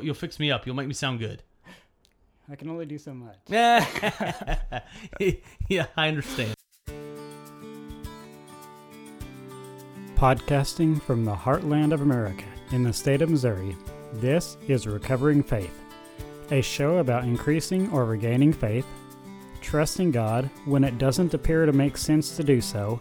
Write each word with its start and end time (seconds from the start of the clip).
You'll 0.00 0.14
fix 0.14 0.38
me 0.38 0.52
up. 0.52 0.64
You'll 0.64 0.76
make 0.76 0.86
me 0.86 0.94
sound 0.94 1.18
good. 1.18 1.42
I 2.48 2.54
can 2.54 2.70
only 2.70 2.86
do 2.86 2.98
so 2.98 3.12
much. 3.12 3.36
yeah, 3.48 3.84
I 5.96 6.08
understand. 6.08 6.54
Podcasting 10.14 11.02
from 11.02 11.24
the 11.24 11.34
heartland 11.34 11.92
of 11.92 12.02
America 12.02 12.44
in 12.70 12.84
the 12.84 12.92
state 12.92 13.22
of 13.22 13.30
Missouri, 13.30 13.76
this 14.14 14.56
is 14.68 14.86
Recovering 14.86 15.42
Faith, 15.42 15.76
a 16.52 16.62
show 16.62 16.98
about 16.98 17.24
increasing 17.24 17.90
or 17.90 18.04
regaining 18.04 18.52
faith, 18.52 18.86
trusting 19.60 20.12
God 20.12 20.48
when 20.64 20.84
it 20.84 20.98
doesn't 20.98 21.34
appear 21.34 21.66
to 21.66 21.72
make 21.72 21.96
sense 21.96 22.36
to 22.36 22.44
do 22.44 22.60
so, 22.60 23.00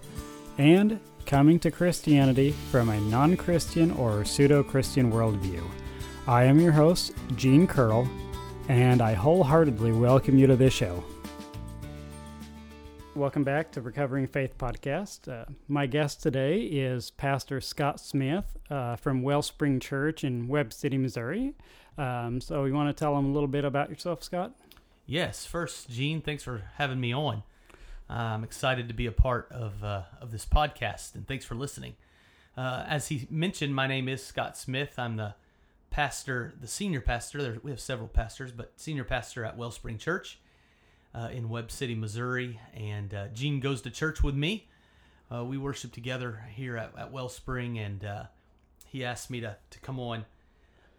and 0.58 1.00
coming 1.28 1.60
to 1.60 1.70
Christianity 1.70 2.56
from 2.72 2.90
a 2.90 3.00
non 3.00 3.38
Christian 3.38 3.92
or 3.92 4.26
pseudo 4.26 4.64
Christian 4.64 5.12
worldview. 5.12 5.64
I 6.28 6.44
am 6.44 6.60
your 6.60 6.74
host, 6.74 7.14
Gene 7.38 7.66
Curl, 7.66 8.06
and 8.68 9.02
I 9.02 9.14
wholeheartedly 9.14 9.94
welcome 9.94 10.38
you 10.38 10.46
to 10.48 10.58
this 10.58 10.74
show. 10.74 11.02
Welcome 13.16 13.46
back 13.46 13.72
to 13.72 13.82
Recovering 13.82 14.28
Faith 14.28 14.58
Podcast. 14.58 15.32
Uh, 15.32 15.46
my 15.70 15.86
guest 15.86 16.22
today 16.22 16.64
is 16.64 17.12
Pastor 17.12 17.62
Scott 17.62 18.02
Smith 18.02 18.58
uh, 18.70 18.98
from 18.98 19.22
Wellspring 19.22 19.80
Church 19.80 20.26
in 20.26 20.50
Webb 20.50 20.74
City, 20.74 20.98
Missouri. 20.98 21.54
Um, 21.98 22.42
so, 22.42 22.66
you 22.66 22.74
want 22.74 22.90
to 22.90 23.00
tell 23.00 23.18
him 23.18 23.28
a 23.28 23.32
little 23.32 23.48
bit 23.48 23.64
about 23.64 23.90
yourself, 23.90 24.22
Scott? 24.22 24.52
Yes. 25.06 25.46
First, 25.46 25.90
Gene, 25.90 26.20
thanks 26.20 26.44
for 26.44 26.64
having 26.76 27.00
me 27.00 27.14
on. 27.14 27.44
I'm 28.10 28.44
excited 28.44 28.90
to 28.90 28.94
be 28.94 29.06
a 29.06 29.14
part 29.14 29.50
of 29.50 29.82
uh, 29.82 30.02
of 30.20 30.32
this 30.32 30.46
podcast, 30.46 31.16
and 31.16 31.26
thanks 31.26 31.46
for 31.46 31.56
listening. 31.56 31.96
Uh, 32.58 32.84
as 32.86 33.08
he 33.08 33.28
mentioned, 33.30 33.74
my 33.74 33.88
name 33.88 34.10
is 34.10 34.22
Scott 34.22 34.58
Smith. 34.58 34.96
I'm 34.98 35.16
the 35.16 35.36
pastor, 35.90 36.54
the 36.60 36.68
senior 36.68 37.02
pastor. 37.02 37.42
There, 37.42 37.58
we 37.64 37.72
have 37.72 37.80
several 37.80 38.08
pastors, 38.08 38.52
but 38.52 38.74
senior 38.76 39.04
pastor 39.04 39.46
at 39.46 39.58
Wellspring 39.58 39.98
Church 39.98 40.40
uh, 41.14 41.30
in 41.32 41.50
Webb 41.50 41.72
City, 41.72 41.96
Missouri. 41.96 42.60
And 42.74 43.14
uh, 43.14 43.28
Gene 43.34 43.60
goes 43.60 43.82
to 43.84 43.90
church 43.90 44.22
with 44.24 44.36
me. 44.36 44.68
Uh, 45.34 45.44
we 45.44 45.58
worship 45.58 45.92
together 45.92 46.46
here 46.54 46.78
at, 46.78 46.94
at 46.98 47.12
Wellspring, 47.12 47.78
and 47.78 48.06
uh, 48.06 48.24
he 48.86 49.04
asked 49.04 49.30
me 49.30 49.42
to, 49.42 49.58
to 49.70 49.80
come 49.80 50.00
on, 50.00 50.26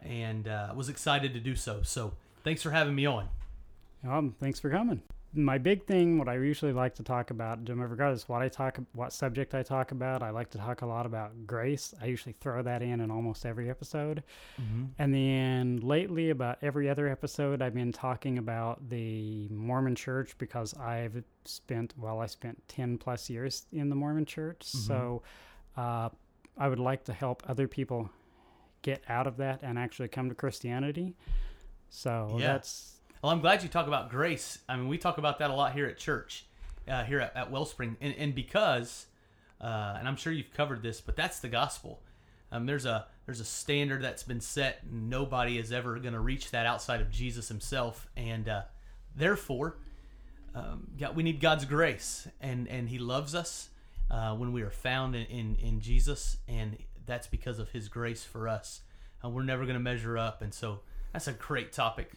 and 0.02 0.46
uh, 0.46 0.72
was 0.76 0.88
excited 0.88 1.32
to 1.32 1.40
do 1.40 1.56
so. 1.56 1.80
So 1.82 2.12
thanks 2.44 2.62
for 2.62 2.70
having 2.70 2.94
me 2.94 3.06
on. 3.06 3.28
Um, 4.06 4.34
thanks 4.38 4.60
for 4.60 4.70
coming 4.70 5.02
my 5.34 5.58
big 5.58 5.84
thing, 5.86 6.18
what 6.18 6.28
I 6.28 6.36
usually 6.36 6.72
like 6.72 6.94
to 6.94 7.02
talk 7.02 7.30
about, 7.30 7.68
regardless 7.68 8.28
what 8.28 8.40
I 8.40 8.48
talk, 8.48 8.78
what 8.94 9.12
subject 9.12 9.54
I 9.54 9.62
talk 9.62 9.92
about, 9.92 10.22
I 10.22 10.30
like 10.30 10.50
to 10.50 10.58
talk 10.58 10.80
a 10.80 10.86
lot 10.86 11.04
about 11.04 11.46
grace. 11.46 11.92
I 12.00 12.06
usually 12.06 12.32
throw 12.32 12.62
that 12.62 12.80
in 12.80 13.00
in 13.00 13.10
almost 13.10 13.44
every 13.44 13.68
episode. 13.68 14.22
Mm-hmm. 14.60 14.84
And 14.98 15.14
then 15.14 15.80
lately, 15.82 16.30
about 16.30 16.58
every 16.62 16.88
other 16.88 17.08
episode, 17.08 17.60
I've 17.60 17.74
been 17.74 17.92
talking 17.92 18.38
about 18.38 18.88
the 18.88 19.48
Mormon 19.50 19.94
Church 19.94 20.34
because 20.38 20.72
I've 20.74 21.22
spent, 21.44 21.92
well, 21.98 22.20
I 22.20 22.26
spent 22.26 22.66
ten 22.66 22.96
plus 22.96 23.28
years 23.28 23.66
in 23.72 23.90
the 23.90 23.96
Mormon 23.96 24.24
Church, 24.24 24.60
mm-hmm. 24.60 24.78
so 24.78 25.22
uh, 25.76 26.08
I 26.56 26.68
would 26.68 26.80
like 26.80 27.04
to 27.04 27.12
help 27.12 27.42
other 27.46 27.68
people 27.68 28.10
get 28.80 29.02
out 29.08 29.26
of 29.26 29.36
that 29.38 29.60
and 29.62 29.78
actually 29.78 30.08
come 30.08 30.30
to 30.30 30.34
Christianity. 30.34 31.14
So 31.90 32.36
yeah. 32.38 32.52
that's 32.52 32.97
well, 33.22 33.32
I'm 33.32 33.40
glad 33.40 33.62
you 33.62 33.68
talk 33.68 33.86
about 33.86 34.10
grace. 34.10 34.58
I 34.68 34.76
mean, 34.76 34.88
we 34.88 34.96
talk 34.96 35.18
about 35.18 35.38
that 35.40 35.50
a 35.50 35.54
lot 35.54 35.72
here 35.72 35.86
at 35.86 35.98
church, 35.98 36.46
uh, 36.86 37.02
here 37.02 37.20
at, 37.20 37.36
at, 37.36 37.50
Wellspring, 37.50 37.96
and, 38.00 38.14
and 38.16 38.34
because, 38.34 39.06
uh, 39.60 39.96
and 39.98 40.06
I'm 40.06 40.16
sure 40.16 40.32
you've 40.32 40.54
covered 40.54 40.82
this, 40.82 41.00
but 41.00 41.16
that's 41.16 41.40
the 41.40 41.48
gospel. 41.48 42.00
Um, 42.52 42.66
there's 42.66 42.86
a 42.86 43.06
there's 43.26 43.40
a 43.40 43.44
standard 43.44 44.02
that's 44.02 44.22
been 44.22 44.40
set, 44.40 44.80
nobody 44.90 45.58
is 45.58 45.70
ever 45.70 45.98
going 45.98 46.14
to 46.14 46.20
reach 46.20 46.50
that 46.52 46.64
outside 46.64 47.00
of 47.00 47.10
Jesus 47.10 47.48
Himself, 47.48 48.08
and 48.16 48.48
uh, 48.48 48.62
therefore, 49.14 49.76
um, 50.54 50.88
God, 50.98 51.14
we 51.14 51.22
need 51.22 51.40
God's 51.40 51.64
grace, 51.64 52.26
and 52.40 52.68
and 52.68 52.88
He 52.88 52.98
loves 52.98 53.34
us 53.34 53.68
uh, 54.10 54.34
when 54.34 54.52
we 54.52 54.62
are 54.62 54.70
found 54.70 55.14
in, 55.14 55.26
in, 55.26 55.56
in 55.56 55.80
Jesus, 55.80 56.38
and 56.46 56.78
that's 57.04 57.26
because 57.26 57.58
of 57.58 57.70
His 57.70 57.88
grace 57.88 58.24
for 58.24 58.48
us. 58.48 58.80
Uh, 59.22 59.28
we're 59.28 59.42
never 59.42 59.64
going 59.64 59.74
to 59.74 59.80
measure 59.80 60.16
up, 60.16 60.40
and 60.40 60.54
so 60.54 60.80
that's 61.12 61.26
a 61.26 61.32
great 61.32 61.72
topic 61.72 62.12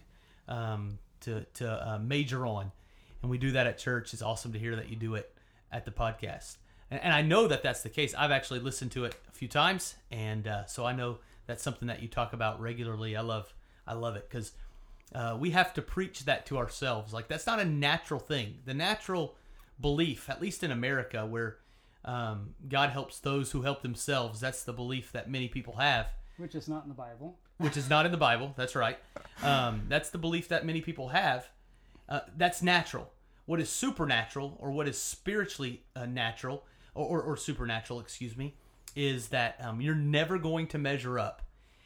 um, 0.48 0.98
to 1.22 1.46
to 1.56 1.90
uh, 1.90 2.00
major 2.00 2.46
on, 2.46 2.72
and 3.22 3.32
we 3.32 3.38
do 3.38 3.52
that 3.52 3.68
at 3.68 3.78
church. 3.78 4.14
It's 4.14 4.22
awesome 4.22 4.54
to 4.54 4.60
hear 4.60 4.76
that 4.76 4.90
you 4.90 4.96
do 4.96 5.16
it 5.16 5.34
at 5.72 5.86
the 5.86 5.92
podcast, 5.92 6.58
and, 6.90 7.02
and 7.02 7.14
I 7.14 7.22
know 7.22 7.48
that 7.48 7.64
that's 7.64 7.82
the 7.82 7.90
case. 7.90 8.14
I've 8.18 8.32
actually 8.32 8.60
listened 8.60 8.92
to 8.92 9.06
it 9.06 9.16
a 9.28 9.32
few 9.32 9.48
times, 9.48 9.96
and 10.12 10.48
uh, 10.48 10.66
so 10.66 10.86
I 10.86 10.94
know 10.94 11.20
that's 11.48 11.64
something 11.64 11.88
that 11.88 12.02
you 12.02 12.08
talk 12.08 12.34
about 12.34 12.62
regularly. 12.62 13.16
I 13.16 13.22
love 13.22 13.54
I 13.88 13.94
love 13.94 14.16
it 14.16 14.30
because 14.30 14.54
uh, 15.14 15.38
we 15.40 15.52
have 15.52 15.74
to 15.74 15.82
preach 15.82 16.26
that 16.26 16.46
to 16.48 16.58
ourselves. 16.58 17.14
Like 17.14 17.28
that's 17.28 17.48
not 17.48 17.60
a 17.60 17.66
natural 17.66 18.20
thing. 18.20 18.60
The 18.66 18.74
natural 18.74 19.36
belief, 19.80 20.30
at 20.30 20.42
least 20.42 20.64
in 20.64 20.72
America, 20.72 21.26
where 21.26 21.58
um, 22.06 22.56
God 22.68 22.90
helps 22.90 23.20
those 23.20 23.52
who 23.52 23.62
help 23.62 23.82
themselves. 23.82 24.40
That's 24.40 24.64
the 24.64 24.74
belief 24.74 25.12
that 25.12 25.30
many 25.30 25.48
people 25.48 25.76
have, 25.78 26.08
which 26.38 26.56
is 26.56 26.68
not 26.68 26.84
in 26.84 26.90
the 26.90 26.96
Bible 26.96 27.38
which 27.62 27.78
is 27.78 27.90
not 27.90 28.06
in 28.06 28.12
the 28.12 28.18
Bible. 28.18 28.54
That's 28.58 28.76
right. 28.76 28.98
Um, 29.44 29.84
that's 29.88 30.10
the 30.10 30.18
belief 30.18 30.48
that 30.50 30.66
many 30.66 30.82
people 30.82 31.10
have. 31.10 31.48
Uh, 32.10 32.22
that's 32.38 32.62
natural. 32.62 33.12
What 33.46 33.60
is 33.60 33.70
supernatural, 33.70 34.58
or 34.60 34.72
what 34.72 34.88
is 34.88 34.98
spiritually 35.02 35.84
uh, 35.96 36.06
natural, 36.06 36.64
or, 36.94 37.06
or, 37.06 37.22
or, 37.22 37.38
supernatural, 37.38 38.00
excuse 38.00 38.38
me, 38.38 38.56
is 38.96 39.30
that 39.30 39.56
um, 39.62 39.82
you're 39.82 39.96
never 39.96 40.38
going 40.38 40.68
to 40.68 40.78
measure 40.78 41.18
up. 41.18 41.42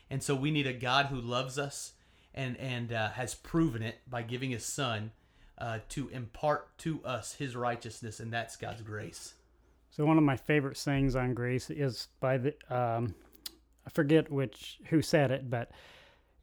And 0.09 0.21
so 0.21 0.35
we 0.35 0.51
need 0.51 0.67
a 0.67 0.73
God 0.73 1.07
who 1.07 1.19
loves 1.19 1.57
us 1.57 1.93
and, 2.33 2.57
and 2.57 2.91
uh, 2.91 3.09
has 3.11 3.35
proven 3.35 3.81
it 3.81 3.99
by 4.09 4.21
giving 4.21 4.51
his 4.51 4.65
son 4.65 5.11
uh, 5.57 5.79
to 5.89 6.09
impart 6.09 6.77
to 6.79 7.03
us 7.05 7.33
his 7.33 7.55
righteousness, 7.55 8.19
and 8.19 8.31
that's 8.31 8.55
God's 8.55 8.81
grace. 8.81 9.33
So 9.89 10.05
one 10.05 10.17
of 10.17 10.23
my 10.23 10.35
favorite 10.35 10.77
sayings 10.77 11.15
on 11.15 11.33
grace 11.33 11.69
is 11.69 12.09
by 12.19 12.37
the 12.37 12.53
um, 12.69 13.15
I 13.85 13.89
forget 13.89 14.31
which 14.31 14.79
who 14.89 15.01
said 15.01 15.31
it, 15.31 15.49
but 15.49 15.69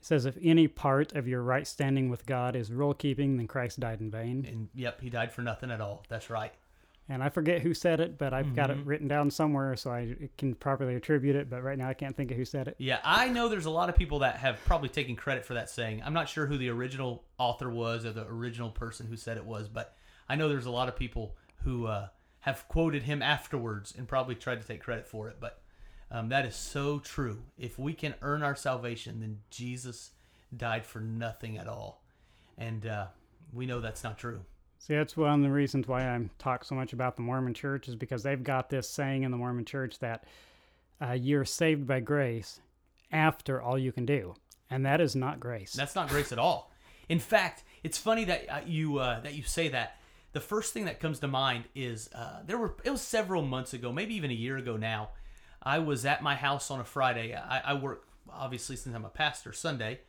it 0.01 0.07
says 0.07 0.27
if 0.27 0.37
any 0.43 0.69
part 0.69 1.15
of 1.15 1.29
your 1.29 1.43
right 1.43 1.67
standing 1.67 2.09
with 2.09 2.27
God 2.27 2.57
is 2.57 2.73
rule 2.73 2.95
keeping, 2.95 3.37
then 3.37 3.47
Christ 3.47 3.81
died 3.81 4.01
in 4.01 4.11
vain. 4.11 4.47
And 4.49 4.69
yep, 4.75 5.01
he 5.01 5.11
died 5.11 5.33
for 5.33 5.43
nothing 5.43 5.71
at 5.71 5.81
all. 5.81 6.05
That's 6.09 6.31
right. 6.31 6.53
And 7.09 7.23
I 7.23 7.29
forget 7.29 7.61
who 7.61 7.75
said 7.75 8.01
it, 8.01 8.17
but 8.17 8.33
I've 8.33 8.47
mm-hmm. 8.47 8.55
got 8.55 8.71
it 8.71 8.79
mm-hmm. 8.79 8.89
written 8.89 9.09
down 9.09 9.31
somewhere 9.31 9.77
so 9.77 9.91
I 9.91 10.15
can 10.39 10.55
properly 10.55 10.95
attribute 10.95 11.35
it. 11.35 11.51
But 11.51 11.63
right 11.63 11.77
now 11.77 11.89
I 11.89 11.95
can't 11.95 12.17
think 12.17 12.31
of 12.31 12.37
who 12.37 12.45
said 12.45 12.69
it. 12.69 12.77
Yeah, 12.79 13.01
I 13.05 13.29
know 13.29 13.49
there's 13.49 13.67
a 13.67 13.71
lot 13.71 13.89
of 13.89 13.97
people 13.97 14.21
that 14.21 14.37
have 14.37 14.65
probably 14.65 14.89
taken 14.89 15.17
credit 15.17 15.45
for 15.45 15.55
that 15.55 15.69
saying. 15.69 16.03
I'm 16.05 16.15
not 16.15 16.29
sure 16.29 16.47
who 16.47 16.57
the 16.57 16.71
original 16.71 17.25
author 17.39 17.71
was 17.71 18.07
or 18.07 18.13
the 18.13 18.27
original 18.27 18.71
person 18.71 19.07
who 19.07 19.17
said 19.17 19.37
it 19.37 19.45
was, 19.45 19.69
but 19.69 19.97
I 20.29 20.37
know 20.37 20.49
there's 20.49 20.67
a 20.67 20.71
lot 20.71 20.89
of 20.89 20.97
people 20.97 21.37
who 21.65 21.87
uh, 21.87 22.09
have 22.41 22.67
quoted 22.69 23.03
him 23.03 23.21
afterwards 23.21 23.93
and 23.97 24.07
probably 24.07 24.35
tried 24.35 24.61
to 24.61 24.67
take 24.67 24.83
credit 24.83 25.07
for 25.07 25.29
it. 25.29 25.37
But 25.41 25.62
um, 26.13 26.29
that 26.29 26.45
is 26.45 26.55
so 26.55 26.99
true. 26.99 27.39
If 27.59 27.79
we 27.79 27.95
can 27.95 28.15
earn 28.21 28.43
our 28.43 28.55
salvation, 28.55 29.21
then 29.21 29.39
Jesus 29.51 30.11
died 30.55 30.85
for 30.85 31.01
nothing 31.01 31.57
at 31.57 31.67
all. 31.67 32.03
And 32.59 32.87
uh, 32.87 33.07
we 33.51 33.65
know 33.65 33.81
that's 33.81 34.05
not 34.05 34.19
true. 34.19 34.45
See, 34.79 34.95
that's 34.95 35.17
one 35.17 35.33
of 35.33 35.43
the 35.43 35.51
reasons 35.51 35.89
why 35.89 36.07
I 36.07 36.21
talk 36.39 36.65
so 36.65 36.75
much 36.75 36.93
about 36.93 37.17
the 37.17 37.23
Mormon 37.23 37.55
church 37.55 37.89
is 37.89 37.95
because 37.95 38.23
they've 38.23 38.43
got 38.43 38.69
this 38.69 38.91
saying 38.91 39.23
in 39.23 39.31
the 39.31 39.39
Mormon 39.39 39.65
church 39.65 40.01
that 40.01 40.25
uh, 41.01 41.13
you're 41.13 41.47
saved 41.47 41.87
by 41.87 42.01
grace 42.01 42.61
after 43.11 43.63
all 43.63 43.79
you 43.79 43.91
can 43.91 44.05
do. 44.05 44.35
And 44.69 44.85
that 44.85 45.01
is 45.01 45.17
not 45.17 45.41
grace. 45.41 45.73
That's 45.73 45.95
not 45.95 46.11
grace 46.11 46.31
at 46.31 46.39
all. 46.39 46.71
In 47.09 47.21
fact, 47.21 47.65
it's 47.83 47.97
funny 47.97 48.25
that 48.27 48.53
uh, 48.53 48.61
you 48.67 48.99
uh, 48.99 49.21
that 49.21 49.35
you 49.35 49.45
say 49.45 49.69
that. 49.69 49.97
The 50.33 50.41
first 50.41 50.73
thing 50.73 50.87
that 50.87 50.99
comes 50.99 51.19
to 51.21 51.29
mind 51.29 51.65
is 51.75 52.11
uh, 52.15 52.41
there 52.47 52.59
were 52.59 52.75
it 52.85 52.91
was 52.91 53.03
several 53.03 53.43
months 53.43 53.73
ago, 53.73 53.93
maybe 53.93 54.15
even 54.15 54.31
a 54.31 54.35
year 54.35 54.57
ago 54.59 54.77
now 54.77 55.11
I 55.63 55.79
was 55.79 56.05
at 56.05 56.23
my 56.23 56.35
house 56.35 56.71
on 56.71 56.81
a 56.81 56.85
Friday. 56.85 57.35
I, 57.35 57.61
I 57.61 57.75
work 57.75 58.07
obviously 58.31 58.77
since 58.77 58.95
I'm 58.95 59.05
a 59.05 59.11
pastor 59.11 59.53
Sunday, 59.53 60.01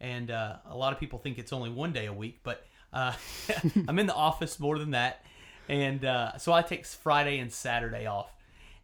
and 0.00 0.30
uh, 0.30 0.56
a 0.68 0.76
lot 0.76 0.92
of 0.92 1.00
people 1.00 1.18
think 1.18 1.38
it's 1.38 1.52
only 1.52 1.70
one 1.70 1.92
day 1.92 2.06
a 2.06 2.12
week, 2.12 2.40
but 2.42 2.64
uh, 2.92 3.12
I'm 3.88 3.98
in 3.98 4.06
the 4.06 4.14
office 4.14 4.60
more 4.60 4.78
than 4.78 4.92
that, 4.92 5.24
and 5.68 6.04
uh, 6.04 6.38
so 6.38 6.52
I 6.52 6.62
take 6.62 6.86
Friday 6.86 7.38
and 7.38 7.52
Saturday 7.52 8.06
off. 8.06 8.30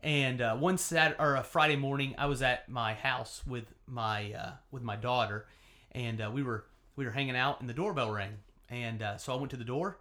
And 0.03 0.41
uh, 0.41 0.57
one 0.57 0.79
Sat 0.79 1.17
or 1.19 1.37
a 1.37 1.43
Friday 1.43 1.75
morning, 1.75 2.15
I 2.19 2.27
was 2.27 2.43
at 2.43 2.69
my 2.69 2.95
house 2.95 3.43
with 3.47 3.73
my 3.87 4.33
uh, 4.33 4.53
with 4.71 4.83
my 4.83 4.97
daughter, 4.97 5.47
and 5.93 6.21
uh, 6.21 6.31
we 6.33 6.43
were 6.43 6.65
we 6.97 7.05
were 7.05 7.11
hanging 7.11 7.37
out, 7.37 7.61
and 7.61 7.69
the 7.69 7.75
doorbell 7.75 8.11
rang, 8.11 8.35
and 8.69 9.05
so 9.19 9.33
I 9.33 9.37
went 9.37 9.51
to 9.51 9.57
the 9.57 9.65
door, 9.65 9.99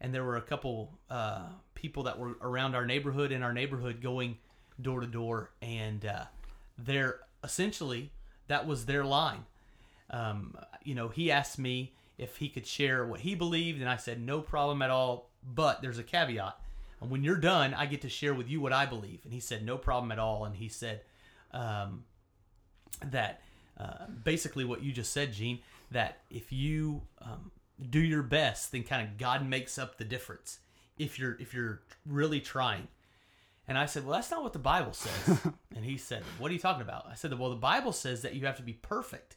and 0.00 0.14
there 0.14 0.24
were 0.24 0.36
a 0.36 0.42
couple 0.42 0.98
people 1.74 2.04
that 2.04 2.18
were 2.18 2.36
around 2.40 2.74
our 2.74 2.86
neighborhood 2.86 3.32
in 3.32 3.42
our 3.42 3.52
neighborhood 3.52 4.00
going 4.00 4.38
door 4.80 5.00
to 5.00 5.06
door, 5.06 5.50
and 5.62 6.04
uh, 6.04 6.24
they're 6.78 7.20
essentially 7.42 8.10
that 8.48 8.66
was 8.66 8.86
their 8.86 9.04
line. 9.04 9.44
Um, 10.10 10.56
you 10.82 10.94
know, 10.94 11.08
he 11.08 11.30
asked 11.30 11.58
me 11.58 11.92
if 12.18 12.36
he 12.36 12.48
could 12.48 12.66
share 12.66 13.06
what 13.06 13.20
he 13.20 13.34
believed, 13.34 13.80
and 13.80 13.88
I 13.88 13.96
said 13.96 14.20
no 14.20 14.40
problem 14.40 14.82
at 14.82 14.90
all. 14.90 15.30
But 15.46 15.82
there's 15.82 15.98
a 15.98 16.02
caveat. 16.02 16.58
And 17.00 17.10
when 17.10 17.22
you're 17.22 17.36
done, 17.36 17.74
I 17.74 17.86
get 17.86 18.00
to 18.02 18.08
share 18.08 18.32
with 18.32 18.48
you 18.48 18.60
what 18.60 18.72
I 18.72 18.86
believe. 18.86 19.20
And 19.24 19.32
he 19.32 19.40
said 19.40 19.64
no 19.64 19.76
problem 19.76 20.10
at 20.10 20.18
all. 20.18 20.46
And 20.46 20.56
he 20.56 20.68
said 20.68 21.02
um, 21.52 22.04
that 23.04 23.42
uh, 23.78 24.06
basically 24.22 24.64
what 24.64 24.82
you 24.82 24.90
just 24.92 25.12
said, 25.12 25.32
Gene. 25.32 25.58
That 25.90 26.20
if 26.30 26.50
you 26.50 27.02
um, 27.20 27.50
do 27.90 28.00
your 28.00 28.22
best, 28.22 28.72
then 28.72 28.84
kind 28.84 29.06
of 29.06 29.18
God 29.18 29.46
makes 29.46 29.78
up 29.78 29.98
the 29.98 30.04
difference. 30.04 30.60
If 30.98 31.18
you're 31.18 31.36
if 31.38 31.52
you're 31.52 31.82
really 32.06 32.40
trying. 32.40 32.88
And 33.66 33.78
I 33.78 33.86
said, 33.86 34.04
well, 34.04 34.14
that's 34.14 34.30
not 34.30 34.42
what 34.42 34.52
the 34.52 34.58
Bible 34.58 34.92
says. 34.92 35.40
and 35.74 35.84
he 35.84 35.96
said, 35.96 36.22
what 36.38 36.50
are 36.50 36.54
you 36.54 36.60
talking 36.60 36.82
about? 36.82 37.06
I 37.10 37.14
said, 37.14 37.36
well, 37.38 37.50
the 37.50 37.56
Bible 37.56 37.92
says 37.92 38.22
that 38.22 38.34
you 38.34 38.44
have 38.46 38.56
to 38.56 38.62
be 38.62 38.74
perfect, 38.74 39.36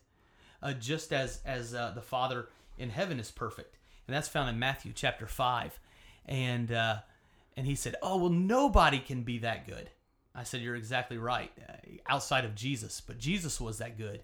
uh, 0.61 0.73
just 0.73 1.13
as 1.13 1.39
as 1.45 1.73
uh, 1.73 1.91
the 1.95 2.01
Father 2.01 2.49
in 2.77 2.89
heaven 2.89 3.19
is 3.19 3.31
perfect. 3.31 3.77
And 4.05 4.15
that's 4.15 4.27
found 4.27 4.49
in 4.49 4.59
Matthew 4.59 4.91
chapter 4.93 5.27
five. 5.27 5.79
And 6.25 6.71
uh, 6.71 6.97
and 7.55 7.65
he 7.65 7.75
said, 7.75 7.95
oh 8.01 8.17
well, 8.17 8.29
nobody 8.29 8.99
can 8.99 9.23
be 9.23 9.37
that 9.39 9.65
good. 9.65 9.89
I 10.35 10.43
said, 10.43 10.61
you're 10.61 10.75
exactly 10.75 11.17
right, 11.17 11.51
uh, 11.67 11.73
outside 12.07 12.45
of 12.45 12.53
Jesus, 12.53 13.01
but 13.01 13.17
Jesus 13.17 13.59
was 13.59 13.79
that 13.79 13.97
good, 13.97 14.23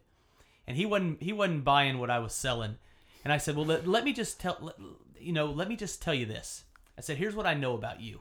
and 0.67 0.77
he 0.77 0.85
wasn't 0.85 1.23
he 1.23 1.33
wasn't 1.33 1.63
buying 1.63 1.97
what 1.97 2.11
I 2.11 2.19
was 2.19 2.33
selling. 2.33 2.75
And 3.23 3.31
I 3.31 3.37
said, 3.37 3.55
well, 3.55 3.65
let, 3.65 3.87
let 3.87 4.03
me 4.03 4.11
just 4.11 4.39
tell 4.39 4.57
let, 4.59 4.75
you 5.17 5.31
know, 5.31 5.45
let 5.45 5.69
me 5.69 5.77
just 5.77 6.01
tell 6.01 6.13
you 6.13 6.25
this. 6.25 6.65
I 6.97 7.01
said, 7.01 7.17
here's 7.17 7.35
what 7.35 7.47
I 7.47 7.53
know 7.53 7.73
about 7.73 8.01
you. 8.01 8.19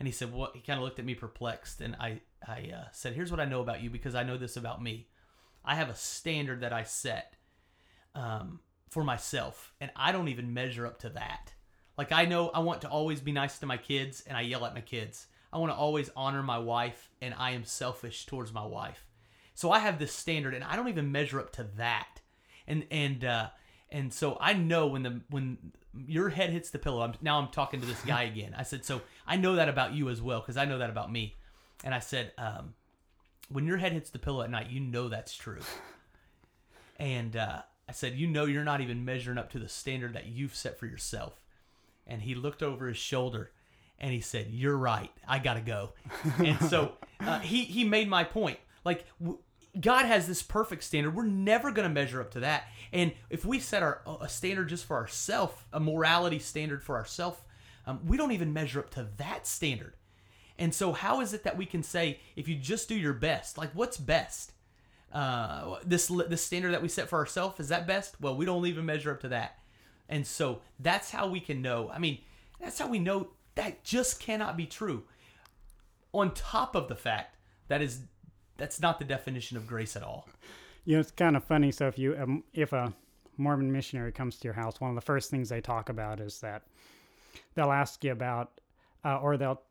And 0.00 0.08
he 0.08 0.12
said, 0.12 0.32
"What?" 0.32 0.56
He 0.56 0.62
kind 0.62 0.78
of 0.78 0.84
looked 0.84 0.98
at 0.98 1.04
me 1.04 1.14
perplexed, 1.14 1.80
and 1.80 1.94
I, 2.00 2.20
I 2.44 2.72
uh, 2.74 2.88
said, 2.90 3.12
"Here's 3.12 3.30
what 3.30 3.38
I 3.38 3.44
know 3.44 3.60
about 3.60 3.82
you 3.82 3.90
because 3.90 4.16
I 4.16 4.24
know 4.24 4.36
this 4.36 4.56
about 4.56 4.82
me. 4.82 5.06
I 5.64 5.76
have 5.76 5.90
a 5.90 5.94
standard 5.94 6.62
that 6.62 6.72
I 6.72 6.84
set 6.84 7.36
um, 8.14 8.60
for 8.88 9.04
myself, 9.04 9.72
and 9.80 9.90
I 9.94 10.10
don't 10.10 10.28
even 10.28 10.54
measure 10.54 10.86
up 10.86 10.98
to 11.00 11.10
that. 11.10 11.52
Like 11.98 12.12
I 12.12 12.24
know 12.24 12.48
I 12.48 12.60
want 12.60 12.80
to 12.80 12.88
always 12.88 13.20
be 13.20 13.30
nice 13.30 13.58
to 13.58 13.66
my 13.66 13.76
kids, 13.76 14.24
and 14.26 14.36
I 14.36 14.40
yell 14.40 14.64
at 14.64 14.74
my 14.74 14.80
kids. 14.80 15.26
I 15.52 15.58
want 15.58 15.70
to 15.70 15.76
always 15.76 16.10
honor 16.16 16.42
my 16.42 16.58
wife, 16.58 17.10
and 17.20 17.34
I 17.36 17.50
am 17.50 17.64
selfish 17.64 18.24
towards 18.24 18.52
my 18.52 18.64
wife. 18.64 19.06
So 19.54 19.70
I 19.70 19.80
have 19.80 19.98
this 19.98 20.14
standard, 20.14 20.54
and 20.54 20.64
I 20.64 20.76
don't 20.76 20.88
even 20.88 21.12
measure 21.12 21.38
up 21.38 21.52
to 21.52 21.64
that. 21.76 22.22
And 22.66 22.86
and 22.90 23.22
uh, 23.22 23.50
and 23.92 24.12
so 24.12 24.36
I 24.40 24.52
know 24.52 24.86
when 24.86 25.02
the 25.02 25.20
when 25.30 25.58
your 26.06 26.28
head 26.28 26.50
hits 26.50 26.70
the 26.70 26.78
pillow. 26.78 27.02
I'm, 27.02 27.14
now 27.20 27.38
I'm 27.38 27.48
talking 27.48 27.80
to 27.80 27.86
this 27.86 28.00
guy 28.02 28.24
again. 28.24 28.54
I 28.56 28.62
said, 28.62 28.84
so 28.84 29.02
I 29.26 29.36
know 29.36 29.56
that 29.56 29.68
about 29.68 29.92
you 29.92 30.08
as 30.08 30.22
well 30.22 30.40
because 30.40 30.56
I 30.56 30.64
know 30.64 30.78
that 30.78 30.90
about 30.90 31.10
me. 31.10 31.36
And 31.82 31.94
I 31.94 31.98
said, 31.98 32.32
um, 32.38 32.74
when 33.48 33.66
your 33.66 33.78
head 33.78 33.92
hits 33.92 34.10
the 34.10 34.18
pillow 34.18 34.42
at 34.42 34.50
night, 34.50 34.70
you 34.70 34.80
know 34.80 35.08
that's 35.08 35.34
true. 35.34 35.60
And 36.98 37.36
uh, 37.36 37.62
I 37.88 37.92
said, 37.92 38.14
you 38.14 38.26
know 38.26 38.44
you're 38.44 38.62
not 38.64 38.80
even 38.80 39.04
measuring 39.04 39.38
up 39.38 39.50
to 39.52 39.58
the 39.58 39.68
standard 39.68 40.14
that 40.14 40.26
you've 40.26 40.54
set 40.54 40.78
for 40.78 40.86
yourself. 40.86 41.40
And 42.06 42.22
he 42.22 42.34
looked 42.34 42.62
over 42.62 42.86
his 42.86 42.96
shoulder 42.96 43.50
and 43.98 44.12
he 44.12 44.20
said, 44.20 44.48
"You're 44.50 44.76
right. 44.76 45.10
I 45.28 45.38
gotta 45.38 45.60
go." 45.60 45.90
and 46.38 46.58
so 46.68 46.92
uh, 47.20 47.38
he 47.40 47.64
he 47.64 47.84
made 47.84 48.08
my 48.08 48.24
point. 48.24 48.58
Like 48.84 49.04
God 49.78 50.06
has 50.06 50.26
this 50.26 50.42
perfect 50.42 50.82
standard. 50.82 51.14
We're 51.14 51.24
never 51.24 51.70
going 51.70 51.88
to 51.88 51.94
measure 51.94 52.20
up 52.20 52.32
to 52.32 52.40
that. 52.40 52.64
And 52.92 53.12
if 53.28 53.44
we 53.44 53.60
set 53.60 53.82
our 53.82 54.00
a 54.20 54.28
standard 54.28 54.68
just 54.68 54.84
for 54.84 54.96
ourselves, 54.96 55.54
a 55.72 55.78
morality 55.78 56.40
standard 56.40 56.82
for 56.82 56.96
ourselves, 56.96 57.38
um, 57.86 58.00
we 58.04 58.16
don't 58.16 58.32
even 58.32 58.52
measure 58.52 58.80
up 58.80 58.90
to 58.90 59.08
that 59.18 59.46
standard. 59.46 59.94
And 60.58 60.74
so, 60.74 60.92
how 60.92 61.20
is 61.20 61.32
it 61.32 61.44
that 61.44 61.56
we 61.56 61.66
can 61.66 61.82
say 61.82 62.20
if 62.36 62.48
you 62.48 62.56
just 62.56 62.88
do 62.88 62.94
your 62.94 63.12
best, 63.12 63.56
like 63.56 63.70
what's 63.72 63.96
best? 63.96 64.52
Uh, 65.12 65.76
this 65.84 66.06
this 66.28 66.42
standard 66.42 66.72
that 66.72 66.82
we 66.82 66.88
set 66.88 67.08
for 67.08 67.18
ourselves 67.18 67.58
is 67.60 67.68
that 67.68 67.86
best? 67.86 68.20
Well, 68.20 68.36
we 68.36 68.44
don't 68.44 68.66
even 68.66 68.84
measure 68.84 69.10
up 69.10 69.20
to 69.20 69.28
that. 69.28 69.58
And 70.08 70.26
so 70.26 70.60
that's 70.78 71.10
how 71.10 71.28
we 71.28 71.40
can 71.40 71.62
know. 71.62 71.88
I 71.90 71.98
mean, 71.98 72.18
that's 72.60 72.78
how 72.78 72.88
we 72.88 72.98
know 72.98 73.28
that 73.54 73.84
just 73.84 74.20
cannot 74.20 74.56
be 74.56 74.66
true. 74.66 75.04
On 76.12 76.34
top 76.34 76.74
of 76.74 76.88
the 76.88 76.96
fact 76.96 77.36
that 77.68 77.80
is 77.80 78.00
that's 78.60 78.80
not 78.80 78.98
the 78.98 79.04
definition 79.04 79.56
of 79.56 79.66
grace 79.66 79.96
at 79.96 80.02
all. 80.02 80.28
You 80.84 80.94
know, 80.94 81.00
it's 81.00 81.10
kind 81.10 81.36
of 81.36 81.42
funny. 81.42 81.72
So 81.72 81.88
if 81.88 81.98
you 81.98 82.16
um, 82.16 82.44
if 82.54 82.72
a 82.72 82.92
Mormon 83.36 83.72
missionary 83.72 84.12
comes 84.12 84.36
to 84.38 84.44
your 84.44 84.54
house, 84.54 84.80
one 84.80 84.90
of 84.90 84.94
the 84.94 85.00
first 85.00 85.30
things 85.30 85.48
they 85.48 85.60
talk 85.60 85.88
about 85.88 86.20
is 86.20 86.40
that 86.40 86.62
they'll 87.54 87.72
ask 87.72 88.04
you 88.04 88.12
about, 88.12 88.60
uh, 89.04 89.18
or 89.18 89.36
they'll 89.36 89.62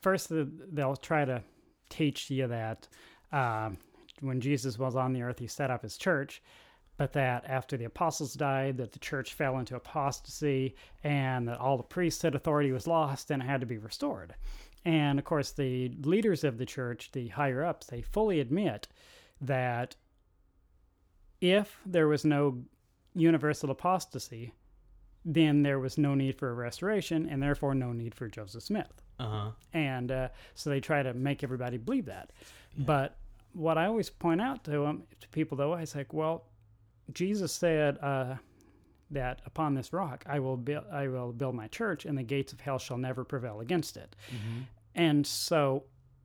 first 0.00 0.28
they'll 0.30 0.96
try 0.96 1.24
to 1.24 1.42
teach 1.90 2.30
you 2.30 2.46
that 2.48 2.88
uh, 3.32 3.70
when 4.20 4.40
Jesus 4.40 4.78
was 4.78 4.96
on 4.96 5.12
the 5.12 5.22
earth, 5.22 5.38
he 5.38 5.46
set 5.46 5.70
up 5.70 5.82
his 5.82 5.96
church, 5.96 6.42
but 6.96 7.12
that 7.12 7.44
after 7.46 7.76
the 7.76 7.84
apostles 7.84 8.34
died, 8.34 8.78
that 8.78 8.92
the 8.92 8.98
church 8.98 9.34
fell 9.34 9.58
into 9.58 9.76
apostasy, 9.76 10.74
and 11.04 11.48
that 11.48 11.58
all 11.58 11.76
the 11.76 11.82
priesthood 11.82 12.34
authority 12.34 12.72
was 12.72 12.86
lost 12.86 13.30
and 13.30 13.42
it 13.42 13.46
had 13.46 13.60
to 13.60 13.66
be 13.66 13.78
restored. 13.78 14.34
And 14.86 15.18
of 15.18 15.24
course, 15.24 15.50
the 15.50 15.90
leaders 16.02 16.44
of 16.44 16.58
the 16.58 16.64
church, 16.64 17.10
the 17.10 17.26
higher 17.26 17.64
ups, 17.64 17.88
they 17.88 18.02
fully 18.02 18.38
admit 18.38 18.86
that 19.40 19.96
if 21.40 21.80
there 21.84 22.06
was 22.06 22.24
no 22.24 22.62
universal 23.12 23.70
apostasy, 23.70 24.52
then 25.24 25.64
there 25.64 25.80
was 25.80 25.98
no 25.98 26.14
need 26.14 26.38
for 26.38 26.50
a 26.50 26.54
restoration 26.54 27.28
and 27.28 27.42
therefore 27.42 27.74
no 27.74 27.92
need 27.92 28.14
for 28.14 28.28
Joseph 28.28 28.62
Smith. 28.62 29.02
Uh-huh. 29.18 29.50
And 29.72 30.12
uh, 30.12 30.28
so 30.54 30.70
they 30.70 30.78
try 30.78 31.02
to 31.02 31.12
make 31.14 31.42
everybody 31.42 31.78
believe 31.78 32.06
that. 32.06 32.30
Yeah. 32.76 32.84
But 32.86 33.16
what 33.54 33.76
I 33.78 33.86
always 33.86 34.08
point 34.08 34.40
out 34.40 34.62
to 34.64 34.70
them, 34.70 35.02
to 35.20 35.28
people 35.28 35.56
though, 35.56 35.74
I 35.74 35.84
say, 35.84 36.06
well, 36.12 36.44
Jesus 37.12 37.52
said 37.52 37.98
uh, 37.98 38.36
that 39.10 39.42
upon 39.46 39.74
this 39.74 39.92
rock 39.92 40.24
I 40.28 40.38
will 40.38 40.56
build, 40.56 40.84
I 40.92 41.08
will 41.08 41.32
build 41.32 41.56
my 41.56 41.66
church, 41.68 42.04
and 42.04 42.16
the 42.16 42.22
gates 42.22 42.52
of 42.52 42.60
hell 42.60 42.78
shall 42.78 42.98
never 42.98 43.24
prevail 43.24 43.60
against 43.60 43.96
it. 43.96 44.14
Mm-hmm. 44.28 44.60
And 44.96 45.26
so, 45.26 45.84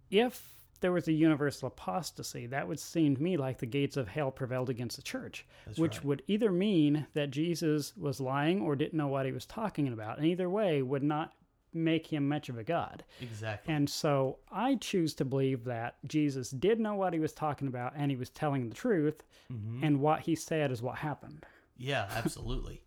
if 0.09 0.41
there 0.79 0.91
was 0.91 1.07
a 1.07 1.11
universal 1.11 1.67
apostasy, 1.67 2.47
that 2.47 2.67
would 2.67 2.79
seem 2.79 3.15
to 3.15 3.21
me 3.21 3.37
like 3.37 3.59
the 3.59 3.65
gates 3.67 3.97
of 3.97 4.07
hell 4.07 4.31
prevailed 4.31 4.69
against 4.69 4.95
the 4.95 5.03
church, 5.03 5.45
That's 5.67 5.77
which 5.77 5.97
right. 5.97 6.05
would 6.05 6.23
either 6.27 6.51
mean 6.51 7.05
that 7.13 7.29
Jesus 7.29 7.95
was 7.95 8.19
lying 8.19 8.61
or 8.61 8.75
didn't 8.75 8.97
know 8.97 9.07
what 9.07 9.27
he 9.27 9.31
was 9.31 9.45
talking 9.45 9.87
about. 9.87 10.17
And 10.17 10.25
either 10.25 10.49
way 10.49 10.81
would 10.81 11.03
not 11.03 11.33
make 11.73 12.07
him 12.07 12.27
much 12.27 12.49
of 12.49 12.57
a 12.57 12.63
god. 12.63 13.03
Exactly. 13.21 13.73
And 13.73 13.89
so 13.89 14.39
I 14.51 14.75
choose 14.75 15.13
to 15.15 15.25
believe 15.25 15.65
that 15.65 15.95
Jesus 16.05 16.49
did 16.49 16.79
know 16.79 16.95
what 16.95 17.13
he 17.13 17.19
was 17.19 17.33
talking 17.33 17.67
about 17.67 17.93
and 17.95 18.11
he 18.11 18.17
was 18.17 18.29
telling 18.29 18.67
the 18.67 18.75
truth, 18.75 19.23
mm-hmm. 19.51 19.83
and 19.83 19.99
what 19.99 20.21
he 20.21 20.35
said 20.35 20.71
is 20.71 20.81
what 20.81 20.97
happened. 20.97 21.45
Yeah, 21.77 22.07
absolutely. 22.15 22.81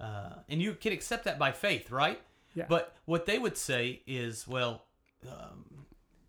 uh, 0.00 0.36
and 0.48 0.62
you 0.62 0.74
can 0.74 0.92
accept 0.92 1.24
that 1.24 1.38
by 1.38 1.52
faith, 1.52 1.90
right? 1.90 2.20
Yeah. 2.54 2.66
But 2.68 2.94
what 3.04 3.26
they 3.26 3.38
would 3.38 3.56
say 3.56 4.02
is, 4.06 4.46
well, 4.46 4.83
um, 5.26 5.64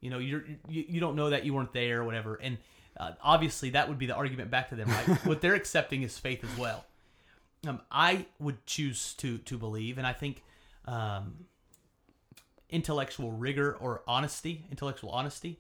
you 0.02 0.10
know, 0.10 0.20
you're, 0.20 0.44
you 0.68 0.86
you 0.88 1.00
don't 1.00 1.16
know 1.16 1.30
that 1.30 1.46
you 1.46 1.54
weren't 1.54 1.74
there 1.74 2.02
or 2.02 2.06
whatever, 2.06 2.36
and 2.36 2.58
uh, 2.98 3.12
obviously 3.22 3.72
that 3.72 3.90
would 3.90 3.98
be 3.98 4.06
the 4.06 4.16
argument 4.16 4.52
back 4.52 4.70
to 4.70 4.76
them, 4.76 4.90
right? 4.90 5.08
what 5.26 5.42
they're 5.42 5.56
accepting 5.56 6.04
is 6.04 6.18
faith 6.18 6.44
as 6.44 6.58
well. 6.58 6.86
Um, 7.68 7.82
I 7.92 8.28
would 8.40 8.66
choose 8.66 9.14
to 9.16 9.38
to 9.40 9.58
believe, 9.58 9.98
and 9.98 10.06
I 10.06 10.14
think 10.14 10.44
um, 10.86 11.46
intellectual 12.70 13.32
rigor 13.32 13.76
or 13.80 14.04
honesty, 14.08 14.66
intellectual 14.70 15.10
honesty, 15.10 15.60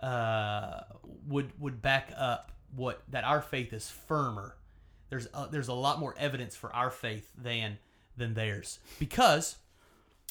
uh, 0.00 0.80
would 1.28 1.52
would 1.60 1.80
back 1.80 2.12
up 2.16 2.52
what 2.74 3.02
that 3.08 3.24
our 3.24 3.40
faith 3.40 3.72
is 3.72 3.88
firmer. 3.90 4.56
There's 5.08 5.28
a, 5.32 5.48
there's 5.50 5.68
a 5.68 5.74
lot 5.74 6.00
more 6.00 6.14
evidence 6.18 6.56
for 6.56 6.74
our 6.74 6.90
faith 6.90 7.30
than 7.36 7.78
than 8.16 8.34
theirs 8.34 8.80
because 8.98 9.56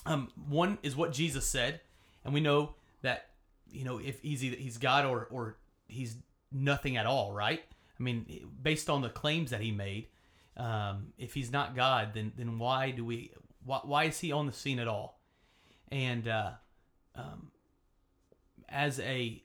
um, 0.06 0.30
one 0.50 0.78
is 0.84 0.96
what 0.96 1.14
Jesus 1.14 1.46
said 1.46 1.82
and 2.26 2.34
we 2.34 2.42
know 2.42 2.76
that 3.02 3.30
you 3.72 3.86
know 3.86 4.00
if 4.00 4.20
he's 4.22 4.44
either 4.44 4.58
he's 4.58 4.78
God 4.78 5.06
or 5.06 5.28
or 5.32 5.58
he's 5.88 6.18
nothing 6.52 6.98
at 6.98 7.06
all, 7.06 7.32
right? 7.32 7.62
I 7.98 8.04
mean, 8.04 8.50
based 8.62 8.90
on 8.90 9.02
the 9.02 9.10
claims 9.10 9.52
that 9.52 9.62
he 9.62 9.72
made, 9.72 10.08
um, 10.58 11.14
if 11.18 11.34
he's 11.34 11.52
not 11.52 11.76
God, 11.76 12.12
then 12.14 12.34
then 12.36 12.58
why 12.60 12.92
do 12.92 13.06
we 13.06 13.32
why, 13.64 13.80
why 13.84 14.04
is 14.06 14.20
he 14.20 14.32
on 14.32 14.48
the 14.48 14.54
scene 14.54 14.80
at 14.80 14.88
all? 14.88 15.22
And 15.92 16.28
uh, 16.28 16.52
um, 17.16 17.52
as 18.68 19.00
a 19.00 19.42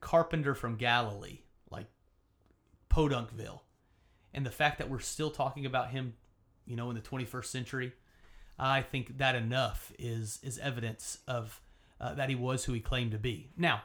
carpenter 0.00 0.54
from 0.54 0.76
Galilee, 0.76 1.40
like 1.70 1.86
Podunkville, 2.90 3.60
and 4.34 4.44
the 4.44 4.50
fact 4.50 4.78
that 4.78 4.90
we're 4.90 4.98
still 4.98 5.30
talking 5.30 5.64
about 5.64 5.90
him, 5.90 6.14
you 6.66 6.76
know, 6.76 6.90
in 6.90 6.96
the 6.96 7.02
21st 7.02 7.46
century, 7.46 7.92
I 8.58 8.82
think 8.82 9.18
that 9.18 9.36
enough 9.36 9.92
is 9.98 10.40
is 10.42 10.58
evidence 10.58 11.18
of 11.28 11.60
uh, 12.00 12.14
that 12.14 12.28
he 12.28 12.34
was 12.34 12.64
who 12.64 12.72
he 12.72 12.80
claimed 12.80 13.12
to 13.12 13.18
be. 13.18 13.50
Now, 13.56 13.82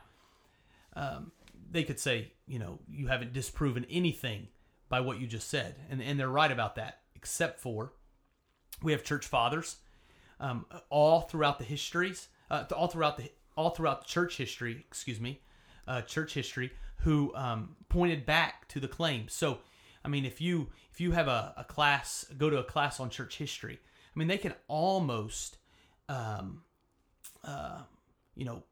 um, 0.93 1.31
they 1.71 1.83
could 1.83 1.99
say, 1.99 2.31
you 2.47 2.59
know, 2.59 2.79
you 2.89 3.07
haven't 3.07 3.33
disproven 3.33 3.85
anything 3.89 4.47
by 4.87 4.99
what 5.01 5.19
you 5.19 5.27
just 5.27 5.49
said, 5.49 5.75
and 5.89 6.01
and 6.01 6.19
they're 6.19 6.29
right 6.29 6.51
about 6.51 6.75
that, 6.75 6.99
except 7.15 7.59
for 7.59 7.93
we 8.81 8.91
have 8.91 9.03
church 9.03 9.25
fathers 9.25 9.77
um, 10.39 10.65
all 10.89 11.21
throughout 11.21 11.59
the 11.59 11.65
histories, 11.65 12.27
uh, 12.51 12.63
all 12.75 12.87
throughout 12.87 13.17
the 13.17 13.31
all 13.57 13.69
throughout 13.69 14.01
the 14.01 14.07
church 14.07 14.37
history, 14.37 14.83
excuse 14.87 15.19
me, 15.19 15.41
uh, 15.87 16.01
church 16.01 16.33
history, 16.33 16.71
who 16.97 17.33
um, 17.35 17.75
pointed 17.89 18.25
back 18.25 18.67
to 18.67 18.79
the 18.79 18.87
claims. 18.87 19.33
So, 19.33 19.59
I 20.03 20.07
mean, 20.07 20.25
if 20.25 20.41
you 20.41 20.69
if 20.91 20.99
you 20.99 21.11
have 21.11 21.27
a, 21.27 21.53
a 21.57 21.63
class, 21.63 22.25
go 22.37 22.49
to 22.49 22.57
a 22.57 22.63
class 22.63 22.99
on 22.99 23.09
church 23.09 23.37
history, 23.37 23.79
I 24.15 24.19
mean, 24.19 24.27
they 24.27 24.37
can 24.37 24.53
almost 24.67 25.57
um, 26.09 26.63
uh, 27.43 27.81
you 28.35 28.45
know, 28.45 28.63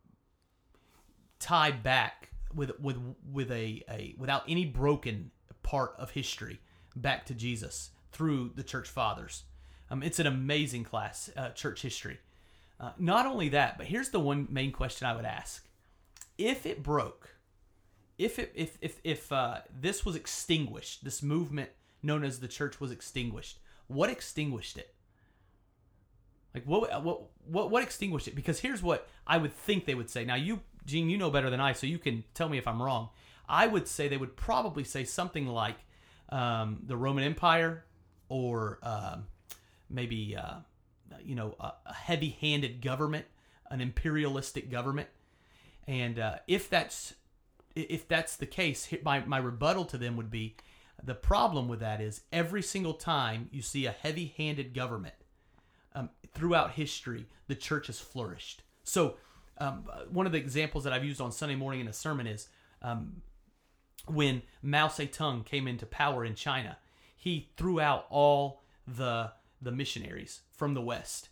tied 1.40 1.84
back 1.84 2.30
with 2.54 2.80
with 2.80 2.98
with 3.32 3.52
a, 3.52 3.84
a 3.90 4.16
without 4.18 4.44
any 4.48 4.66
broken 4.66 5.32
part 5.64 5.94
of 5.98 6.12
history 6.12 6.60
back 6.96 7.26
to 7.26 7.34
Jesus 7.34 7.92
through 8.12 8.52
the 8.56 8.64
church 8.64 8.90
fathers. 8.90 9.44
Um, 9.90 10.04
it's 10.04 10.20
an 10.20 10.28
amazing 10.28 10.84
class, 10.84 11.30
uh, 11.36 11.50
church 11.50 11.82
history. 11.82 12.20
Uh, 12.80 12.92
not 12.98 13.26
only 13.26 13.50
that, 13.50 13.78
but 13.78 13.88
here's 13.88 14.10
the 14.10 14.20
one 14.20 14.48
main 14.50 14.72
question 14.72 15.08
I 15.08 15.16
would 15.16 15.26
ask: 15.26 15.66
If 16.38 16.66
it 16.66 16.84
broke, 16.84 17.36
if 18.18 18.40
it 18.40 18.52
if 18.56 18.78
if 18.82 19.00
if 19.04 19.32
uh, 19.32 19.60
this 19.74 20.06
was 20.06 20.16
extinguished, 20.16 21.04
this 21.04 21.24
movement 21.24 21.70
known 22.02 22.24
as 22.24 22.40
the 22.40 22.48
church 22.48 22.80
was 22.80 22.92
extinguished, 22.92 23.60
what 23.88 24.10
extinguished 24.10 24.78
it? 24.78 24.94
Like 26.54 26.66
what 26.66 27.04
what 27.04 27.22
what 27.48 27.72
what 27.72 27.84
extinguished 27.84 28.28
it? 28.28 28.36
Because 28.36 28.60
here's 28.60 28.84
what 28.84 29.08
I 29.26 29.38
would 29.38 29.54
think 29.54 29.86
they 29.86 29.96
would 29.96 30.10
say. 30.10 30.24
Now 30.24 30.36
you, 30.36 30.62
Gene, 30.86 31.10
you 31.10 31.18
know 31.18 31.32
better 31.32 31.50
than 31.50 31.60
I, 31.60 31.74
so 31.74 31.88
you 31.88 31.98
can 31.98 32.24
tell 32.34 32.50
me 32.50 32.58
if 32.58 32.68
I'm 32.68 32.82
wrong. 32.82 33.10
I 33.50 33.68
would 33.68 33.88
say 33.88 34.08
they 34.08 34.18
would 34.18 34.36
probably 34.36 34.84
say 34.84 35.04
something 35.04 35.48
like 35.48 35.76
um, 36.30 36.82
the 36.86 36.96
Roman 36.96 37.24
Empire, 37.24 37.86
or 38.30 38.80
um, 38.84 39.26
maybe 39.90 40.36
uh, 40.36 40.58
you 41.24 41.36
know 41.36 41.56
a, 41.60 41.74
a 41.88 41.94
heavy-handed 41.94 42.82
government, 42.82 43.26
an 43.72 43.82
imperialistic 43.82 44.70
government. 44.70 45.10
And 45.88 46.20
uh, 46.20 46.36
if 46.48 46.70
that's 46.70 47.16
if 47.76 48.08
that's 48.08 48.36
the 48.36 48.46
case, 48.46 48.94
my 49.04 49.26
my 49.26 49.40
rebuttal 49.40 49.86
to 49.86 49.98
them 49.98 50.18
would 50.18 50.30
be 50.30 50.56
the 51.04 51.16
problem 51.16 51.68
with 51.68 51.80
that 51.80 52.00
is 52.00 52.22
every 52.32 52.62
single 52.62 52.94
time 52.94 53.50
you 53.52 53.62
see 53.64 53.88
a 53.88 53.92
heavy-handed 53.92 54.74
government 54.74 55.16
throughout 56.34 56.72
history, 56.72 57.28
the 57.48 57.56
church 57.56 57.88
has 57.88 58.00
flourished. 58.00 58.64
So, 58.84 59.16
um, 59.60 59.86
one 60.10 60.26
of 60.26 60.32
the 60.32 60.40
examples 60.40 60.84
that 60.84 60.94
I've 60.94 61.04
used 61.04 61.22
on 61.22 61.32
Sunday 61.32 61.56
morning 61.56 61.80
in 61.80 61.88
a 61.88 61.94
sermon 61.94 62.28
is 62.28 62.50
um, 62.82 63.22
when 64.08 64.42
Mao 64.62 64.88
Zedong 64.88 65.46
came 65.46 65.68
into 65.68 65.86
power 65.86 66.26
in 66.26 66.36
China. 66.36 66.78
He 67.16 67.50
threw 67.56 67.80
out 67.80 68.06
all 68.10 68.64
the 68.88 69.32
the 69.62 69.72
missionaries 69.72 70.42
from 70.52 70.74
the 70.74 70.82
West, 70.82 71.30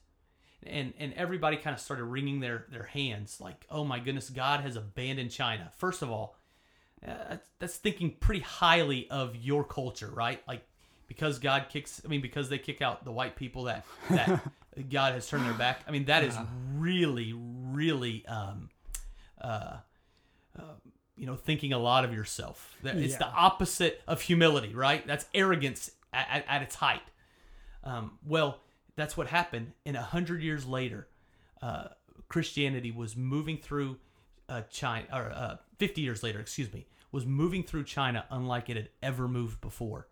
and 0.63 0.93
and 0.97 1.13
everybody 1.13 1.57
kind 1.57 1.73
of 1.73 1.81
started 1.81 2.05
wringing 2.05 2.39
their 2.39 2.65
their 2.71 2.83
hands, 2.83 3.41
like, 3.41 3.65
"Oh 3.69 3.83
my 3.83 3.99
goodness, 3.99 4.29
God 4.29 4.61
has 4.61 4.75
abandoned 4.75 5.31
China." 5.31 5.71
First 5.75 6.01
of 6.01 6.09
all, 6.09 6.37
uh, 7.05 7.37
that's 7.59 7.75
thinking 7.75 8.15
pretty 8.19 8.41
highly 8.41 9.09
of 9.09 9.35
your 9.35 9.63
culture, 9.63 10.09
right? 10.09 10.41
Like 10.47 10.63
because 11.11 11.39
God 11.39 11.65
kicks, 11.67 12.01
I 12.05 12.07
mean, 12.07 12.21
because 12.21 12.47
they 12.47 12.57
kick 12.57 12.81
out 12.81 13.03
the 13.03 13.11
white 13.11 13.35
people 13.35 13.65
that 13.65 13.85
that 14.09 14.39
God 14.89 15.13
has 15.13 15.27
turned 15.27 15.45
their 15.45 15.53
back. 15.53 15.81
I 15.85 15.91
mean, 15.91 16.05
that 16.05 16.23
is 16.23 16.37
really, 16.77 17.33
really, 17.35 18.25
um, 18.27 18.69
uh, 19.41 19.75
uh, 20.57 20.61
you 21.17 21.25
know, 21.25 21.35
thinking 21.35 21.73
a 21.73 21.77
lot 21.77 22.05
of 22.05 22.13
yourself. 22.13 22.77
That 22.83 22.95
It's 22.95 23.17
the 23.17 23.27
opposite 23.27 24.01
of 24.07 24.21
humility, 24.21 24.73
right? 24.73 25.05
That's 25.05 25.25
arrogance 25.33 25.91
at, 26.13 26.27
at, 26.31 26.45
at 26.47 26.61
its 26.61 26.75
height. 26.75 27.01
Um, 27.83 28.17
well, 28.25 28.61
that's 28.95 29.17
what 29.17 29.27
happened. 29.27 29.73
And 29.85 29.97
a 29.97 30.01
hundred 30.01 30.41
years 30.41 30.65
later, 30.65 31.09
uh, 31.61 31.89
Christianity 32.29 32.91
was 32.91 33.17
moving 33.17 33.57
through 33.57 33.97
uh, 34.47 34.61
China, 34.71 35.07
or 35.11 35.31
uh, 35.35 35.57
50 35.77 35.99
years 35.99 36.23
later, 36.23 36.39
excuse 36.39 36.71
me, 36.71 36.85
was 37.11 37.25
moving 37.25 37.63
through 37.63 37.83
China 37.83 38.23
unlike 38.31 38.69
it 38.69 38.77
had 38.77 38.87
ever 39.03 39.27
moved 39.27 39.59
before. 39.59 40.07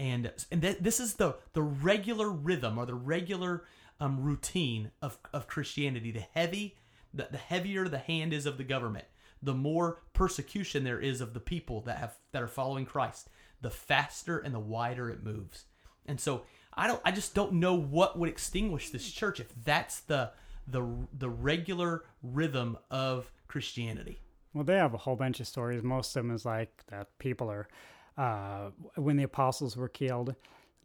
And 0.00 0.32
and 0.50 0.62
that 0.62 0.82
this 0.82 0.98
is 0.98 1.14
the 1.14 1.36
the 1.52 1.62
regular 1.62 2.30
rhythm 2.30 2.78
or 2.78 2.86
the 2.86 2.94
regular 2.94 3.64
um, 4.00 4.22
routine 4.22 4.92
of, 5.02 5.18
of 5.32 5.46
Christianity. 5.46 6.10
The 6.10 6.24
heavy, 6.32 6.78
the, 7.12 7.28
the 7.30 7.36
heavier 7.36 7.86
the 7.86 7.98
hand 7.98 8.32
is 8.32 8.46
of 8.46 8.56
the 8.56 8.64
government, 8.64 9.04
the 9.42 9.54
more 9.54 10.00
persecution 10.14 10.84
there 10.84 11.00
is 11.00 11.20
of 11.20 11.34
the 11.34 11.40
people 11.40 11.82
that 11.82 11.98
have 11.98 12.14
that 12.32 12.42
are 12.42 12.48
following 12.48 12.86
Christ. 12.86 13.28
The 13.60 13.70
faster 13.70 14.38
and 14.38 14.54
the 14.54 14.58
wider 14.58 15.10
it 15.10 15.22
moves. 15.22 15.66
And 16.06 16.18
so 16.18 16.42
I 16.72 16.86
don't 16.86 17.02
I 17.04 17.10
just 17.10 17.34
don't 17.34 17.52
know 17.54 17.74
what 17.74 18.18
would 18.18 18.30
extinguish 18.30 18.88
this 18.88 19.10
church 19.12 19.38
if 19.38 19.52
that's 19.64 20.00
the 20.00 20.30
the 20.66 20.82
the 21.12 21.28
regular 21.28 22.04
rhythm 22.22 22.78
of 22.90 23.30
Christianity. 23.48 24.22
Well, 24.54 24.64
they 24.64 24.76
have 24.76 24.94
a 24.94 24.98
whole 24.98 25.16
bunch 25.16 25.40
of 25.40 25.46
stories. 25.46 25.82
Most 25.82 26.16
of 26.16 26.24
them 26.24 26.34
is 26.34 26.44
like 26.44 26.72
that 26.88 27.06
people 27.18 27.50
are, 27.50 27.68
uh, 28.16 28.70
when 28.96 29.16
the 29.16 29.24
apostles 29.24 29.76
were 29.76 29.88
killed, 29.88 30.34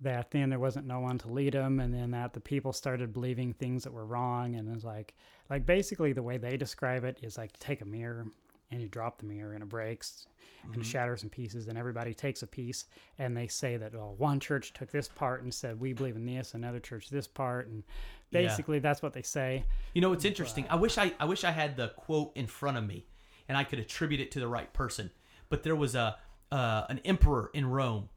that 0.02 0.32
then 0.32 0.50
there 0.50 0.60
wasn't 0.60 0.86
no 0.86 1.00
one 1.00 1.18
to 1.20 1.28
lead 1.30 1.54
them, 1.54 1.80
and 1.80 1.94
then 1.94 2.12
that 2.12 2.34
the 2.34 2.40
people 2.40 2.74
started 2.74 3.14
believing 3.14 3.54
things 3.54 3.84
that 3.84 3.94
were 3.94 4.06
wrong, 4.06 4.56
and 4.56 4.74
it's 4.76 4.84
like, 4.84 5.14
like 5.50 5.66
basically 5.66 6.14
the 6.14 6.24
way 6.24 6.38
they 6.38 6.58
describe 6.58 7.04
it 7.04 7.18
is 7.22 7.38
like 7.38 7.58
take 7.60 7.82
a 7.82 7.86
mirror 7.86 8.26
and 8.72 8.82
you 8.82 8.88
drop 8.90 9.20
the 9.20 9.26
mirror 9.26 9.54
and 9.54 9.62
it 9.62 9.70
breaks 9.70 10.26
and 10.74 10.82
it 10.82 10.86
shatters 10.86 11.22
in 11.22 11.30
pieces, 11.30 11.68
and 11.68 11.78
everybody 11.78 12.14
takes 12.14 12.42
a 12.42 12.48
piece, 12.48 12.86
and 13.20 13.38
they 13.38 13.48
say 13.48 13.78
that 13.78 13.94
well, 13.94 14.16
one 14.18 14.40
church 14.40 14.74
took 14.74 14.92
this 14.92 15.08
part 15.08 15.44
and 15.44 15.54
said 15.54 15.80
we 15.80 15.94
believe 15.94 16.16
in 16.16 16.26
this, 16.26 16.56
another 16.56 16.80
church 16.80 17.10
this 17.10 17.28
part, 17.28 17.68
and 17.68 17.84
Yeah. 18.32 18.42
basically 18.42 18.80
that's 18.80 19.02
what 19.04 19.14
they 19.14 19.22
say. 19.22 19.64
You 19.94 20.02
know, 20.02 20.12
it's 20.12 20.26
interesting. 20.26 20.66
I 20.70 20.76
wish 20.76 20.98
I 20.98 21.14
I 21.20 21.26
wish 21.26 21.44
I 21.44 21.52
had 21.52 21.78
the 21.78 21.90
quote 21.90 22.32
in 22.36 22.48
front 22.48 22.78
of 22.78 22.86
me 22.86 23.06
and 23.48 23.58
I 23.58 23.64
could 23.64 23.80
attribute 23.80 24.20
it 24.20 24.32
to 24.32 24.40
the 24.40 24.48
right 24.48 24.74
person. 24.74 25.12
But 25.50 25.62
there 25.62 25.76
was 25.76 25.94
a 25.94 26.18
uh, 26.56 26.86
an 26.88 27.00
emperor 27.04 27.52
in 27.54 27.66
Rome 27.66 28.08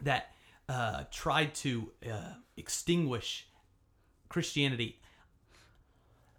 that 0.00 0.28
uh, 0.68 1.04
tried 1.10 1.56
to 1.56 1.90
uh, 2.08 2.34
extinguish 2.56 3.48
Christianity. 4.28 5.00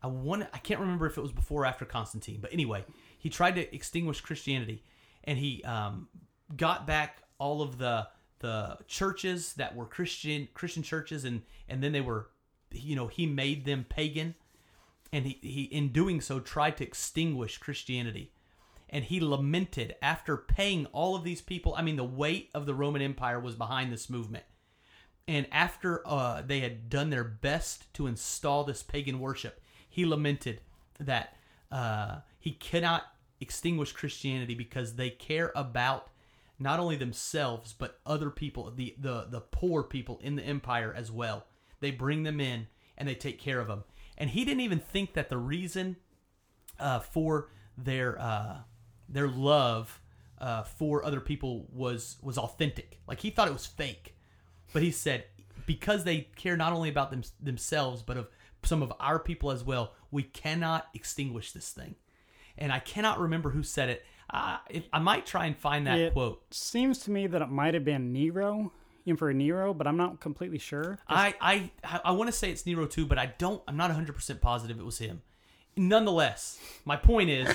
I 0.01 0.07
want 0.07 0.47
I 0.53 0.59
can't 0.59 0.79
remember 0.79 1.07
if 1.07 1.17
it 1.17 1.21
was 1.21 1.33
before 1.33 1.63
or 1.63 1.65
after 1.65 1.83
Constantine, 1.83 2.39
but 2.41 2.53
anyway, 2.53 2.85
he 3.17 3.29
tried 3.29 3.55
to 3.55 3.75
extinguish 3.75 4.21
Christianity, 4.21 4.81
and 5.25 5.37
he 5.37 5.61
um, 5.65 6.07
got 6.55 6.87
back 6.87 7.21
all 7.37 7.61
of 7.61 7.77
the 7.77 8.07
the 8.39 8.77
churches 8.87 9.55
that 9.55 9.75
were 9.75 9.85
Christian 9.85 10.47
Christian 10.53 10.83
churches, 10.83 11.25
and 11.25 11.41
and 11.67 11.83
then 11.83 11.91
they 11.91 11.99
were, 11.99 12.29
you 12.71 12.95
know, 12.95 13.07
he 13.07 13.25
made 13.25 13.65
them 13.65 13.85
pagan, 13.89 14.35
and 15.11 15.25
he, 15.25 15.37
he 15.41 15.63
in 15.63 15.89
doing 15.89 16.21
so 16.21 16.39
tried 16.39 16.77
to 16.77 16.85
extinguish 16.85 17.57
Christianity, 17.57 18.31
and 18.89 19.05
he 19.05 19.19
lamented 19.19 19.95
after 20.01 20.37
paying 20.37 20.85
all 20.87 21.15
of 21.15 21.23
these 21.23 21.41
people. 21.41 21.75
I 21.77 21.81
mean, 21.81 21.95
the 21.95 22.03
weight 22.03 22.49
of 22.53 22.65
the 22.65 22.73
Roman 22.73 23.01
Empire 23.01 23.39
was 23.39 23.55
behind 23.55 23.91
this 23.91 24.09
movement. 24.09 24.43
And 25.27 25.45
after 25.51 26.01
uh, 26.07 26.41
they 26.41 26.61
had 26.61 26.89
done 26.89 27.11
their 27.11 27.23
best 27.23 27.93
to 27.93 28.07
install 28.07 28.63
this 28.63 28.81
pagan 28.81 29.19
worship, 29.19 29.61
he 29.87 30.05
lamented 30.05 30.61
that 30.99 31.35
uh, 31.71 32.19
he 32.39 32.51
cannot 32.51 33.03
extinguish 33.39 33.91
Christianity 33.91 34.55
because 34.55 34.95
they 34.95 35.11
care 35.11 35.51
about 35.55 36.09
not 36.57 36.79
only 36.79 36.95
themselves 36.95 37.73
but 37.77 37.99
other 38.05 38.29
people, 38.29 38.71
the 38.75 38.95
the 38.97 39.27
the 39.29 39.39
poor 39.39 39.83
people 39.83 40.19
in 40.21 40.35
the 40.35 40.43
empire 40.43 40.93
as 40.93 41.11
well. 41.11 41.45
They 41.79 41.91
bring 41.91 42.23
them 42.23 42.41
in 42.41 42.67
and 42.97 43.07
they 43.07 43.15
take 43.15 43.39
care 43.39 43.59
of 43.59 43.67
them. 43.67 43.83
And 44.17 44.31
he 44.31 44.43
didn't 44.43 44.61
even 44.61 44.79
think 44.79 45.13
that 45.13 45.29
the 45.29 45.37
reason 45.37 45.95
uh, 46.79 46.99
for 46.99 47.49
their 47.77 48.19
uh, 48.19 48.57
their 49.11 49.27
love 49.27 50.01
uh, 50.39 50.63
for 50.63 51.03
other 51.03 51.19
people 51.19 51.67
was 51.71 52.17
was 52.21 52.37
authentic. 52.37 52.99
Like 53.07 53.19
he 53.19 53.29
thought 53.29 53.47
it 53.47 53.53
was 53.53 53.65
fake. 53.65 54.15
But 54.71 54.83
he 54.83 54.91
said, 54.91 55.25
because 55.65 56.03
they 56.03 56.27
care 56.35 56.55
not 56.55 56.73
only 56.73 56.89
about 56.89 57.09
them, 57.09 57.23
themselves, 57.41 58.03
but 58.03 58.17
of 58.17 58.27
some 58.63 58.83
of 58.83 58.93
our 58.99 59.17
people 59.17 59.49
as 59.51 59.63
well, 59.63 59.93
we 60.11 60.21
cannot 60.21 60.87
extinguish 60.93 61.51
this 61.53 61.69
thing. 61.71 61.95
And 62.57 62.71
I 62.71 62.77
cannot 62.79 63.19
remember 63.19 63.49
who 63.49 63.63
said 63.63 63.89
it. 63.89 64.05
Uh, 64.29 64.57
if, 64.69 64.83
I 64.93 64.99
might 64.99 65.25
try 65.25 65.47
and 65.47 65.57
find 65.57 65.87
that 65.87 65.97
It- 65.97 66.13
quote. 66.13 66.53
Seems 66.53 66.99
to 66.99 67.11
me 67.11 67.25
that 67.25 67.41
it 67.41 67.49
might 67.49 67.73
have 67.73 67.83
been 67.83 68.13
Nero, 68.13 68.71
Emperor 69.07 69.33
Nero, 69.33 69.73
but 69.73 69.87
I'm 69.87 69.97
not 69.97 70.19
completely 70.19 70.59
sure. 70.59 70.99
I 71.07 71.33
I 71.41 71.71
I 72.03 72.11
want 72.11 72.27
to 72.27 72.31
say 72.31 72.51
it's 72.51 72.65
Nero 72.67 72.85
too, 72.85 73.07
but 73.07 73.17
I 73.17 73.33
don't. 73.39 73.63
I'm 73.67 73.75
not 73.77 73.89
100 73.89 74.13
percent 74.13 74.41
positive 74.41 74.79
it 74.79 74.85
was 74.85 74.99
him. 74.99 75.23
Nonetheless, 75.75 76.59
my 76.85 76.95
point 76.95 77.29
is, 77.29 77.47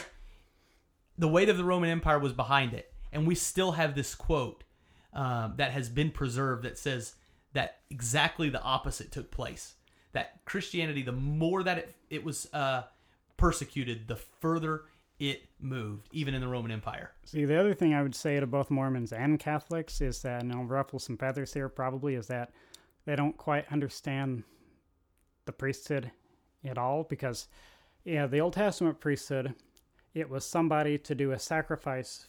the 1.18 1.28
weight 1.28 1.49
of 1.49 1.56
the 1.56 1.64
Roman 1.64 1.90
Empire 1.90 2.18
was 2.18 2.33
behind 2.33 2.75
it, 2.75 2.92
and 3.12 3.26
we 3.26 3.35
still 3.35 3.73
have 3.73 3.94
this 3.94 4.14
quote 4.14 4.64
um, 5.12 5.54
that 5.56 5.73
has 5.73 5.88
been 5.88 6.11
preserved 6.11 6.64
that 6.64 6.78
says 6.78 7.14
that 7.52 7.80
exactly 7.90 8.49
the 8.49 8.62
opposite 8.62 9.12
took 9.12 9.30
place. 9.30 9.75
That 10.12 10.44
Christianity, 10.44 11.02
the 11.02 11.12
more 11.12 11.62
that 11.62 11.78
it 11.78 11.94
it 12.11 12.25
was 12.25 12.49
uh, 12.52 12.85
persecuted, 13.37 14.09
the 14.09 14.16
further 14.16 14.83
it 15.18 15.42
moved, 15.61 16.09
even 16.12 16.35
in 16.35 16.40
the 16.40 16.49
Roman 16.49 16.71
Empire. 16.71 17.12
See, 17.25 17.44
the 17.44 17.59
other 17.59 17.75
thing 17.75 17.94
I 17.94 18.02
would 18.02 18.14
say 18.14 18.38
to 18.40 18.47
both 18.47 18.71
Mormons 18.71 19.12
and 19.12 19.38
Catholics 19.38 20.00
is 20.00 20.23
that, 20.23 20.42
and 20.42 20.52
I'll 20.52 20.64
ruffle 20.64 20.99
some 20.99 21.16
feathers 21.16 21.54
here 21.54 21.68
probably, 21.68 22.14
is 22.16 22.26
that 22.26 22.50
they 23.04 23.14
don't 23.16 23.37
quite 23.37 23.71
understand 23.71 24.42
the 25.44 25.52
priesthood 25.52 26.11
at 26.64 26.78
all 26.78 27.04
because, 27.04 27.49
yeah, 28.04 28.26
the 28.26 28.40
Old 28.40 28.54
Testament 28.54 29.00
priesthood, 29.00 29.54
it 30.14 30.30
was 30.30 30.44
somebody 30.44 30.97
to 30.99 31.14
do 31.14 31.33
a 31.33 31.38
sacrifice, 31.38 32.26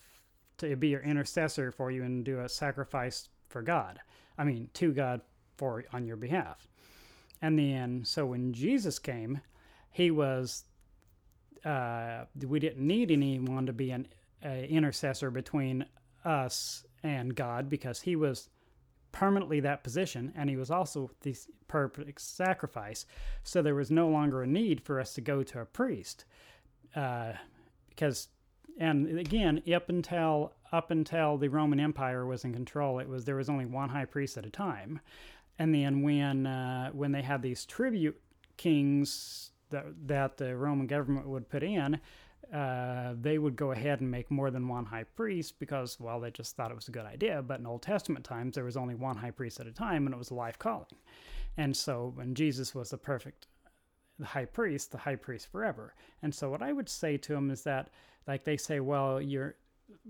to 0.58 0.76
be 0.76 0.90
your 0.90 1.02
intercessor 1.02 1.72
for 1.72 1.92
you 1.92 2.04
and 2.04 2.26
do 2.26 2.40
a 2.40 2.50
sacrifice 2.50 3.30
for 3.48 3.62
God. 3.62 4.00
I 4.38 4.44
mean, 4.44 4.70
to 4.74 4.92
God 4.92 5.22
for 5.56 5.86
on 5.94 6.06
your 6.06 6.18
behalf. 6.18 6.68
And 7.42 7.58
then, 7.58 8.04
so 8.04 8.26
when 8.26 8.54
Jesus 8.54 9.00
came, 9.00 9.42
he 9.92 10.12
was 10.12 10.66
uh, 11.64 12.26
we 12.46 12.60
didn't 12.60 12.86
need 12.86 13.12
anyone 13.12 13.66
to 13.66 13.74
be 13.74 13.92
an 13.92 14.08
intercessor 14.44 15.32
between 15.32 15.86
us 16.24 16.86
and 17.04 17.36
God 17.36 17.70
because 17.70 18.02
he 18.02 18.16
was 18.16 18.50
permanently 19.12 19.62
that 19.62 19.84
position 19.84 20.32
and 20.36 20.50
he 20.50 20.58
was 20.58 20.70
also 20.70 21.10
the 21.22 21.36
perfect 21.68 22.22
sacrifice. 22.22 23.06
So 23.44 23.62
there 23.62 23.76
was 23.76 23.90
no 23.90 24.10
longer 24.10 24.44
a 24.44 24.48
need 24.48 24.82
for 24.82 25.00
us 25.00 25.14
to 25.16 25.22
go 25.22 25.42
to 25.44 25.62
a 25.62 25.66
priest. 25.66 26.26
Uh, 26.96 27.34
because 27.96 28.28
and 28.78 29.18
again 29.18 29.62
up 29.74 29.90
until 29.90 30.54
up 30.72 30.92
until 30.92 31.38
the 31.38 31.48
roman 31.48 31.80
empire 31.80 32.26
was 32.26 32.44
in 32.44 32.54
control 32.54 33.00
it 33.00 33.08
was 33.08 33.26
there 33.26 33.36
was 33.36 33.50
only 33.50 33.66
one 33.66 33.90
high 33.90 34.06
priest 34.06 34.38
at 34.38 34.46
a 34.46 34.50
time. 34.50 35.00
And 35.58 35.74
then 35.74 36.02
when 36.02 36.46
uh, 36.48 36.90
when 36.92 37.12
they 37.12 37.22
had 37.22 37.42
these 37.42 37.66
tribute 37.66 38.20
kings 38.58 39.52
that 39.70 39.86
that 40.06 40.38
the 40.38 40.56
roman 40.56 40.88
government 40.88 41.28
would 41.28 41.50
put 41.50 41.64
in 41.64 42.00
uh, 42.54 43.14
they 43.20 43.40
would 43.40 43.56
go 43.56 43.72
ahead 43.72 44.02
and 44.02 44.12
make 44.12 44.30
more 44.30 44.52
than 44.52 44.68
one 44.68 44.86
high 44.86 45.04
priest 45.04 45.58
because 45.60 46.00
well 46.00 46.20
they 46.20 46.32
just 46.32 46.56
thought 46.56 46.72
it 46.72 46.76
was 46.76 46.90
a 46.90 46.92
good 46.92 47.06
idea. 47.06 47.42
But 47.42 47.60
in 47.60 47.66
old 47.66 47.82
testament 47.82 48.26
times 48.26 48.56
there 48.56 48.66
was 48.66 48.78
only 48.78 48.96
one 48.96 49.18
high 49.18 49.32
priest 49.32 49.60
at 49.60 49.68
a 49.68 49.72
time 49.72 50.06
and 50.06 50.14
it 50.14 50.18
was 50.18 50.32
a 50.32 50.36
life 50.36 50.60
calling. 50.60 50.86
And 51.58 51.76
so 51.76 52.12
when 52.16 52.36
jesus 52.36 52.76
was 52.76 52.90
the 52.90 52.98
perfect 52.98 53.48
the 54.20 54.26
high 54.26 54.46
priest, 54.46 54.92
the 54.92 54.98
high 54.98 55.16
priest 55.16 55.52
forever. 55.52 55.94
And 56.22 56.34
so 56.34 56.50
what 56.50 56.62
I 56.62 56.72
would 56.72 56.90
say 56.90 57.18
to 57.18 57.34
them 57.34 57.52
is 57.52 57.64
that 57.64 57.90
like 58.28 58.44
they 58.44 58.58
say, 58.58 58.80
well, 58.80 59.22
you're 59.22 59.56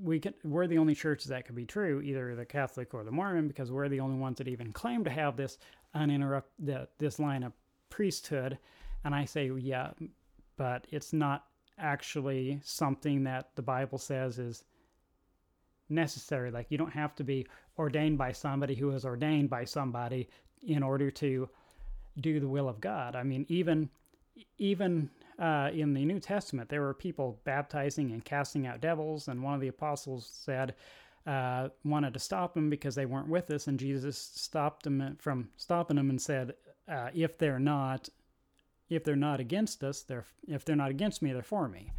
we 0.02 0.20
can 0.20 0.34
we're 0.44 0.68
the 0.68 0.78
only 0.78 0.96
churches 0.96 1.28
that 1.28 1.46
could 1.46 1.56
be 1.56 1.66
true, 1.66 2.02
either 2.02 2.36
the 2.36 2.46
Catholic 2.46 2.94
or 2.94 3.04
the 3.04 3.12
Mormon, 3.12 3.48
because 3.48 3.72
we're 3.72 3.90
the 3.90 4.00
only 4.00 4.18
ones 4.18 4.38
that 4.38 4.48
even 4.48 4.72
claim 4.72 5.04
to 5.04 5.10
have 5.10 5.36
this 5.36 5.58
uninterrupted 5.94 6.88
this 6.98 7.20
line 7.20 7.44
of 7.44 7.54
priesthood. 7.90 8.58
And 9.04 9.14
I 9.14 9.26
say, 9.26 9.52
yeah, 9.58 9.92
but 10.58 10.88
it's 10.92 11.14
not 11.14 11.46
actually 11.78 12.60
something 12.64 13.24
that 13.26 13.50
the 13.56 13.62
Bible 13.62 13.98
says 13.98 14.40
is 14.40 14.64
necessary. 15.90 16.52
Like 16.52 16.68
you 16.70 16.78
don't 16.78 16.94
have 16.94 17.16
to 17.16 17.24
be 17.24 17.48
ordained 17.78 18.18
by 18.18 18.32
somebody 18.32 18.76
who 18.76 18.92
is 18.92 19.06
ordained 19.06 19.50
by 19.50 19.66
somebody 19.66 20.30
in 20.62 20.82
order 20.84 21.12
to 21.12 21.50
do 22.20 22.40
the 22.40 22.48
will 22.48 22.70
of 22.70 22.82
God. 22.82 23.16
I 23.16 23.24
mean, 23.24 23.46
even 23.50 23.90
even 24.58 25.10
uh, 25.40 25.70
in 25.74 25.94
the 25.94 26.06
New 26.06 26.20
Testament, 26.20 26.70
there 26.70 26.82
were 26.82 26.94
people 26.94 27.40
baptizing 27.44 28.12
and 28.12 28.24
casting 28.24 28.68
out 28.68 28.82
devils, 28.82 29.28
and 29.28 29.44
one 29.44 29.54
of 29.54 29.62
the 29.62 29.68
apostles 29.68 30.30
said, 30.32 30.76
uh, 31.26 31.70
wanted 31.84 32.14
to 32.14 32.20
stop 32.20 32.54
them 32.54 32.70
because 32.70 32.96
they 32.96 33.06
weren't 33.06 33.28
with 33.28 33.50
us, 33.50 33.68
and 33.68 33.80
Jesus 33.80 34.18
stopped 34.18 34.84
them 34.84 35.18
from 35.20 35.50
stopping 35.58 35.98
them 35.98 36.10
and 36.10 36.22
said, 36.22 36.54
uh, 36.88 37.10
"If 37.14 37.38
they're 37.38 37.60
not, 37.60 38.10
if 38.90 39.04
they're 39.04 39.16
not 39.16 39.40
against 39.40 39.84
us, 39.84 40.04
they're 40.04 40.26
if 40.48 40.64
they're 40.64 40.76
not 40.76 40.92
against 40.92 41.22
me, 41.22 41.34
they're 41.34 41.42
for 41.42 41.68
me." 41.68 41.92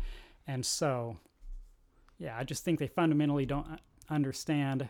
And 0.47 0.65
so, 0.65 1.17
yeah, 2.19 2.37
I 2.39 2.45
just 2.45 2.65
think 2.65 2.79
they 2.79 2.87
fundamentally 2.87 3.47
don't 3.47 3.81
understand 4.09 4.89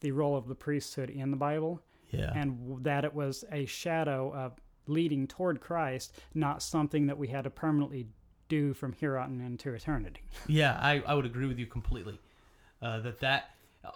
the 0.00 0.10
role 0.10 0.36
of 0.36 0.46
the 0.46 0.54
priesthood 0.54 1.08
in 1.08 1.30
the 1.30 1.36
Bible 1.38 1.80
Yeah. 2.18 2.32
and 2.34 2.84
that 2.84 3.04
it 3.04 3.14
was 3.14 3.44
a 3.50 3.66
shadow 3.66 4.32
of 4.34 4.52
leading 4.86 5.26
toward 5.26 5.60
Christ, 5.60 6.18
not 6.34 6.62
something 6.62 7.06
that 7.06 7.18
we 7.18 7.28
had 7.28 7.44
to 7.44 7.50
permanently 7.50 8.06
do 8.48 8.74
from 8.74 8.92
here 8.92 9.16
on 9.18 9.40
into 9.40 9.72
eternity. 9.72 10.20
Yeah, 10.46 10.78
I, 10.80 11.02
I 11.06 11.14
would 11.14 11.24
agree 11.26 11.46
with 11.46 11.58
you 11.58 11.66
completely. 11.66 12.20
Uh, 12.82 13.00
that 13.00 13.20
that, 13.20 13.50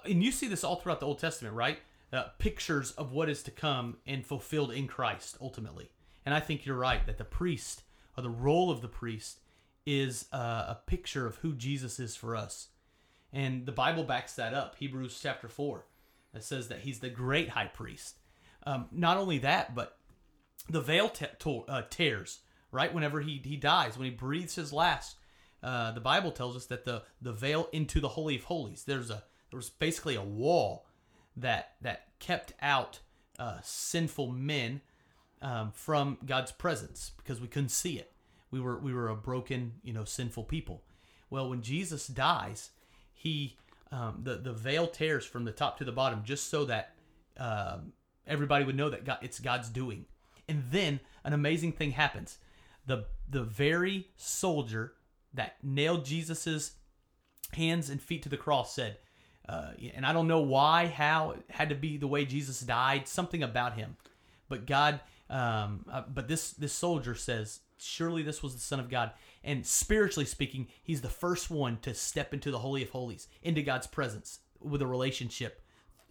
and 0.05 0.23
you 0.23 0.33
see 0.33 0.49
this 0.49 0.65
all 0.65 0.77
throughout 0.77 1.01
the 1.01 1.07
Old 1.07 1.19
Testament, 1.19 1.55
right? 1.55 1.79
Uh, 2.11 2.25
pictures 2.39 2.93
of 2.93 3.13
what 3.13 3.29
is 3.29 3.43
to 3.43 3.51
come 3.51 3.99
and 4.07 4.25
fulfilled 4.25 4.73
in 4.73 4.87
Christ 4.87 5.37
ultimately. 5.43 5.91
And 6.25 6.35
I 6.35 6.41
think 6.41 6.65
you're 6.65 6.77
right 6.77 7.05
that 7.07 7.19
the 7.19 7.25
priest 7.25 7.83
or 8.17 8.23
the 8.23 8.31
role 8.31 8.71
of 8.71 8.81
the 8.81 8.89
priest 8.89 9.41
is 9.85 10.27
uh, 10.33 10.65
a 10.69 10.79
picture 10.87 11.27
of 11.27 11.37
who 11.37 11.55
Jesus 11.55 11.99
is 12.01 12.17
for 12.17 12.35
us. 12.35 12.69
And 13.33 13.67
the 13.67 13.73
Bible 13.73 14.05
backs 14.05 14.35
that 14.35 14.55
up. 14.55 14.77
Hebrews 14.79 15.19
chapter 15.23 15.49
four, 15.49 15.85
that 16.39 16.45
says 16.45 16.69
that 16.69 16.81
he's 16.81 17.01
the 17.01 17.11
great 17.11 17.51
high 17.51 17.67
priest. 17.67 18.17
Um, 18.65 18.87
not 18.93 19.17
only 19.17 19.39
that, 19.39 19.75
but 19.75 19.97
the 20.69 20.81
veil 20.81 21.09
te- 21.09 21.27
uh, 21.69 21.83
tears 21.91 22.41
right? 22.71 22.93
Whenever 22.93 23.21
he 23.21 23.41
he 23.45 23.57
dies 23.57 23.97
when 23.97 24.07
he 24.07 24.11
breathes 24.11 24.55
his 24.55 24.73
last 24.73 25.17
uh, 25.63 25.93
the 25.93 26.01
bible 26.01 26.31
tells 26.31 26.57
us 26.57 26.67
that 26.67 26.85
the 26.85 27.03
the 27.21 27.33
veil 27.33 27.69
into 27.73 28.01
the 28.01 28.09
holy 28.09 28.37
of 28.37 28.45
holies 28.45 28.85
there's 28.85 29.11
a 29.11 29.25
there 29.51 29.57
was 29.57 29.71
basically 29.71 30.15
a 30.15 30.23
wall 30.23 30.87
that 31.37 31.73
that 31.81 32.07
kept 32.19 32.53
out 32.61 33.01
uh, 33.39 33.59
sinful 33.63 34.31
men 34.31 34.81
um, 35.41 35.71
from 35.73 36.19
god's 36.27 36.53
presence 36.53 37.13
because 37.17 37.41
we 37.41 37.49
couldn't 37.49 37.69
see 37.71 37.99
it. 37.99 38.13
We 38.51 38.61
were 38.61 38.79
we 38.79 38.93
were 38.93 39.09
a 39.09 39.17
broken 39.17 39.75
you 39.83 39.93
know 39.93 40.05
sinful 40.05 40.45
people. 40.45 40.83
Well 41.31 41.49
when 41.49 41.63
jesus 41.63 42.07
dies 42.07 42.71
he 43.13 43.57
um, 43.93 44.21
the 44.23 44.37
the 44.37 44.53
veil 44.53 44.87
tears 44.87 45.25
from 45.25 45.45
the 45.45 45.53
top 45.53 45.79
to 45.79 45.85
the 45.85 45.93
bottom 45.93 46.23
just 46.25 46.49
so 46.51 46.65
that 46.67 46.95
um, 47.37 47.93
everybody 48.27 48.65
would 48.65 48.77
know 48.77 48.91
that 48.91 49.05
God, 49.05 49.19
it's 49.23 49.39
god's 49.39 49.69
doing. 49.69 50.05
And 50.49 50.65
then 50.71 51.01
an 51.25 51.33
amazing 51.33 51.73
thing 51.73 51.93
happens. 51.93 52.39
The 52.87 53.07
the 53.29 53.43
very 53.43 54.09
soldier 54.17 54.95
that 55.35 55.57
nailed 55.63 56.05
Jesus's 56.05 56.73
hands 57.53 57.91
and 57.91 58.01
feet 58.01 58.23
to 58.23 58.29
the 58.29 58.37
cross 58.37 58.75
said, 58.75 58.99
uh, 59.49 59.73
and 59.95 60.05
I 60.05 60.13
don't 60.13 60.29
know 60.29 60.41
why, 60.41 60.87
how 60.87 61.33
it 61.33 61.45
had 61.51 61.69
to 61.71 61.75
be 61.75 61.97
the 61.97 62.07
way 62.07 62.25
Jesus 62.25 62.61
died, 62.61 63.09
something 63.09 63.43
about 63.43 63.75
him, 63.75 63.97
but 64.49 64.67
God, 64.67 65.01
um, 65.31 65.85
uh, 65.91 66.03
but 66.13 66.29
this 66.29 66.51
this 66.53 66.73
soldier 66.73 67.15
says, 67.15 67.61
surely 67.79 68.23
this 68.23 68.43
was 68.43 68.55
the 68.55 68.61
Son 68.61 68.81
of 68.81 68.91
God, 68.91 69.13
and 69.45 69.67
spiritually 69.67 70.27
speaking, 70.27 70.69
he's 70.83 71.01
the 71.01 71.09
first 71.09 71.51
one 71.51 71.79
to 71.83 71.95
step 71.95 72.35
into 72.35 72.51
the 72.51 72.59
holy 72.59 72.83
of 72.83 72.91
holies, 72.91 73.29
into 73.43 73.63
God's 73.63 73.87
presence 73.87 74.41
with 74.61 74.83
a 74.83 74.87
relationship 74.87 75.63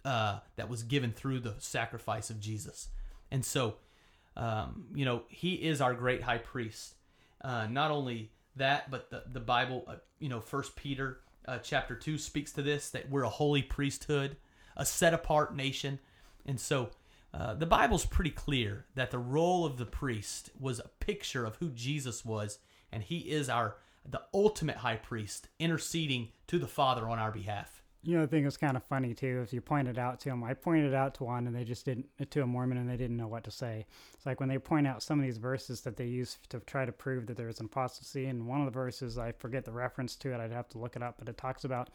uh, 0.04 0.38
that 0.56 0.68
was 0.68 0.82
given 0.82 1.12
through 1.12 1.40
the 1.40 1.54
sacrifice 1.58 2.30
of 2.30 2.40
Jesus, 2.40 2.88
and 3.30 3.44
so 3.44 3.76
um, 4.38 4.86
you 4.94 5.04
know, 5.04 5.22
he 5.28 5.54
is 5.54 5.80
our 5.80 5.92
great 5.92 6.22
high 6.22 6.38
priest. 6.38 6.94
Uh, 7.42 7.66
not 7.66 7.90
only 7.90 8.30
that, 8.56 8.90
but 8.90 9.10
the, 9.10 9.24
the 9.32 9.40
Bible, 9.40 9.84
uh, 9.88 9.96
you 10.20 10.28
know, 10.28 10.40
First 10.40 10.76
Peter 10.76 11.20
uh, 11.46 11.58
chapter 11.58 11.96
2 11.96 12.16
speaks 12.16 12.52
to 12.52 12.62
this 12.62 12.90
that 12.90 13.10
we're 13.10 13.24
a 13.24 13.28
holy 13.28 13.62
priesthood, 13.62 14.36
a 14.76 14.86
set 14.86 15.12
apart 15.12 15.56
nation. 15.56 15.98
And 16.46 16.58
so 16.58 16.90
uh, 17.34 17.54
the 17.54 17.66
Bible's 17.66 18.06
pretty 18.06 18.30
clear 18.30 18.86
that 18.94 19.10
the 19.10 19.18
role 19.18 19.64
of 19.66 19.76
the 19.76 19.86
priest 19.86 20.50
was 20.58 20.78
a 20.78 20.90
picture 21.00 21.44
of 21.44 21.56
who 21.56 21.70
Jesus 21.70 22.24
was, 22.24 22.60
and 22.92 23.02
he 23.02 23.18
is 23.18 23.48
our 23.48 23.76
the 24.10 24.22
ultimate 24.32 24.76
high 24.76 24.96
priest 24.96 25.48
interceding 25.58 26.28
to 26.46 26.58
the 26.58 26.66
Father 26.66 27.08
on 27.08 27.18
our 27.18 27.30
behalf. 27.30 27.82
You 28.02 28.16
know, 28.16 28.22
the 28.22 28.28
thing 28.28 28.44
was 28.44 28.56
kind 28.56 28.76
of 28.76 28.84
funny 28.84 29.12
too. 29.12 29.40
If 29.42 29.52
you 29.52 29.60
pointed 29.60 29.98
out 29.98 30.20
to 30.20 30.30
him. 30.30 30.42
I 30.44 30.54
pointed 30.54 30.94
out 30.94 31.14
to 31.16 31.24
one, 31.24 31.46
and 31.46 31.54
they 31.54 31.64
just 31.64 31.84
didn't 31.84 32.06
to 32.30 32.42
a 32.42 32.46
Mormon, 32.46 32.78
and 32.78 32.88
they 32.88 32.96
didn't 32.96 33.16
know 33.16 33.26
what 33.26 33.44
to 33.44 33.50
say. 33.50 33.86
It's 34.14 34.24
like 34.24 34.40
when 34.40 34.48
they 34.48 34.58
point 34.58 34.86
out 34.86 35.02
some 35.02 35.18
of 35.18 35.24
these 35.24 35.38
verses 35.38 35.80
that 35.82 35.96
they 35.96 36.06
use 36.06 36.38
to 36.48 36.60
try 36.60 36.86
to 36.86 36.92
prove 36.92 37.26
that 37.26 37.36
there 37.36 37.48
is 37.48 37.60
an 37.60 37.66
apostasy. 37.66 38.26
And 38.26 38.46
one 38.46 38.60
of 38.60 38.66
the 38.66 38.70
verses, 38.70 39.18
I 39.18 39.32
forget 39.32 39.64
the 39.64 39.72
reference 39.72 40.16
to 40.16 40.32
it. 40.32 40.40
I'd 40.40 40.52
have 40.52 40.68
to 40.70 40.78
look 40.78 40.96
it 40.96 41.02
up, 41.02 41.16
but 41.18 41.28
it 41.28 41.36
talks 41.36 41.64
about 41.64 41.90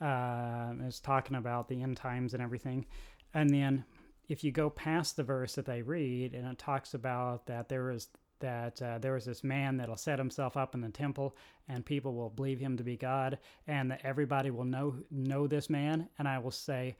uh, 0.00 0.72
it's 0.86 1.00
talking 1.00 1.36
about 1.36 1.68
the 1.68 1.82
end 1.82 1.96
times 1.96 2.32
and 2.32 2.42
everything. 2.42 2.86
And 3.34 3.50
then 3.50 3.84
if 4.28 4.44
you 4.44 4.52
go 4.52 4.70
past 4.70 5.16
the 5.16 5.24
verse 5.24 5.56
that 5.56 5.66
they 5.66 5.82
read, 5.82 6.34
and 6.34 6.46
it 6.46 6.58
talks 6.58 6.94
about 6.94 7.46
that 7.46 7.68
there 7.68 7.90
is 7.90 8.08
that 8.40 8.80
uh, 8.82 8.98
there 8.98 9.12
was 9.12 9.24
this 9.24 9.44
man 9.44 9.76
that'll 9.76 9.96
set 9.96 10.18
himself 10.18 10.56
up 10.56 10.74
in 10.74 10.80
the 10.80 10.88
temple 10.88 11.36
and 11.68 11.84
people 11.84 12.14
will 12.14 12.30
believe 12.30 12.58
him 12.58 12.76
to 12.76 12.82
be 12.82 12.96
God 12.96 13.38
and 13.66 13.90
that 13.90 14.00
everybody 14.04 14.50
will 14.50 14.64
know 14.64 14.96
know 15.10 15.46
this 15.46 15.70
man. 15.70 16.08
And 16.18 16.26
I 16.26 16.38
will 16.38 16.50
say 16.50 16.96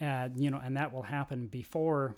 uh, 0.00 0.28
you 0.36 0.50
know 0.50 0.60
and 0.62 0.76
that 0.76 0.92
will 0.92 1.02
happen 1.02 1.46
before 1.46 2.16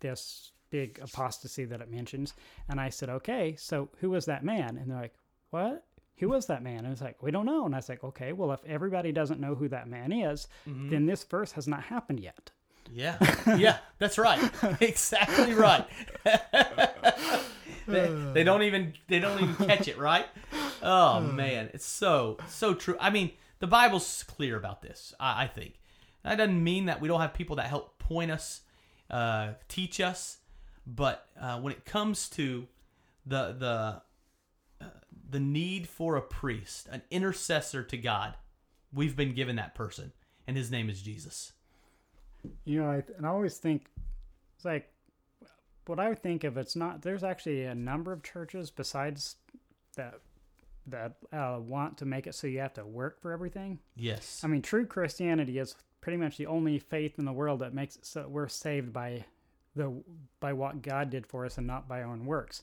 this 0.00 0.52
big 0.70 0.98
apostasy 1.00 1.64
that 1.64 1.80
it 1.80 1.90
mentions. 1.90 2.34
And 2.68 2.80
I 2.80 2.90
said 2.90 3.08
okay 3.08 3.56
so 3.58 3.88
who 4.00 4.10
was 4.10 4.26
that 4.26 4.44
man? 4.44 4.76
And 4.76 4.90
they're 4.90 5.00
like 5.00 5.14
what? 5.50 5.84
Who 6.18 6.30
was 6.30 6.46
that 6.46 6.62
man? 6.62 6.84
And 6.84 6.92
it's 6.92 7.02
like 7.02 7.22
we 7.22 7.30
don't 7.30 7.46
know. 7.46 7.64
And 7.66 7.74
I 7.74 7.78
was 7.78 7.88
like 7.88 8.04
okay 8.04 8.32
well 8.32 8.52
if 8.52 8.64
everybody 8.66 9.12
doesn't 9.12 9.40
know 9.40 9.54
who 9.54 9.68
that 9.68 9.88
man 9.88 10.12
is 10.12 10.48
then 10.66 11.06
this 11.06 11.24
verse 11.24 11.52
has 11.52 11.66
not 11.66 11.84
happened 11.84 12.20
yet. 12.20 12.50
Yeah, 12.92 13.18
yeah, 13.56 13.78
that's 13.98 14.16
right. 14.16 14.50
exactly 14.80 15.54
right. 15.54 15.84
they, 17.86 18.08
they 18.34 18.44
don't 18.44 18.62
even 18.62 18.94
they 19.08 19.18
don't 19.18 19.40
even 19.42 19.66
catch 19.66 19.88
it, 19.88 19.98
right? 19.98 20.26
Oh 20.82 21.20
man, 21.20 21.70
it's 21.72 21.86
so 21.86 22.36
so 22.48 22.74
true. 22.74 22.96
I 23.00 23.08
mean, 23.08 23.32
the 23.60 23.66
Bible's 23.66 24.24
clear 24.24 24.56
about 24.56 24.82
this. 24.82 25.14
I, 25.18 25.44
I 25.44 25.46
think 25.46 25.80
that 26.22 26.36
doesn't 26.36 26.62
mean 26.62 26.84
that 26.84 27.00
we 27.00 27.08
don't 27.08 27.20
have 27.20 27.32
people 27.32 27.56
that 27.56 27.66
help 27.66 27.98
point 27.98 28.30
us, 28.30 28.60
uh, 29.10 29.54
teach 29.68 30.00
us, 30.00 30.38
but 30.86 31.26
uh, 31.40 31.58
when 31.60 31.72
it 31.72 31.84
comes 31.86 32.28
to 32.30 32.68
the 33.24 33.56
the 33.58 34.84
uh, 34.84 34.90
the 35.28 35.40
need 35.40 35.88
for 35.88 36.16
a 36.16 36.22
priest, 36.22 36.88
an 36.92 37.02
intercessor 37.10 37.82
to 37.82 37.96
God, 37.96 38.34
we've 38.92 39.16
been 39.16 39.34
given 39.34 39.56
that 39.56 39.74
person, 39.74 40.12
and 40.46 40.56
his 40.56 40.70
name 40.70 40.90
is 40.90 41.02
Jesus. 41.02 41.52
You 42.64 42.82
know, 42.82 42.90
I, 42.90 43.02
and 43.16 43.26
I 43.26 43.30
always 43.30 43.56
think 43.56 43.86
it's 44.56 44.64
like 44.64 44.88
what 45.88 46.00
I 46.00 46.08
would 46.08 46.22
think 46.22 46.44
of. 46.44 46.56
It's 46.56 46.76
not. 46.76 47.02
There's 47.02 47.24
actually 47.24 47.64
a 47.64 47.74
number 47.74 48.12
of 48.12 48.22
churches 48.22 48.70
besides 48.70 49.36
that 49.96 50.20
that 50.86 51.16
uh, 51.32 51.58
want 51.60 51.98
to 51.98 52.04
make 52.06 52.26
it 52.26 52.34
so 52.34 52.46
you 52.46 52.60
have 52.60 52.74
to 52.74 52.86
work 52.86 53.20
for 53.20 53.32
everything. 53.32 53.80
Yes. 53.96 54.40
I 54.44 54.46
mean, 54.46 54.62
true 54.62 54.86
Christianity 54.86 55.58
is 55.58 55.74
pretty 56.00 56.16
much 56.16 56.36
the 56.36 56.46
only 56.46 56.78
faith 56.78 57.18
in 57.18 57.24
the 57.24 57.32
world 57.32 57.60
that 57.60 57.74
makes 57.74 57.96
it 57.96 58.06
so 58.06 58.26
we're 58.28 58.48
saved 58.48 58.92
by 58.92 59.24
the 59.74 59.92
by 60.40 60.52
what 60.52 60.82
God 60.82 61.10
did 61.10 61.26
for 61.26 61.44
us 61.44 61.58
and 61.58 61.66
not 61.66 61.88
by 61.88 62.02
our 62.02 62.10
own 62.10 62.26
works. 62.26 62.62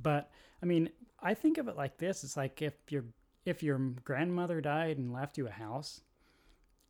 But 0.00 0.30
I 0.62 0.66
mean, 0.66 0.90
I 1.20 1.34
think 1.34 1.58
of 1.58 1.68
it 1.68 1.76
like 1.76 1.98
this: 1.98 2.24
it's 2.24 2.36
like 2.36 2.62
if 2.62 2.74
your 2.88 3.04
if 3.44 3.62
your 3.62 3.78
grandmother 3.78 4.60
died 4.60 4.98
and 4.98 5.12
left 5.12 5.38
you 5.38 5.46
a 5.46 5.52
house, 5.52 6.00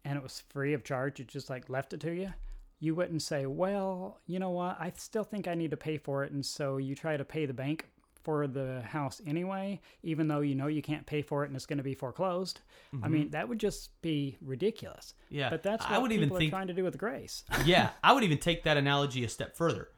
and 0.04 0.16
it 0.16 0.22
was 0.22 0.42
free 0.48 0.72
of 0.72 0.84
charge, 0.84 1.20
it 1.20 1.28
just 1.28 1.50
like 1.50 1.68
left 1.68 1.92
it 1.92 2.00
to 2.00 2.14
you. 2.14 2.32
You 2.78 2.94
wouldn't 2.94 3.22
say, 3.22 3.46
"Well, 3.46 4.20
you 4.26 4.38
know 4.38 4.50
what? 4.50 4.76
I 4.78 4.92
still 4.96 5.24
think 5.24 5.48
I 5.48 5.54
need 5.54 5.70
to 5.70 5.76
pay 5.76 5.96
for 5.98 6.24
it," 6.24 6.32
and 6.32 6.44
so 6.44 6.76
you 6.76 6.94
try 6.94 7.16
to 7.16 7.24
pay 7.24 7.46
the 7.46 7.54
bank 7.54 7.86
for 8.26 8.48
the 8.48 8.82
house 8.82 9.22
anyway, 9.24 9.80
even 10.02 10.26
though 10.26 10.40
you 10.40 10.56
know 10.56 10.66
you 10.66 10.82
can't 10.82 11.06
pay 11.06 11.22
for 11.22 11.44
it 11.44 11.46
and 11.46 11.54
it's 11.54 11.64
going 11.64 11.76
to 11.76 11.84
be 11.84 11.94
foreclosed. 11.94 12.60
I 13.00 13.06
mean, 13.06 13.22
mm-hmm. 13.22 13.30
that 13.30 13.48
would 13.48 13.60
just 13.60 13.90
be 14.02 14.36
ridiculous. 14.40 15.14
Yeah, 15.30 15.48
But 15.48 15.62
that's 15.62 15.84
what 15.84 15.92
I 15.92 15.98
would 15.98 16.10
even 16.10 16.24
people 16.24 16.38
think 16.38 16.52
are 16.52 16.56
trying 16.56 16.66
to 16.66 16.74
do 16.74 16.82
with 16.82 16.98
grace. 16.98 17.44
yeah, 17.64 17.90
I 18.02 18.12
would 18.12 18.24
even 18.24 18.38
take 18.38 18.64
that 18.64 18.76
analogy 18.76 19.22
a 19.22 19.28
step 19.28 19.56
further. 19.56 19.90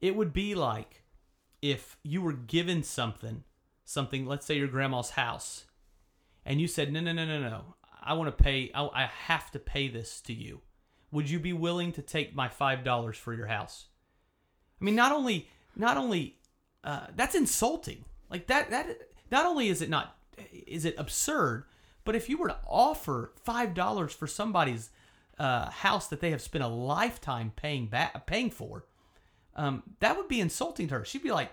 It 0.00 0.14
would 0.14 0.32
be 0.32 0.54
like 0.54 1.02
if 1.60 1.96
you 2.04 2.22
were 2.22 2.34
given 2.34 2.84
something, 2.84 3.42
something, 3.84 4.26
let's 4.26 4.46
say 4.46 4.56
your 4.56 4.68
grandma's 4.68 5.10
house, 5.10 5.64
and 6.46 6.60
you 6.60 6.68
said, 6.68 6.92
no, 6.92 7.00
no, 7.00 7.12
no, 7.12 7.24
no, 7.24 7.40
no, 7.40 7.74
I 8.00 8.12
want 8.12 8.36
to 8.36 8.44
pay, 8.44 8.70
I, 8.76 8.84
I 8.94 9.10
have 9.26 9.50
to 9.50 9.58
pay 9.58 9.88
this 9.88 10.20
to 10.20 10.32
you. 10.32 10.60
Would 11.12 11.30
you 11.30 11.38
be 11.38 11.52
willing 11.52 11.92
to 11.92 12.02
take 12.02 12.34
my 12.34 12.48
five 12.48 12.82
dollars 12.82 13.16
for 13.16 13.32
your 13.34 13.46
house? 13.46 13.86
I 14.80 14.84
mean, 14.84 14.96
not 14.96 15.12
only, 15.12 15.48
not 15.76 15.96
only, 15.96 16.38
uh, 16.82 17.06
that's 17.14 17.36
insulting. 17.36 18.04
Like 18.28 18.48
that, 18.48 18.70
that, 18.70 18.98
not 19.30 19.46
only 19.46 19.68
is 19.68 19.82
it 19.82 19.90
not, 19.90 20.16
is 20.66 20.84
it 20.84 20.94
absurd, 20.98 21.64
but 22.04 22.16
if 22.16 22.28
you 22.28 22.38
were 22.38 22.48
to 22.48 22.56
offer 22.66 23.32
five 23.44 23.74
dollars 23.74 24.12
for 24.12 24.26
somebody's 24.26 24.90
uh, 25.38 25.70
house 25.70 26.08
that 26.08 26.20
they 26.20 26.30
have 26.30 26.42
spent 26.42 26.64
a 26.64 26.68
lifetime 26.68 27.52
paying 27.54 27.86
back, 27.86 28.26
paying 28.26 28.50
for, 28.50 28.86
um, 29.54 29.82
that 30.00 30.16
would 30.16 30.28
be 30.28 30.40
insulting 30.40 30.88
to 30.88 30.94
her. 30.98 31.04
She'd 31.04 31.22
be 31.22 31.30
like, 31.30 31.52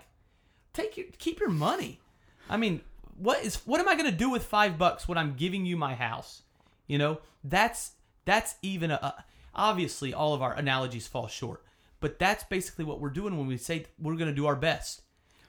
"Take 0.72 0.96
your, 0.96 1.06
keep 1.18 1.38
your 1.38 1.50
money." 1.50 2.00
I 2.48 2.56
mean, 2.56 2.80
what 3.16 3.44
is 3.44 3.56
what 3.66 3.80
am 3.80 3.88
I 3.88 3.94
going 3.94 4.10
to 4.10 4.16
do 4.16 4.30
with 4.30 4.44
five 4.44 4.78
bucks 4.78 5.06
when 5.06 5.18
I'm 5.18 5.34
giving 5.34 5.66
you 5.66 5.76
my 5.76 5.94
house? 5.94 6.42
You 6.86 6.98
know, 6.98 7.20
that's 7.44 7.92
that's 8.24 8.56
even 8.62 8.90
a, 8.90 8.94
a 8.94 9.24
obviously 9.54 10.12
all 10.14 10.34
of 10.34 10.42
our 10.42 10.54
analogies 10.54 11.06
fall 11.06 11.26
short, 11.28 11.64
but 12.00 12.18
that's 12.18 12.44
basically 12.44 12.84
what 12.84 13.00
we're 13.00 13.10
doing 13.10 13.36
when 13.36 13.46
we 13.46 13.56
say 13.56 13.86
we're 13.98 14.16
going 14.16 14.30
to 14.30 14.34
do 14.34 14.46
our 14.46 14.56
best. 14.56 15.02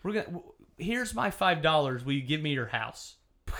We're 0.04 0.14
gonna 0.14 0.40
here's 0.78 1.14
my 1.14 1.30
five 1.32 1.62
dollars. 1.62 2.04
Will 2.04 2.14
you 2.14 2.22
give 2.22 2.42
me 2.42 2.54
your 2.54 2.68
house? 2.68 3.16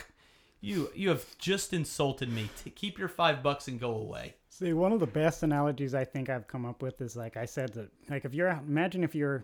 You 0.64 0.92
you 0.96 1.10
have 1.10 1.26
just 1.40 1.74
insulted 1.74 2.32
me. 2.32 2.48
T- 2.64 2.70
keep 2.70 3.00
your 3.00 3.08
five 3.08 3.42
bucks 3.42 3.68
and 3.68 3.80
go 3.80 3.96
away. 3.96 4.36
See, 4.50 4.74
one 4.74 4.92
of 4.92 5.00
the 5.00 5.08
best 5.08 5.42
analogies 5.42 5.96
I 5.96 6.06
think 6.06 6.30
I've 6.30 6.48
come 6.48 6.66
up 6.68 6.84
with 6.84 7.02
is 7.02 7.16
like 7.16 7.36
I 7.36 7.46
said 7.46 7.74
that 7.74 7.90
like 8.12 8.26
if 8.26 8.36
you're 8.36 8.48
imagine 8.50 9.04
if 9.04 9.16
you're 9.16 9.44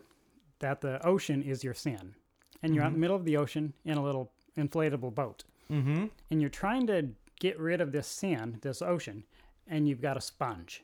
that 0.60 0.80
the 0.82 1.04
ocean 1.04 1.42
is 1.42 1.64
your 1.64 1.74
sin, 1.74 2.14
and 2.62 2.76
you're 2.76 2.84
out 2.84 2.88
in 2.90 2.94
the 2.94 3.00
middle 3.00 3.16
of 3.16 3.26
the 3.26 3.36
ocean 3.38 3.74
in 3.84 3.98
a 3.98 4.04
little 4.04 4.32
inflatable 4.58 5.14
boat, 5.16 5.44
Mm-hmm. 5.72 6.06
and 6.30 6.40
you're 6.42 6.50
trying 6.52 6.86
to 6.88 7.10
get 7.40 7.60
rid 7.60 7.82
of 7.82 7.92
this 7.92 8.08
sin, 8.08 8.60
this 8.62 8.82
ocean, 8.84 9.24
and 9.68 9.88
you've 9.88 10.02
got 10.02 10.18
a 10.18 10.22
sponge. 10.22 10.84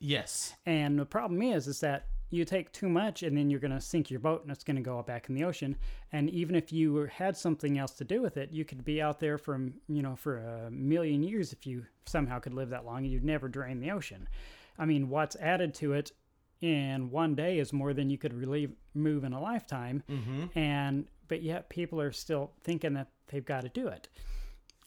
Yes. 0.00 0.54
And 0.66 0.98
the 0.98 1.06
problem 1.06 1.42
is, 1.42 1.68
is 1.68 1.80
that 1.80 2.06
you 2.30 2.44
take 2.44 2.72
too 2.72 2.88
much, 2.88 3.22
and 3.22 3.36
then 3.36 3.50
you're 3.50 3.60
going 3.60 3.72
to 3.72 3.80
sink 3.80 4.10
your 4.10 4.20
boat, 4.20 4.42
and 4.42 4.50
it's 4.50 4.64
going 4.64 4.76
to 4.76 4.82
go 4.82 5.02
back 5.02 5.28
in 5.28 5.34
the 5.34 5.44
ocean. 5.44 5.76
And 6.12 6.30
even 6.30 6.54
if 6.54 6.72
you 6.72 7.08
had 7.12 7.36
something 7.36 7.78
else 7.78 7.92
to 7.94 8.04
do 8.04 8.22
with 8.22 8.36
it, 8.36 8.52
you 8.52 8.64
could 8.64 8.84
be 8.84 9.02
out 9.02 9.18
there 9.18 9.36
for 9.36 9.60
you 9.88 10.02
know 10.02 10.16
for 10.16 10.38
a 10.38 10.70
million 10.70 11.22
years 11.22 11.52
if 11.52 11.66
you 11.66 11.84
somehow 12.06 12.38
could 12.38 12.54
live 12.54 12.70
that 12.70 12.86
long, 12.86 12.98
and 12.98 13.12
you'd 13.12 13.24
never 13.24 13.48
drain 13.48 13.80
the 13.80 13.90
ocean. 13.90 14.28
I 14.78 14.86
mean, 14.86 15.08
what's 15.08 15.36
added 15.36 15.74
to 15.74 15.92
it 15.92 16.12
in 16.60 17.10
one 17.10 17.34
day 17.34 17.58
is 17.58 17.72
more 17.72 17.92
than 17.92 18.10
you 18.10 18.18
could 18.18 18.34
really 18.34 18.68
move 18.94 19.24
in 19.24 19.32
a 19.32 19.40
lifetime. 19.40 20.02
Mm-hmm. 20.08 20.58
And 20.58 21.06
but 21.28 21.42
yet 21.42 21.68
people 21.68 22.00
are 22.00 22.12
still 22.12 22.52
thinking 22.62 22.94
that 22.94 23.08
they've 23.28 23.44
got 23.44 23.62
to 23.62 23.68
do 23.68 23.88
it. 23.88 24.08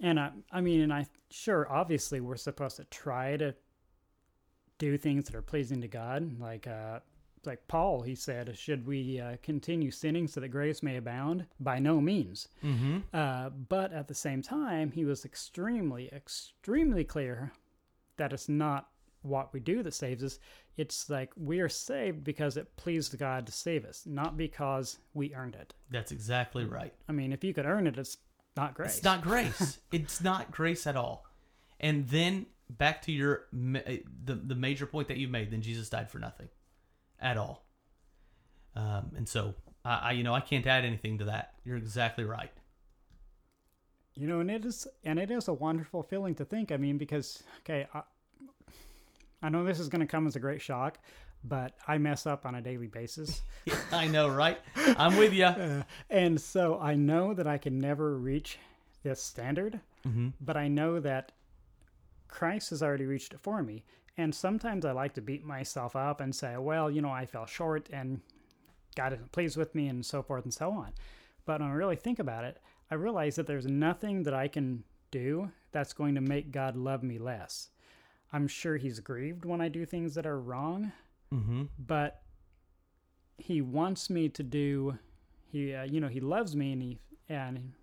And 0.01 0.19
I, 0.19 0.31
I 0.51 0.61
mean, 0.61 0.81
and 0.81 0.93
I 0.93 1.07
sure 1.29 1.71
obviously 1.71 2.19
we're 2.19 2.35
supposed 2.35 2.77
to 2.77 2.83
try 2.85 3.37
to 3.37 3.55
do 4.77 4.97
things 4.97 5.25
that 5.25 5.35
are 5.35 5.41
pleasing 5.41 5.81
to 5.81 5.87
God, 5.87 6.39
like 6.39 6.67
uh, 6.67 6.99
like 7.45 7.67
Paul, 7.67 8.01
he 8.01 8.15
said, 8.15 8.57
should 8.57 8.85
we 8.85 9.19
uh, 9.19 9.35
continue 9.41 9.91
sinning 9.91 10.27
so 10.27 10.39
that 10.39 10.49
grace 10.49 10.81
may 10.81 10.97
abound? 10.97 11.45
By 11.59 11.79
no 11.79 11.99
means. 11.99 12.47
Mm-hmm. 12.63 12.99
Uh, 13.13 13.49
but 13.49 13.91
at 13.91 14.07
the 14.07 14.13
same 14.13 14.41
time, 14.41 14.91
he 14.91 15.05
was 15.05 15.25
extremely, 15.25 16.09
extremely 16.13 17.03
clear 17.03 17.51
that 18.17 18.33
it's 18.33 18.49
not 18.49 18.87
what 19.21 19.53
we 19.53 19.59
do 19.59 19.83
that 19.83 19.93
saves 19.93 20.23
us. 20.23 20.39
It's 20.77 21.09
like 21.09 21.31
we 21.37 21.59
are 21.59 21.69
saved 21.69 22.23
because 22.23 22.57
it 22.57 22.75
pleased 22.77 23.17
God 23.17 23.45
to 23.45 23.51
save 23.51 23.85
us, 23.85 24.03
not 24.05 24.37
because 24.37 24.99
we 25.13 25.33
earned 25.33 25.55
it. 25.55 25.73
That's 25.89 26.11
exactly 26.11 26.65
right. 26.65 26.93
I 27.07 27.11
mean, 27.11 27.31
if 27.33 27.43
you 27.43 27.53
could 27.53 27.65
earn 27.65 27.87
it, 27.87 27.97
it's 27.97 28.17
not 28.55 28.73
grace. 28.73 28.95
It's 28.95 29.03
not 29.03 29.21
grace. 29.23 29.79
it's 29.91 30.21
not 30.21 30.51
grace 30.51 30.87
at 30.87 30.95
all. 30.95 31.25
And 31.79 32.07
then 32.07 32.45
back 32.69 33.01
to 33.03 33.11
your 33.11 33.47
the 33.51 34.01
the 34.35 34.55
major 34.55 34.85
point 34.85 35.07
that 35.07 35.17
you 35.17 35.27
made. 35.27 35.51
Then 35.51 35.61
Jesus 35.61 35.89
died 35.89 36.09
for 36.09 36.19
nothing, 36.19 36.49
at 37.19 37.37
all. 37.37 37.65
Um, 38.75 39.11
and 39.15 39.27
so 39.27 39.55
I, 39.85 39.95
I 39.95 40.11
you 40.11 40.23
know 40.23 40.33
I 40.33 40.41
can't 40.41 40.65
add 40.65 40.85
anything 40.85 41.17
to 41.19 41.25
that. 41.25 41.53
You're 41.63 41.77
exactly 41.77 42.23
right. 42.23 42.51
You 44.15 44.27
know, 44.27 44.41
and 44.41 44.51
it 44.51 44.63
is, 44.63 44.87
and 45.03 45.17
it 45.17 45.31
is 45.31 45.47
a 45.47 45.53
wonderful 45.53 46.03
feeling 46.03 46.35
to 46.35 46.45
think. 46.45 46.71
I 46.71 46.77
mean, 46.77 46.97
because 46.97 47.41
okay, 47.61 47.87
I, 47.93 48.01
I 49.41 49.49
know 49.49 49.63
this 49.63 49.79
is 49.79 49.89
going 49.89 50.01
to 50.01 50.07
come 50.07 50.27
as 50.27 50.35
a 50.35 50.39
great 50.39 50.61
shock, 50.61 50.99
but 51.43 51.73
I 51.87 51.97
mess 51.97 52.25
up 52.25 52.45
on 52.45 52.55
a 52.55 52.61
daily 52.61 52.87
basis, 52.87 53.41
I 53.91 54.07
know, 54.07 54.29
right? 54.29 54.59
I'm 54.75 55.17
with 55.17 55.33
you. 55.33 55.45
uh, 55.45 55.83
and 56.09 56.39
so 56.39 56.79
I 56.79 56.95
know 56.95 57.33
that 57.33 57.47
I 57.47 57.57
can 57.57 57.79
never 57.79 58.15
reach 58.17 58.59
this 59.03 59.21
standard. 59.21 59.79
Mm-hmm. 60.07 60.29
But 60.41 60.57
I 60.57 60.67
know 60.67 60.99
that 60.99 61.31
Christ 62.33 62.71
has 62.71 62.81
already 62.81 63.05
reached 63.05 63.33
it 63.33 63.39
for 63.39 63.61
me. 63.61 63.83
And 64.17 64.33
sometimes 64.33 64.85
I 64.85 64.91
like 64.91 65.13
to 65.13 65.21
beat 65.21 65.45
myself 65.45 65.95
up 65.95 66.19
and 66.19 66.33
say, 66.35 66.57
well, 66.57 66.89
you 66.89 67.01
know, 67.01 67.11
I 67.11 67.25
fell 67.27 67.45
short 67.45 67.89
and 67.93 68.21
God 68.95 69.13
isn't 69.13 69.31
pleased 69.31 69.55
with 69.57 69.73
me 69.75 69.87
and 69.87 70.03
so 70.05 70.21
forth 70.23 70.43
and 70.43 70.53
so 70.53 70.71
on. 70.71 70.93
But 71.45 71.61
when 71.61 71.69
I 71.69 71.73
really 71.73 71.95
think 71.95 72.17
about 72.19 72.43
it, 72.43 72.59
I 72.89 72.95
realize 72.95 73.35
that 73.35 73.45
there's 73.47 73.65
nothing 73.67 74.23
that 74.23 74.33
I 74.33 74.47
can 74.47 74.83
do 75.11 75.51
that's 75.71 75.93
going 75.93 76.15
to 76.15 76.21
make 76.21 76.51
God 76.51 76.75
love 76.75 77.03
me 77.03 77.17
less. 77.19 77.69
I'm 78.31 78.47
sure 78.47 78.77
He's 78.77 78.99
grieved 78.99 79.45
when 79.45 79.61
I 79.61 79.67
do 79.67 79.85
things 79.85 80.15
that 80.15 80.25
are 80.25 80.39
wrong, 80.41 80.91
Mm-hmm. 81.33 81.63
but 81.79 82.21
He 83.37 83.61
wants 83.61 84.09
me 84.09 84.29
to 84.29 84.43
do. 84.43 84.97
He, 85.51 85.73
uh, 85.73 85.83
you 85.83 85.99
know, 85.99 86.07
He 86.07 86.19
loves 86.19 86.55
me 86.55 86.71
and 86.73 86.81
He 86.81 86.99
and 87.29 87.73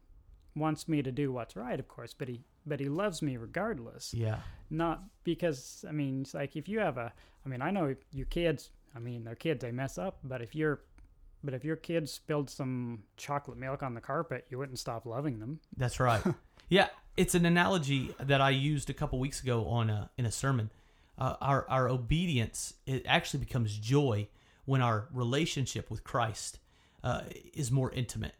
wants 0.57 0.89
me 0.89 1.03
to 1.03 1.11
do 1.13 1.33
what's 1.33 1.57
right, 1.57 1.79
of 1.81 1.89
course. 1.89 2.15
But 2.15 2.29
He, 2.29 2.43
but 2.66 2.81
He 2.81 2.88
loves 2.88 3.23
me 3.23 3.37
regardless 3.37 4.12
Yeah. 4.14 4.38
not 4.70 5.03
because 5.25 5.85
I 5.88 5.92
mean 5.92 6.23
it's 6.23 6.35
like 6.35 6.57
if 6.57 6.68
you 6.68 6.81
have 6.81 6.96
a 6.99 7.12
I 7.44 7.49
mean 7.49 7.62
I 7.62 7.70
know 7.70 7.94
your 8.12 8.27
kids 8.27 8.70
I 8.94 8.99
mean 8.99 9.25
they're 9.25 9.35
kids 9.35 9.62
they 9.62 9.73
mess 9.73 9.99
up 9.99 10.18
but 10.25 10.42
if 10.42 10.55
you're 10.55 10.81
but 11.42 11.55
if 11.55 11.64
your 11.64 11.77
kids 11.77 12.12
spilled 12.12 12.51
some 12.51 13.03
chocolate 13.16 13.57
milk 13.57 13.83
on 13.83 13.94
the 13.94 14.01
carpet 14.01 14.46
you 14.51 14.59
wouldn't 14.59 14.79
stop 14.79 15.07
loving 15.07 15.38
them 15.38 15.61
That's 15.77 15.99
right. 15.99 16.23
yeah, 16.68 16.88
it's 17.16 17.35
an 17.35 17.46
analogy 17.46 18.14
that 18.20 18.40
I 18.40 18.51
used 18.51 18.90
a 18.90 18.94
couple 18.94 19.18
weeks 19.18 19.42
ago 19.42 19.66
on 19.66 19.88
a, 19.90 20.11
in 20.18 20.27
a 20.27 20.31
sermon. 20.31 20.70
Uh, 21.18 21.37
our 21.40 21.68
our 21.68 21.88
obedience 21.88 22.75
it 22.87 23.03
actually 23.07 23.40
becomes 23.40 23.77
joy 23.79 24.29
when 24.66 24.81
our 24.83 25.09
relationship 25.12 25.90
with 25.90 26.05
Christ 26.05 26.59
uh, 27.03 27.23
is 27.55 27.70
more 27.70 27.90
intimate. 27.92 28.35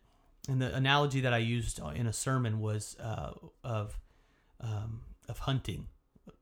And 0.49 0.61
the 0.63 0.75
analogy 0.75 1.21
that 1.23 1.33
I 1.35 1.39
used 1.39 1.81
in 1.95 2.07
a 2.07 2.13
sermon 2.13 2.61
was 2.61 2.97
uh, 3.01 3.33
of 3.65 3.99
um, 4.61 5.03
of 5.29 5.41
hunting. 5.41 5.87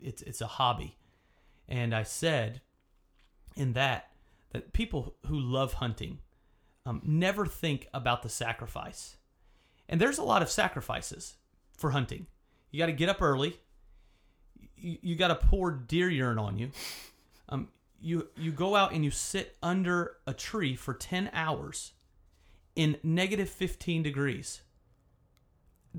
It's 0.00 0.22
it's 0.22 0.40
a 0.40 0.46
hobby, 0.46 0.96
and 1.68 1.94
I 1.94 2.02
said 2.02 2.60
in 3.56 3.72
that 3.74 4.10
that 4.52 4.72
people 4.72 5.16
who 5.26 5.38
love 5.38 5.74
hunting 5.74 6.18
um, 6.86 7.02
never 7.04 7.46
think 7.46 7.88
about 7.92 8.22
the 8.22 8.28
sacrifice. 8.28 9.16
And 9.88 10.00
there's 10.00 10.18
a 10.18 10.22
lot 10.22 10.42
of 10.42 10.50
sacrifices 10.50 11.36
for 11.76 11.90
hunting. 11.90 12.26
You 12.70 12.78
got 12.78 12.86
to 12.86 12.92
get 12.92 13.08
up 13.08 13.22
early. 13.22 13.58
You, 14.76 14.98
you 15.02 15.16
got 15.16 15.28
to 15.28 15.34
pour 15.34 15.70
deer 15.70 16.08
urine 16.08 16.38
on 16.38 16.58
you. 16.58 16.70
Um, 17.48 17.68
you 18.00 18.28
you 18.36 18.52
go 18.52 18.76
out 18.76 18.92
and 18.92 19.04
you 19.04 19.10
sit 19.10 19.56
under 19.62 20.16
a 20.26 20.32
tree 20.32 20.76
for 20.76 20.94
10 20.94 21.30
hours 21.32 21.92
in 22.76 22.96
negative 23.02 23.48
15 23.50 24.02
degrees. 24.02 24.62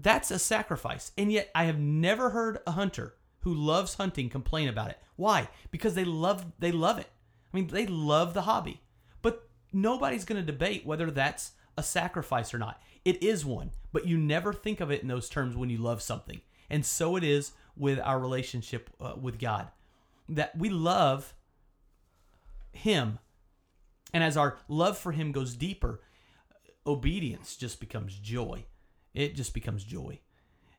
That's 0.02 0.32
a 0.32 0.40
sacrifice. 0.40 1.12
And 1.18 1.32
yet 1.32 1.50
I 1.54 1.66
have 1.66 1.80
never 1.80 2.30
heard 2.30 2.60
a 2.68 2.72
hunter 2.72 3.16
who 3.42 3.54
loves 3.54 3.96
hunting 3.96 4.30
complain 4.30 4.68
about 4.70 4.90
it. 4.92 5.00
Why? 5.16 5.50
Because 5.72 5.94
they 5.96 6.06
love 6.06 6.46
they 6.60 6.72
love 6.72 7.00
it. 7.00 7.08
I 7.52 7.58
mean, 7.58 7.68
they 7.68 7.86
love 7.88 8.34
the 8.34 8.44
hobby. 8.44 8.82
But 9.22 9.50
nobody's 9.74 10.26
going 10.26 10.40
to 10.40 10.46
debate 10.52 10.86
whether 10.86 11.10
that's 11.12 11.52
a 11.78 11.84
sacrifice 11.84 12.54
or 12.54 12.60
not. 12.60 12.82
It 13.04 13.24
is 13.24 13.46
one, 13.46 13.72
but 13.92 14.06
you 14.08 14.18
never 14.18 14.54
think 14.54 14.80
of 14.80 14.92
it 14.92 15.02
in 15.02 15.08
those 15.08 15.30
terms 15.30 15.56
when 15.56 15.70
you 15.70 15.78
love 15.78 16.02
something. 16.02 16.42
And 16.70 16.86
so 16.86 17.16
it 17.16 17.24
is 17.24 17.54
with 17.76 18.00
our 18.00 18.20
relationship 18.20 18.90
uh, 19.02 19.14
with 19.20 19.40
God. 19.40 19.70
that 20.30 20.56
we 20.58 20.70
love 20.70 21.34
him. 22.72 23.20
And 24.14 24.24
as 24.24 24.38
our 24.38 24.58
love 24.68 24.98
for 24.98 25.12
him 25.12 25.32
goes 25.32 25.56
deeper, 25.56 26.02
obedience 26.86 27.56
just 27.56 27.80
becomes 27.80 28.16
joy. 28.16 28.66
It 29.14 29.36
just 29.36 29.54
becomes 29.54 29.84
joy. 29.84 30.20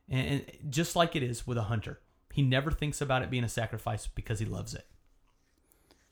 And 0.09 0.43
just 0.69 0.95
like 0.95 1.15
it 1.15 1.23
is 1.23 1.47
with 1.47 1.57
a 1.57 1.63
hunter, 1.63 1.99
he 2.33 2.41
never 2.41 2.71
thinks 2.71 3.01
about 3.01 3.21
it 3.21 3.29
being 3.29 3.43
a 3.43 3.49
sacrifice 3.49 4.07
because 4.07 4.39
he 4.39 4.45
loves 4.45 4.73
it. 4.73 4.85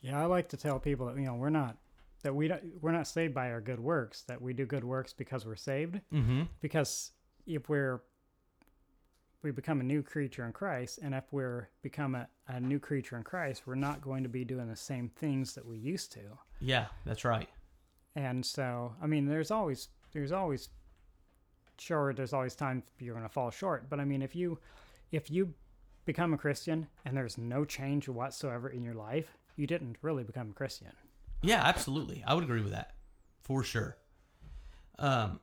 Yeah, 0.02 0.22
I 0.22 0.26
like 0.26 0.50
to 0.50 0.58
tell 0.58 0.80
people 0.80 1.08
that 1.08 1.18
you 1.18 1.26
know 1.26 1.36
we're 1.36 1.50
not 1.50 1.78
that 2.24 2.36
we 2.36 2.48
don't, 2.48 2.62
we're 2.82 2.92
not 2.92 3.08
saved 3.08 3.34
by 3.34 3.52
our 3.52 3.62
good 3.62 3.80
works. 3.80 4.24
That 4.24 4.42
we 4.42 4.54
do 4.54 4.66
good 4.66 4.84
works 4.84 5.14
because 5.14 5.46
we're 5.46 5.56
saved. 5.56 6.00
Mm-hmm. 6.14 6.44
Because 6.62 7.12
if 7.46 7.68
we're 7.70 8.02
we 9.42 9.52
become 9.52 9.80
a 9.80 9.84
new 9.84 10.04
creature 10.04 10.46
in 10.46 10.52
Christ, 10.52 11.00
and 11.02 11.14
if 11.14 11.24
we're 11.32 11.70
become 11.82 12.16
a, 12.16 12.28
a 12.48 12.60
new 12.60 12.80
creature 12.80 13.16
in 13.16 13.24
Christ, 13.24 13.64
we're 13.66 13.76
not 13.76 14.02
going 14.02 14.24
to 14.24 14.30
be 14.30 14.44
doing 14.44 14.68
the 14.68 14.76
same 14.76 15.10
things 15.10 15.54
that 15.54 15.66
we 15.66 15.78
used 15.78 16.12
to. 16.14 16.22
Yeah, 16.60 16.88
that's 17.06 17.24
right. 17.24 17.50
And 18.16 18.46
so, 18.46 18.94
I 19.02 19.08
mean, 19.08 19.26
there's 19.26 19.52
always 19.52 19.90
there's 20.12 20.32
always 20.32 20.70
sure 21.80 22.14
there's 22.14 22.34
always 22.34 22.56
times 22.56 22.84
you're 23.00 23.14
going 23.14 23.28
to 23.28 23.34
fall 23.34 23.52
short, 23.52 23.90
but 23.90 24.00
I 24.00 24.06
mean, 24.06 24.22
if 24.22 24.36
you 24.36 24.60
if 25.12 25.30
you 25.32 25.54
become 26.06 26.34
a 26.34 26.38
Christian 26.38 26.88
and 27.06 27.16
there's 27.16 27.38
no 27.38 27.66
change 27.66 28.08
whatsoever 28.08 28.70
in 28.70 28.84
your 28.84 28.94
life, 28.94 29.38
you 29.56 29.68
didn't 29.68 29.98
really 30.02 30.24
become 30.24 30.52
a 30.52 30.54
Christian. 30.54 30.92
Yeah, 31.42 31.62
absolutely. 31.64 32.24
I 32.26 32.34
would 32.34 32.44
agree 32.44 32.62
with 32.62 32.72
that 32.72 32.94
for 33.42 33.64
sure. 33.64 33.98
Um, 34.98 35.40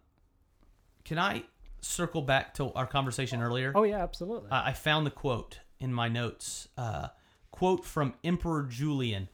can 1.05 1.18
I 1.18 1.44
circle 1.81 2.22
back 2.22 2.55
to 2.55 2.72
our 2.72 2.87
conversation 2.87 3.40
earlier? 3.40 3.72
Oh 3.75 3.85
yeah, 3.85 4.03
absolutely. 4.03 4.51
I, 4.51 4.70
I 4.70 4.72
found 4.72 5.07
the 5.07 5.11
quote 5.11 5.61
in 5.79 5.92
my 5.92 6.09
notes. 6.09 6.68
Uh, 6.77 7.09
quote 7.51 7.85
from 7.85 8.14
Emperor 8.22 8.64
Julian. 8.64 9.29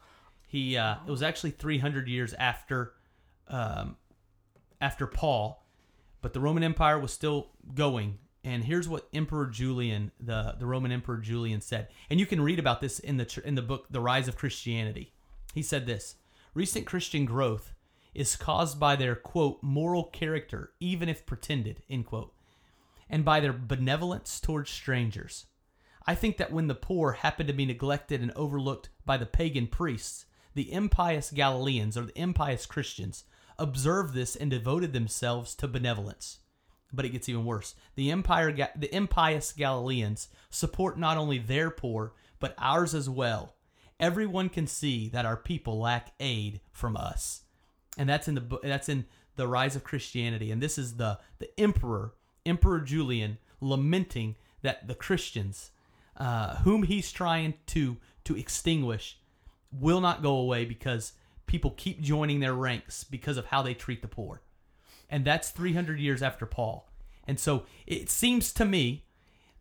He 0.47 0.77
uh, 0.77 0.95
it 1.05 1.11
was 1.11 1.23
actually 1.23 1.51
300 1.51 2.07
years 2.07 2.33
after 2.35 2.93
um, 3.47 3.97
after 4.79 5.07
Paul, 5.07 5.62
but 6.23 6.33
the 6.33 6.39
Roman 6.39 6.63
Empire 6.63 6.97
was 6.97 7.13
still 7.13 7.49
going. 7.75 8.17
And 8.45 8.63
here's 8.63 8.89
what 8.89 9.07
Emperor 9.13 9.45
Julian, 9.45 10.11
the, 10.19 10.55
the 10.57 10.65
Roman 10.65 10.91
Emperor 10.91 11.17
Julian, 11.17 11.61
said. 11.61 11.89
And 12.09 12.19
you 12.19 12.25
can 12.25 12.41
read 12.41 12.59
about 12.59 12.81
this 12.81 12.97
in 12.97 13.17
the 13.17 13.41
in 13.45 13.55
the 13.55 13.61
book 13.61 13.87
The 13.91 14.01
Rise 14.01 14.27
of 14.27 14.37
Christianity. 14.37 15.13
He 15.53 15.61
said 15.61 15.85
this: 15.85 16.15
Recent 16.53 16.85
Christian 16.85 17.25
growth 17.25 17.73
is 18.13 18.35
caused 18.35 18.79
by 18.79 18.95
their 18.95 19.15
quote 19.15 19.61
moral 19.61 20.05
character, 20.05 20.71
even 20.79 21.09
if 21.09 21.25
pretended 21.25 21.83
end 21.89 22.05
quote, 22.05 22.33
and 23.09 23.23
by 23.23 23.39
their 23.39 23.53
benevolence 23.53 24.39
towards 24.39 24.71
strangers. 24.71 25.45
I 26.05 26.15
think 26.15 26.37
that 26.37 26.51
when 26.51 26.67
the 26.67 26.75
poor 26.75 27.13
happen 27.13 27.47
to 27.47 27.53
be 27.53 27.65
neglected 27.65 28.21
and 28.21 28.31
overlooked 28.31 28.89
by 29.05 29.17
the 29.17 29.25
pagan 29.25 29.67
priests, 29.67 30.25
the 30.53 30.71
impious 30.71 31.31
Galileans 31.31 31.97
or 31.97 32.05
the 32.05 32.19
impious 32.19 32.65
Christians 32.65 33.23
observed 33.63 34.13
this 34.13 34.35
and 34.35 34.51
devoted 34.51 34.93
themselves 34.93 35.55
to 35.55 35.67
benevolence. 35.67 36.39
But 36.91 37.05
it 37.05 37.09
gets 37.09 37.27
even 37.27 37.45
worse. 37.45 37.73
The 37.95 38.11
empire, 38.11 38.51
the 38.51 38.95
impious 38.95 39.51
Galileans 39.51 40.27
support 40.51 40.99
not 40.99 41.17
only 41.17 41.39
their 41.39 41.71
poor 41.71 42.13
but 42.43 42.53
ours 42.57 42.93
as 42.93 43.09
well. 43.09 43.55
Everyone 44.01 44.49
can 44.49 44.67
see 44.67 45.07
that 45.07 45.25
our 45.25 45.37
people 45.37 45.79
lack 45.79 46.11
aid 46.19 46.59
from 46.73 46.97
us, 46.97 47.43
and 47.97 48.09
that's 48.09 48.27
in 48.27 48.35
the 48.35 48.59
that's 48.61 48.89
in 48.89 49.05
the 49.37 49.47
rise 49.47 49.77
of 49.77 49.85
Christianity. 49.85 50.51
And 50.51 50.61
this 50.61 50.77
is 50.77 50.97
the 50.97 51.19
the 51.39 51.57
emperor, 51.57 52.15
Emperor 52.45 52.81
Julian, 52.81 53.37
lamenting 53.61 54.35
that 54.61 54.89
the 54.89 54.93
Christians, 54.93 55.71
uh, 56.17 56.57
whom 56.57 56.83
he's 56.83 57.13
trying 57.13 57.53
to 57.67 57.95
to 58.25 58.35
extinguish, 58.35 59.17
will 59.71 60.01
not 60.01 60.21
go 60.21 60.35
away 60.35 60.65
because 60.65 61.13
people 61.53 61.75
keep 61.77 62.01
joining 62.01 62.39
their 62.39 62.55
ranks 62.55 63.03
because 63.03 63.37
of 63.37 63.45
how 63.45 63.61
they 63.61 63.75
treat 63.75 64.01
the 64.01 64.07
poor. 64.07 64.41
And 65.07 65.23
that's 65.23 65.51
300 65.51 65.99
years 65.99 66.23
after 66.23 66.47
Paul. 66.47 66.89
And 67.27 67.39
so 67.39 67.67
it 67.85 68.09
seems 68.09 68.51
to 68.53 68.65
me 68.65 69.05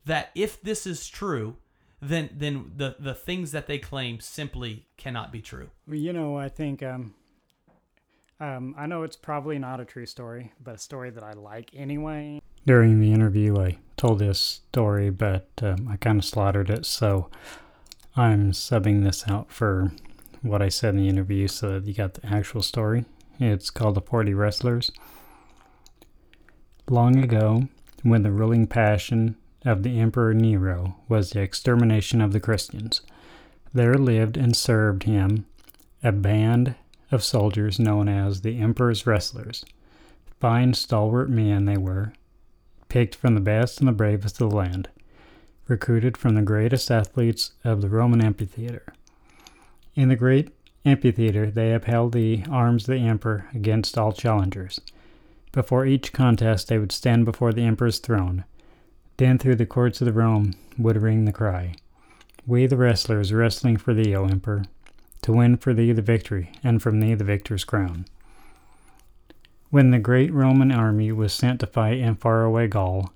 that 0.07 0.31
if 0.35 0.59
this 0.63 0.87
is 0.87 1.07
true, 1.07 1.57
then 2.01 2.31
then 2.33 2.73
the 2.75 2.97
the 2.99 3.13
things 3.15 3.53
that 3.53 3.67
they 3.67 3.79
claim 3.79 4.21
simply 4.21 4.87
cannot 4.97 5.31
be 5.31 5.43
true. 5.43 5.69
You 5.87 6.15
know, 6.15 6.39
I 6.39 6.49
think 6.49 6.83
um, 6.83 7.13
um, 8.41 8.75
I 8.79 8.87
know 8.87 9.03
it's 9.03 9.15
probably 9.15 9.59
not 9.59 9.79
a 9.79 9.85
true 9.85 10.07
story, 10.07 10.51
but 10.65 10.77
a 10.77 10.79
story 10.79 11.11
that 11.11 11.23
I 11.23 11.35
like 11.35 11.73
anyway. 11.77 12.41
During 12.67 13.01
the 13.01 13.13
interview, 13.13 13.61
I 13.61 13.77
told 13.99 14.19
this 14.19 14.41
story, 14.41 15.11
but 15.11 15.51
um, 15.61 15.89
I 15.91 15.97
kind 15.99 16.19
of 16.19 16.25
slaughtered 16.25 16.71
it, 16.71 16.87
so 16.87 17.29
I'm 18.17 18.53
subbing 18.53 19.05
this 19.05 19.29
out 19.29 19.53
for 19.53 19.93
what 20.43 20.61
I 20.61 20.69
said 20.69 20.95
in 20.95 21.01
the 21.01 21.09
interview 21.09 21.49
so 21.49 21.79
that 21.79 21.87
you 21.87 21.95
got 21.95 22.15
the 22.15 22.27
actual 22.27 22.63
story. 22.63 23.05
It's 23.39 23.71
called 23.71 23.95
The 23.95 24.01
40 24.01 24.35
Wrestlers. 24.35 24.91
Long 26.91 27.17
ago, 27.17 27.69
when 28.03 28.23
the 28.23 28.33
ruling 28.33 28.67
passion 28.67 29.37
of 29.65 29.83
the 29.83 30.01
Emperor 30.01 30.35
Nero 30.35 30.97
was 31.09 31.31
the 31.31 31.41
extermination 31.41 32.21
of 32.21 32.33
the 32.33 32.41
Christians, 32.41 33.03
there 33.73 33.95
lived 33.95 34.37
and 34.37 34.57
served 34.57 35.05
him 35.05 35.47
a 36.03 36.13
band 36.13 36.75
of 37.11 37.23
soldiers 37.23 37.79
known 37.79 38.09
as 38.09 38.41
the 38.41 38.59
Emperor's 38.59 39.07
Wrestlers. 39.07 39.65
Fine, 40.41 40.75
stalwart 40.75 41.31
men 41.31 41.67
they 41.67 41.77
were, 41.77 42.13
picked 42.89 43.15
from 43.15 43.35
the 43.35 43.41
best 43.41 43.79
and 43.79 43.89
the 43.89 43.93
bravest 43.93 44.41
of 44.41 44.51
the 44.51 44.57
land, 44.57 44.89
recruited 45.69 46.17
from 46.17 46.35
the 46.35 46.43
greatest 46.43 46.91
athletes 46.91 47.53
of 47.65 47.81
the 47.81 47.89
Roman 47.89 48.21
amphitheater. 48.21 48.93
In 49.95 50.09
the 50.09 50.17
great 50.17 50.51
amphitheater, 50.85 51.51
they 51.51 51.75
upheld 51.75 52.13
the 52.13 52.45
arms 52.51 52.89
of 52.89 52.95
the 52.95 53.01
emperor 53.01 53.47
against 53.55 53.99
all 53.99 54.13
challengers. 54.13 54.81
Before 55.53 55.85
each 55.85 56.15
contest, 56.15 56.69
they 56.69 56.79
would 56.79 56.93
stand 56.93 57.27
before 57.27 57.53
the 57.53 57.65
emperor's 57.65 57.99
throne. 57.99 58.45
Then 59.19 59.37
through 59.37 59.57
the 59.57 59.67
courts 59.67 60.01
of 60.01 60.07
the 60.07 60.13
Rome 60.13 60.55
would 60.79 61.03
ring 61.03 61.27
the 61.27 61.33
cry, 61.33 61.75
We 62.47 62.67
the 62.67 62.79
wrestlers 62.79 63.33
wrestling 63.33 63.77
for 63.77 63.93
thee, 63.93 64.17
O 64.17 64.25
emperor, 64.25 64.65
to 65.23 65.33
win 65.33 65.59
for 65.59 65.75
thee 65.75 65.93
the 65.93 66.01
victory, 66.01 66.51
and 66.65 66.81
from 66.81 67.01
thee 67.01 67.15
the 67.15 67.25
victor's 67.25 67.65
crown. 67.65 68.07
When 69.69 69.91
the 69.91 69.99
great 69.99 70.33
Roman 70.33 70.73
army 70.73 71.13
was 71.13 71.35
sent 71.35 71.61
to 71.61 71.67
fight 71.67 71.99
in 71.99 72.15
faraway 72.17 72.67
Gaul, 72.67 73.13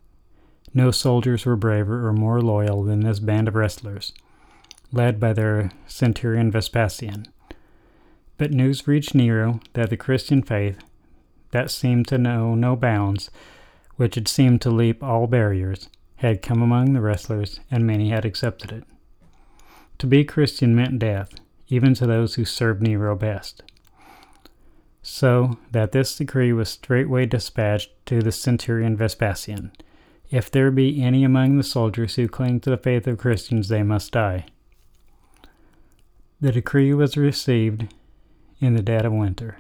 no 0.75 0.91
soldiers 0.91 1.47
were 1.47 1.57
braver 1.57 2.07
or 2.07 2.13
more 2.13 2.43
loyal 2.43 2.83
than 2.83 3.01
this 3.01 3.19
band 3.19 3.49
of 3.49 3.55
wrestlers 3.55 4.13
led 4.93 5.19
by 5.19 5.33
their 5.33 5.71
centurion 5.87 6.51
Vespasian. 6.51 7.27
But 8.39 8.53
news 8.53 8.87
reached 8.87 9.15
Nero 9.15 9.61
that 9.73 9.91
the 9.91 9.97
Christian 9.97 10.43
faith, 10.43 10.79
that 11.51 11.71
seemed 11.71 12.07
to 12.09 12.19
know 12.19 12.55
no 12.55 12.77
bounds, 12.77 13.31
which 13.97 14.15
had 14.15 14.29
seemed 14.29 14.61
to 14.63 14.71
leap 14.71 15.03
all 15.03 15.27
barriers, 15.27 15.89
had 16.17 16.43
come 16.43 16.63
among 16.63 16.93
the 16.93 17.01
wrestlers, 17.01 17.61
and 17.71 17.87
many 17.87 18.11
had 18.11 18.25
accepted 18.25 18.73
it. 18.73 18.85
To 19.99 20.07
be 20.07 20.25
Christian 20.25 20.75
meant 20.75 20.99
death, 20.99 21.31
even 21.69 21.95
to 21.95 22.07
those 22.07 22.35
who 22.35 22.45
served 22.45 22.83
Nero 22.83 23.17
best. 23.17 23.63
So 25.03 25.59
that 25.71 25.93
this 25.93 26.17
decree 26.17 26.53
was 26.53 26.69
straightway 26.69 27.27
dispatched 27.27 27.91
to 28.07 28.21
the 28.21 28.33
centurion 28.33 28.97
Vespasian. 28.97 29.73
If 30.31 30.51
there 30.51 30.71
be 30.71 31.03
any 31.03 31.25
among 31.25 31.57
the 31.57 31.63
soldiers 31.63 32.17
who 32.17 32.29
cling 32.29 32.61
to 32.61 32.71
the 32.71 32.77
faith 32.77 33.07
of 33.07 33.19
Christians, 33.19 33.69
they 33.69 33.83
must 33.83 34.13
die. 34.13 34.47
The 36.41 36.53
decree 36.53 36.93
was 36.93 37.17
received 37.17 37.95
in 38.61 38.75
the 38.75 38.83
dead 38.83 39.05
of 39.07 39.13
winter. 39.13 39.59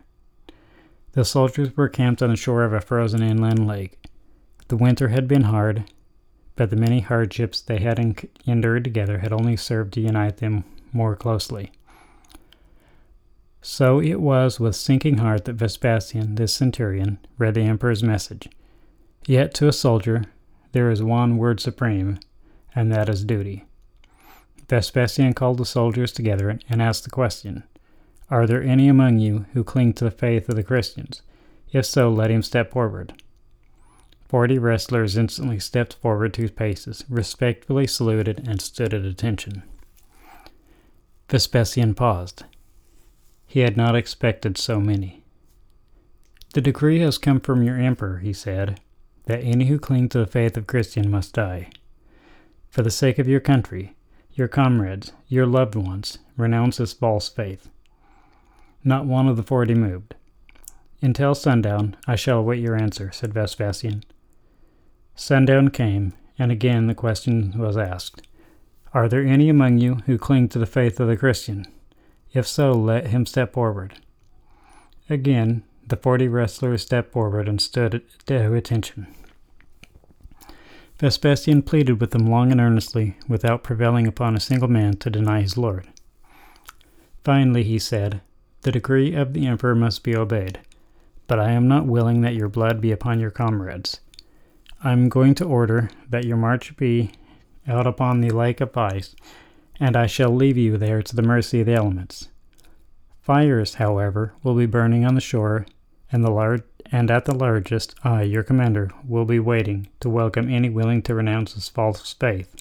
The 1.13 1.25
soldiers 1.25 1.75
were 1.77 1.89
camped 1.89 2.23
on 2.23 2.31
the 2.31 2.37
shore 2.37 2.65
of 2.65 2.75
a 2.75 2.81
frozen 2.81 3.23
inland 3.23 3.67
lake. 3.67 3.99
The 4.69 4.77
winter 4.77 5.09
had 5.09 5.27
been 5.27 5.45
hard, 5.45 5.85
but 6.55 6.69
the 6.69 6.77
many 6.77 7.01
hardships 7.01 7.61
they 7.61 7.79
had 7.79 7.99
endured 8.47 8.85
together 8.85 9.19
had 9.19 9.33
only 9.33 9.57
served 9.57 9.95
to 9.95 10.01
unite 10.01 10.37
them 10.39 10.65
more 10.93 11.17
closely. 11.17 11.73
So 13.63 14.01
it 14.01 14.21
was 14.21 14.61
with 14.61 14.77
sinking 14.77 15.19
heart 15.19 15.47
that 15.47 15.55
Vespasian, 15.55 16.35
this 16.35 16.53
centurion, 16.53 17.19
read 17.39 17.55
the 17.55 17.63
emperor's 17.63 18.03
message. 18.03 18.49
Yet 19.27 19.55
to 19.55 19.69
a 19.69 19.73
soldier 19.73 20.25
there 20.73 20.91
is 20.91 21.03
one 21.03 21.39
word 21.39 21.59
supreme, 21.59 22.19
and 22.75 22.93
that 22.93 23.09
is 23.09 23.25
duty. 23.25 23.65
Vespasian 24.69 25.33
called 25.33 25.59
the 25.59 25.65
soldiers 25.65 26.13
together 26.13 26.59
and 26.69 26.83
asked 26.83 27.05
the 27.05 27.11
question 27.11 27.63
Are 28.31 28.47
there 28.47 28.63
any 28.63 28.89
among 28.89 29.19
you 29.19 29.47
who 29.53 29.63
cling 29.63 29.93
to 29.95 30.05
the 30.05 30.11
faith 30.11 30.49
of 30.49 30.57
the 30.57 30.65
Christians? 30.65 31.23
If 31.73 31.87
so, 31.87 32.11
let 32.11 32.31
him 32.31 32.43
step 32.43 32.73
forward. 32.73 33.23
Forty 34.29 34.59
wrestlers 34.59 35.17
instantly 35.17 35.61
stepped 35.61 35.95
forward 35.95 36.35
two 36.35 36.49
paces, 36.49 37.05
respectfully 37.09 37.87
saluted, 37.87 38.49
and 38.49 38.61
stood 38.61 38.93
at 38.93 39.05
attention. 39.05 39.63
Vespasian 41.29 41.95
paused. 41.95 42.45
He 43.47 43.61
had 43.61 43.77
not 43.77 43.95
expected 43.95 44.59
so 44.59 44.81
many. 44.81 45.23
The 46.55 46.61
decree 46.61 47.01
has 47.01 47.19
come 47.19 47.41
from 47.41 47.63
your 47.63 47.77
emperor, 47.77 48.19
he 48.19 48.33
said, 48.33 48.81
that 49.27 49.41
any 49.41 49.67
who 49.67 49.79
cling 49.79 50.09
to 50.11 50.19
the 50.19 50.27
faith 50.27 50.57
of 50.57 50.67
Christian 50.67 51.11
must 51.11 51.35
die. 51.35 51.71
For 52.69 52.83
the 52.83 52.91
sake 52.91 53.19
of 53.19 53.29
your 53.29 53.41
country, 53.41 53.96
your 54.37 54.49
comrades, 54.49 55.13
your 55.29 55.47
loved 55.47 55.75
ones, 55.75 56.19
renounce 56.37 56.77
this 56.77 56.93
false 56.93 57.29
faith. 57.29 57.71
Not 58.85 59.07
one 59.07 59.29
of 59.29 59.37
the 59.37 59.43
forty 59.43 59.75
moved. 59.75 60.15
Until 61.01 61.35
sundown, 61.35 61.97
I 62.07 62.17
shall 62.17 62.41
await 62.41 62.61
your 62.61 62.77
answer, 62.77 63.11
said 63.13 63.33
Vespasian. 63.33 64.05
Sundown 65.15 65.71
came, 65.71 66.13
and 66.39 66.53
again 66.53 66.87
the 66.87 66.95
question 66.95 67.55
was 67.57 67.79
asked 67.79 68.27
Are 68.93 69.09
there 69.09 69.25
any 69.25 69.49
among 69.49 69.79
you 69.79 69.97
who 70.07 70.19
cling 70.19 70.49
to 70.51 70.59
the 70.59 70.67
faith 70.67 71.01
of 71.01 71.09
the 71.09 71.17
Christian? 71.17 71.67
If 72.33 72.47
so, 72.47 72.73
let 72.73 73.07
him 73.07 73.25
step 73.25 73.55
forward. 73.55 73.95
Again, 75.09 75.65
the 75.87 75.97
forty 75.97 76.29
wrestlers 76.29 76.83
stepped 76.83 77.13
forward 77.13 77.49
and 77.49 77.61
stood 77.61 78.03
at 78.29 78.31
attention. 78.31 79.07
Vespasian 80.99 81.61
pleaded 81.61 82.01
with 82.01 82.13
them 82.13 82.27
long 82.27 82.51
and 82.51 82.61
earnestly, 82.61 83.17
without 83.29 83.63
prevailing 83.63 84.07
upon 84.07 84.35
a 84.35 84.41
single 84.41 84.69
man 84.69 84.97
to 84.97 85.11
deny 85.11 85.43
his 85.43 85.59
lord. 85.59 85.89
Finally, 87.23 87.65
he 87.65 87.79
said, 87.79 88.23
The 88.63 88.73
decree 88.73 89.15
of 89.15 89.35
the 89.35 89.47
emperor 89.47 89.75
must 89.75 90.03
be 90.03 90.17
obeyed, 90.17 90.61
but 91.27 91.39
I 91.39 91.51
am 91.51 91.69
not 91.69 91.87
willing 91.87 92.23
that 92.23 92.35
your 92.35 92.49
blood 92.49 92.81
be 92.81 92.93
upon 92.93 93.21
your 93.21 93.31
comrades. 93.31 94.01
I 94.83 94.93
am 94.93 95.11
going 95.11 95.35
to 95.35 95.45
order 95.45 95.91
that 96.09 96.25
your 96.25 96.39
march 96.39 96.77
be 96.77 97.13
out 97.69 97.87
upon 97.87 98.21
the 98.21 98.31
lake 98.31 98.63
of 98.63 98.75
ice, 98.77 99.15
and 99.79 99.97
I 99.97 100.07
shall 100.07 100.35
leave 100.35 100.57
you 100.57 100.79
there 100.79 101.03
to 101.03 101.17
the 101.17 101.23
mercy 101.23 101.61
of 101.61 101.67
the 101.67 101.75
elements. 101.75 102.29
Fires, 103.21 103.75
however, 103.75 104.33
will 104.43 104.55
be 104.55 104.67
burning 104.67 105.05
on 105.05 105.15
the 105.15 105.21
shore, 105.21 105.67
and 106.11 106.25
the 106.25 106.31
large 106.31 106.63
and 106.93 107.11
at 107.11 107.25
the 107.25 107.35
largest, 107.35 107.95
I, 108.05 108.23
your 108.23 108.43
commander, 108.43 108.91
will 109.07 109.25
be 109.25 109.39
waiting 109.39 109.89
to 110.01 110.09
welcome 110.09 110.53
any 110.53 110.69
willing 110.69 111.03
to 111.03 111.15
renounce 111.15 111.55
his 111.55 111.69
false 111.69 112.13
faith. 112.13 112.55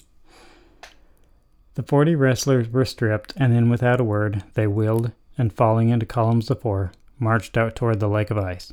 The 1.74 1.82
forty 1.82 2.14
wrestlers 2.14 2.68
were 2.68 2.84
stripped, 2.84 3.34
and 3.36 3.52
then, 3.52 3.68
without 3.68 4.00
a 4.00 4.04
word, 4.04 4.44
they 4.54 4.66
wheeled, 4.66 5.12
and 5.36 5.52
falling 5.52 5.90
into 5.90 6.06
columns 6.06 6.50
of 6.50 6.60
four, 6.60 6.92
marched 7.18 7.56
out 7.56 7.76
toward 7.76 8.00
the 8.00 8.08
lake 8.08 8.30
of 8.30 8.38
ice. 8.38 8.72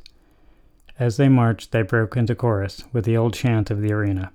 As 0.98 1.16
they 1.16 1.28
marched, 1.28 1.72
they 1.72 1.82
broke 1.82 2.16
into 2.16 2.34
chorus 2.34 2.84
with 2.92 3.04
the 3.04 3.16
old 3.16 3.34
chant 3.34 3.70
of 3.70 3.80
the 3.80 3.92
arena 3.92 4.32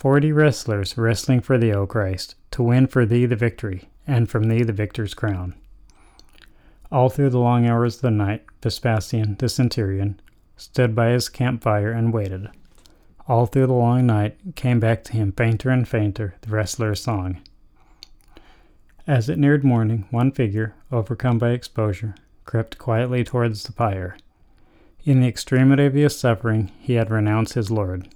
Forty 0.00 0.32
wrestlers 0.32 0.96
wrestling 0.96 1.42
for 1.42 1.58
thee, 1.58 1.74
O 1.74 1.86
Christ, 1.86 2.34
to 2.52 2.62
win 2.62 2.86
for 2.86 3.04
thee 3.04 3.26
the 3.26 3.36
victory, 3.36 3.90
and 4.06 4.30
from 4.30 4.44
thee 4.44 4.62
the 4.62 4.72
victor's 4.72 5.12
crown. 5.12 5.54
All 6.92 7.08
through 7.08 7.30
the 7.30 7.38
long 7.38 7.66
hours 7.66 7.96
of 7.96 8.02
the 8.02 8.10
night, 8.10 8.44
Vespasian, 8.62 9.36
the 9.38 9.48
centurion, 9.48 10.20
stood 10.56 10.94
by 10.94 11.10
his 11.10 11.28
campfire 11.28 11.92
and 11.92 12.12
waited. 12.12 12.48
All 13.28 13.46
through 13.46 13.68
the 13.68 13.72
long 13.72 14.06
night 14.06 14.36
came 14.56 14.80
back 14.80 15.04
to 15.04 15.12
him 15.12 15.30
fainter 15.32 15.70
and 15.70 15.86
fainter 15.86 16.34
the 16.40 16.50
wrestler's 16.50 17.00
song. 17.00 17.38
As 19.06 19.28
it 19.28 19.38
neared 19.38 19.64
morning, 19.64 20.06
one 20.10 20.32
figure, 20.32 20.74
overcome 20.90 21.38
by 21.38 21.50
exposure, 21.50 22.14
crept 22.44 22.78
quietly 22.78 23.22
towards 23.22 23.62
the 23.62 23.72
fire. 23.72 24.16
In 25.04 25.20
the 25.20 25.28
extremity 25.28 25.86
of 25.86 25.94
his 25.94 26.18
suffering, 26.18 26.72
he 26.80 26.94
had 26.94 27.10
renounced 27.10 27.54
his 27.54 27.70
Lord. 27.70 28.08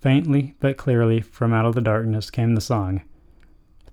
Faintly 0.00 0.54
but 0.60 0.76
clearly 0.76 1.20
from 1.20 1.52
out 1.52 1.66
of 1.66 1.74
the 1.74 1.80
darkness 1.80 2.30
came 2.30 2.54
the 2.54 2.60
song 2.60 3.02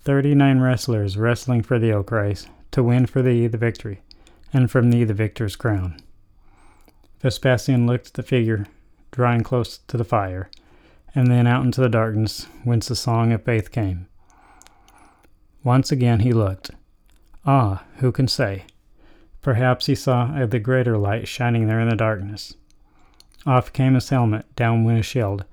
Thirty 0.03 0.33
nine 0.35 0.59
wrestlers 0.59 1.17
wrestling 1.17 1.61
for 1.61 1.79
thee, 1.79 1.91
O 1.91 2.03
Christ, 2.03 2.47
to 2.71 2.83
win 2.83 3.05
for 3.05 3.21
thee 3.21 3.47
the 3.47 3.57
victory, 3.57 4.01
and 4.53 4.71
from 4.71 4.89
thee 4.89 5.03
the 5.03 5.13
victor's 5.13 5.55
crown. 5.55 6.01
Vespasian 7.21 7.85
looked 7.85 8.07
at 8.07 8.13
the 8.13 8.23
figure 8.23 8.65
drawing 9.11 9.43
close 9.43 9.77
to 9.77 9.97
the 9.97 10.03
fire, 10.03 10.49
and 11.13 11.27
then 11.27 11.45
out 11.45 11.65
into 11.65 11.81
the 11.81 11.89
darkness 11.89 12.47
whence 12.63 12.87
the 12.87 12.95
song 12.95 13.31
of 13.31 13.43
faith 13.43 13.71
came. 13.71 14.07
Once 15.63 15.91
again 15.91 16.21
he 16.21 16.31
looked. 16.31 16.71
Ah, 17.45 17.83
who 17.97 18.11
can 18.11 18.27
say? 18.27 18.63
Perhaps 19.41 19.87
he 19.87 19.95
saw 19.95 20.45
the 20.45 20.59
greater 20.59 20.97
light 20.97 21.27
shining 21.27 21.67
there 21.67 21.79
in 21.79 21.89
the 21.89 21.95
darkness. 21.95 22.55
Off 23.45 23.73
came 23.73 23.95
his 23.95 24.09
helmet, 24.09 24.45
down 24.55 24.83
went 24.83 24.97
his 24.97 25.05
shield, 25.05 25.45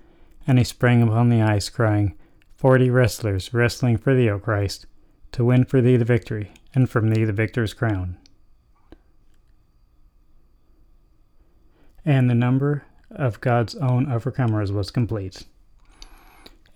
and 0.47 0.59
he 0.59 0.65
sprang 0.65 1.03
upon 1.03 1.29
the 1.29 1.43
ice, 1.43 1.69
crying, 1.69 2.15
Forty 2.55 2.91
wrestlers 2.91 3.55
wrestling 3.55 3.97
for 3.97 4.15
thee, 4.15 4.29
O 4.29 4.39
Christ, 4.39 4.87
to 5.33 5.45
win 5.45 5.65
for 5.65 5.81
thee 5.81 5.97
the 5.97 6.05
victory, 6.05 6.53
and 6.75 6.89
from 6.89 7.11
thee 7.11 7.25
the 7.25 7.33
victor's 7.33 7.75
crown. 7.75 8.17
And 12.05 12.31
the 12.31 12.35
number 12.35 12.85
of 13.11 13.41
God's 13.41 13.75
own 13.75 14.07
overcomers 14.07 14.71
was 14.71 14.91
complete. 14.91 15.45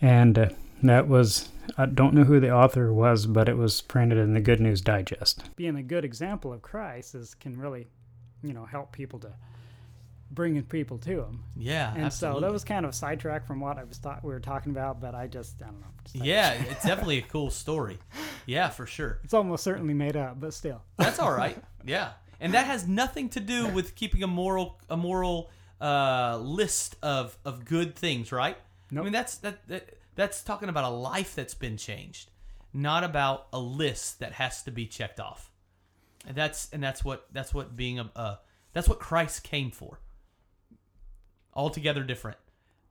And 0.00 0.38
uh, 0.38 0.48
that 0.83 1.09
was, 1.09 1.48
I 1.78 1.87
don't 1.87 2.14
know 2.14 2.24
who 2.24 2.40
the 2.40 2.50
author 2.50 2.92
was, 2.92 3.26
but 3.26 3.48
it 3.48 3.57
was 3.57 3.81
printed 3.81 4.18
in 4.18 4.35
the 4.35 4.40
Good 4.40 4.61
News 4.61 4.81
Digest. 4.81 5.55
Being 5.57 5.76
a 5.76 5.83
good 5.83 6.05
example 6.05 6.52
of 6.52 6.61
Christ 6.61 7.14
is, 7.14 7.35
can 7.35 7.59
really, 7.59 7.87
you 8.42 8.52
know, 8.52 8.64
help 8.64 8.92
people 8.92 9.18
to 9.20 9.33
bringing 10.33 10.62
people 10.62 10.99
to 10.99 11.23
him. 11.23 11.45
Yeah, 11.57 11.92
and 11.95 12.05
absolutely. 12.05 12.40
so 12.40 12.47
that 12.47 12.53
was 12.53 12.64
kind 12.64 12.85
of 12.85 12.90
a 12.90 12.95
sidetrack 12.95 13.47
from 13.47 13.61
what 13.61 13.79
I 13.79 13.85
was 13.85 13.99
thought 13.99 14.25
we 14.25 14.33
were 14.33 14.40
talking 14.40 14.73
about, 14.73 15.01
but 15.01 15.14
I 15.14 15.27
just 15.27 15.62
I 15.62 15.66
don't 15.66 15.81
know. 15.81 16.25
Yeah, 16.25 16.53
it's 16.53 16.85
definitely 16.87 17.18
a 17.18 17.23
cool 17.23 17.51
story. 17.51 17.99
Yeah, 18.47 18.71
for 18.71 18.87
sure. 18.87 19.18
It's 19.25 19.35
almost 19.35 19.62
certainly 19.62 19.95
made 19.95 20.16
up, 20.16 20.40
but 20.40 20.55
still. 20.55 20.83
That's 20.97 21.18
all 21.18 21.33
right. 21.33 21.57
Yeah, 21.85 22.12
and 22.38 22.55
that 22.55 22.66
has 22.66 22.87
nothing 22.87 23.29
to 23.31 23.40
do 23.40 23.66
with 23.66 23.97
keeping 23.97 24.23
a 24.23 24.29
moral 24.29 24.79
a 24.88 24.97
moral 24.97 25.51
uh, 25.81 26.38
list 26.40 26.95
of 27.03 27.37
of 27.45 27.64
good 27.64 27.97
things, 27.97 28.31
right? 28.31 28.57
Nope. 28.92 29.03
I 29.03 29.05
mean, 29.05 29.12
that's 29.12 29.38
that, 29.38 29.66
that 29.66 29.99
that's 30.14 30.45
talking 30.45 30.68
about 30.68 30.85
a 30.85 30.95
life 30.95 31.35
that's 31.35 31.55
been 31.55 31.77
changed, 31.77 32.31
not 32.73 33.03
about 33.03 33.49
a 33.53 33.59
list 33.59 34.21
that 34.21 34.35
has 34.35 34.62
to 34.62 34.71
be 34.71 34.87
checked 34.87 35.18
off. 35.18 35.51
And 36.25 36.37
that's 36.37 36.73
and 36.73 36.81
that's 36.81 37.05
what 37.05 37.27
that's 37.33 37.53
what 37.53 37.75
being 37.75 37.99
a 37.99 38.09
uh, 38.14 38.37
that's 38.73 38.88
what 38.88 39.01
Christ 39.01 39.42
came 39.42 39.73
for 39.73 39.99
altogether 41.54 42.02
different 42.02 42.38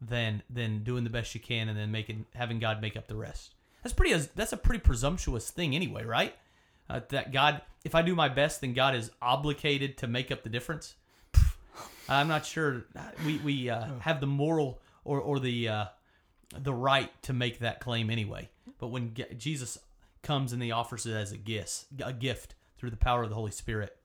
than 0.02 0.42
than 0.50 0.84
doing 0.84 1.04
the 1.04 1.10
best 1.10 1.36
you 1.36 1.42
can 1.42 1.70
and 1.70 1.78
then 1.78 1.92
making 1.92 2.26
having 2.36 2.60
God 2.60 2.82
make 2.82 2.98
up 2.98 3.08
the 3.08 3.16
rest. 3.16 3.56
That's 3.84 3.94
pretty 3.94 4.16
that's 4.36 4.54
a 4.54 4.58
pretty 4.58 4.80
presumptuous 4.82 5.50
thing 5.50 5.76
anyway, 5.76 6.04
right? 6.04 6.36
Uh, 6.90 7.02
that 7.10 7.32
God, 7.32 7.62
if 7.86 7.96
I 7.96 8.02
do 8.02 8.16
my 8.16 8.28
best, 8.28 8.62
then 8.62 8.74
God 8.74 8.96
is 8.96 9.12
obligated 9.22 9.98
to 10.00 10.08
make 10.08 10.32
up 10.32 10.44
the 10.44 10.50
difference. 10.50 10.96
I'm 12.10 12.28
not 12.28 12.46
sure 12.46 12.86
we 13.26 13.38
we 13.38 13.70
uh, 13.70 13.88
have 14.00 14.20
the 14.20 14.28
moral 14.28 14.82
or 15.06 15.20
or 15.20 15.40
the 15.40 15.70
uh, 15.70 15.86
the 16.58 16.74
right 16.74 17.10
to 17.24 17.34
make 17.34 17.60
that 17.60 17.80
claim 17.80 18.10
anyway. 18.10 18.50
But 18.78 18.88
when 18.88 19.16
Jesus 19.38 19.78
comes 20.22 20.54
and 20.54 20.62
he 20.62 20.72
offers 20.72 21.06
it 21.06 21.14
as 21.14 21.32
a 21.32 21.38
gift, 21.38 21.86
a 22.04 22.14
gift 22.14 22.56
through 22.78 22.90
the 22.90 22.98
power 22.98 23.24
of 23.24 23.30
the 23.30 23.36
Holy 23.36 23.52
Spirit, 23.52 23.96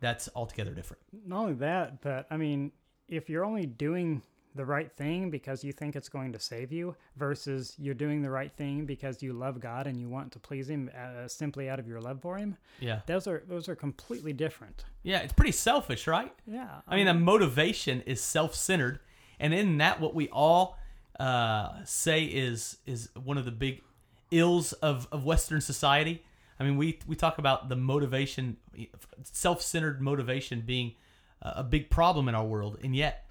that's 0.00 0.28
altogether 0.34 0.72
different. 0.72 1.02
Not 1.26 1.40
only 1.40 1.54
that, 1.54 2.00
but 2.00 2.26
I 2.30 2.36
mean, 2.36 2.72
if 3.08 3.28
you're 3.28 3.44
only 3.44 3.66
doing 3.66 4.22
the 4.54 4.64
right 4.64 4.92
thing 4.92 5.30
because 5.30 5.64
you 5.64 5.72
think 5.72 5.96
it's 5.96 6.08
going 6.08 6.32
to 6.32 6.38
save 6.38 6.70
you 6.70 6.94
versus 7.16 7.74
you're 7.76 7.94
doing 7.94 8.22
the 8.22 8.30
right 8.30 8.52
thing 8.52 8.86
because 8.86 9.22
you 9.22 9.32
love 9.32 9.58
God 9.58 9.86
and 9.86 9.98
you 9.98 10.08
want 10.08 10.30
to 10.32 10.38
please 10.38 10.70
him 10.70 10.90
uh, 10.96 11.26
simply 11.26 11.68
out 11.68 11.80
of 11.80 11.88
your 11.88 12.00
love 12.00 12.20
for 12.22 12.36
him. 12.36 12.56
Yeah. 12.78 13.00
Those 13.06 13.26
are 13.26 13.42
those 13.48 13.68
are 13.68 13.74
completely 13.74 14.32
different. 14.32 14.84
Yeah, 15.02 15.18
it's 15.18 15.32
pretty 15.32 15.52
selfish, 15.52 16.06
right? 16.06 16.32
Yeah. 16.46 16.80
I 16.86 16.96
mean, 16.96 17.06
the 17.06 17.14
motivation 17.14 18.02
is 18.02 18.20
self-centered, 18.20 19.00
and 19.40 19.52
in 19.52 19.78
that 19.78 20.00
what 20.00 20.14
we 20.14 20.28
all 20.28 20.78
uh, 21.18 21.70
say 21.84 22.24
is 22.24 22.78
is 22.86 23.08
one 23.22 23.38
of 23.38 23.44
the 23.44 23.52
big 23.52 23.82
ills 24.30 24.72
of, 24.74 25.08
of 25.10 25.24
western 25.24 25.60
society. 25.60 26.22
I 26.60 26.64
mean, 26.64 26.76
we 26.76 27.00
we 27.08 27.16
talk 27.16 27.38
about 27.38 27.68
the 27.68 27.76
motivation 27.76 28.56
self-centered 29.24 30.00
motivation 30.00 30.60
being 30.60 30.94
a 31.44 31.62
big 31.62 31.90
problem 31.90 32.28
in 32.28 32.34
our 32.34 32.44
world, 32.44 32.78
and 32.82 32.96
yet 32.96 33.26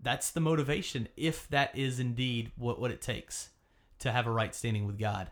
that's 0.00 0.30
the 0.30 0.40
motivation 0.40 1.08
if 1.16 1.48
that 1.48 1.76
is 1.76 1.98
indeed 1.98 2.52
what, 2.56 2.80
what 2.80 2.90
it 2.90 3.02
takes 3.02 3.50
to 3.98 4.12
have 4.12 4.26
a 4.26 4.30
right 4.30 4.54
standing 4.54 4.86
with 4.86 4.98
God. 4.98 5.30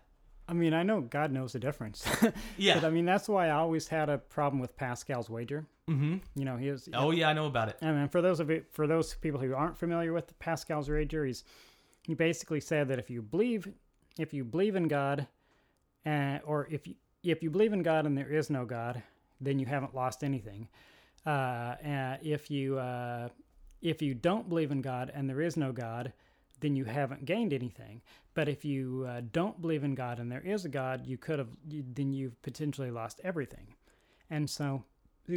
I 0.48 0.52
mean, 0.52 0.74
I 0.74 0.82
know 0.82 1.00
God 1.00 1.32
knows 1.32 1.52
the 1.52 1.58
difference. 1.58 2.04
yeah. 2.58 2.74
But 2.74 2.84
I 2.84 2.90
mean, 2.90 3.04
that's 3.04 3.28
why 3.28 3.48
I 3.48 3.52
always 3.52 3.88
had 3.88 4.10
a 4.10 4.18
problem 4.18 4.60
with 4.60 4.76
Pascal's 4.76 5.30
wager. 5.30 5.64
Mm-hmm. 5.88 6.16
You 6.34 6.44
know, 6.44 6.56
he 6.56 6.70
was. 6.70 6.88
Oh 6.92 7.10
yeah, 7.12 7.28
I 7.28 7.32
know 7.32 7.46
about 7.46 7.68
it. 7.68 7.78
I 7.82 7.92
mean, 7.92 8.08
for 8.08 8.20
those 8.20 8.40
of 8.40 8.50
it, 8.50 8.66
for 8.72 8.86
those 8.86 9.14
people 9.14 9.40
who 9.40 9.54
aren't 9.54 9.78
familiar 9.78 10.12
with 10.12 10.38
Pascal's 10.38 10.90
wager, 10.90 11.24
he's 11.24 11.44
he 12.02 12.14
basically 12.14 12.60
said 12.60 12.88
that 12.88 12.98
if 12.98 13.10
you 13.10 13.22
believe, 13.22 13.68
if 14.18 14.34
you 14.34 14.44
believe 14.44 14.76
in 14.76 14.88
God, 14.88 15.26
uh, 16.04 16.38
or 16.44 16.68
if 16.70 16.86
you 16.86 16.94
if 17.22 17.42
you 17.42 17.50
believe 17.50 17.72
in 17.72 17.82
God 17.82 18.06
and 18.06 18.16
there 18.16 18.30
is 18.30 18.50
no 18.50 18.64
God, 18.64 19.02
then 19.40 19.58
you 19.58 19.66
haven't 19.66 19.94
lost 19.94 20.22
anything. 20.22 20.68
Uh, 21.26 21.76
if 22.22 22.50
you 22.50 22.78
uh, 22.78 23.28
if 23.82 24.02
you 24.02 24.14
don't 24.14 24.48
believe 24.48 24.70
in 24.70 24.82
God 24.82 25.10
and 25.14 25.28
there 25.28 25.40
is 25.40 25.56
no 25.56 25.72
God, 25.72 26.12
then 26.60 26.76
you 26.76 26.84
haven't 26.84 27.24
gained 27.24 27.52
anything. 27.52 28.00
But 28.34 28.48
if 28.48 28.64
you 28.64 29.06
uh, 29.08 29.22
don't 29.32 29.60
believe 29.60 29.84
in 29.84 29.94
God 29.94 30.18
and 30.18 30.30
there 30.30 30.40
is 30.40 30.64
a 30.64 30.68
God, 30.68 31.06
you 31.06 31.18
could 31.18 31.38
have 31.38 31.48
you, 31.68 31.84
then 31.94 32.12
you've 32.12 32.40
potentially 32.42 32.90
lost 32.90 33.20
everything. 33.22 33.74
And 34.30 34.48
so, 34.48 34.84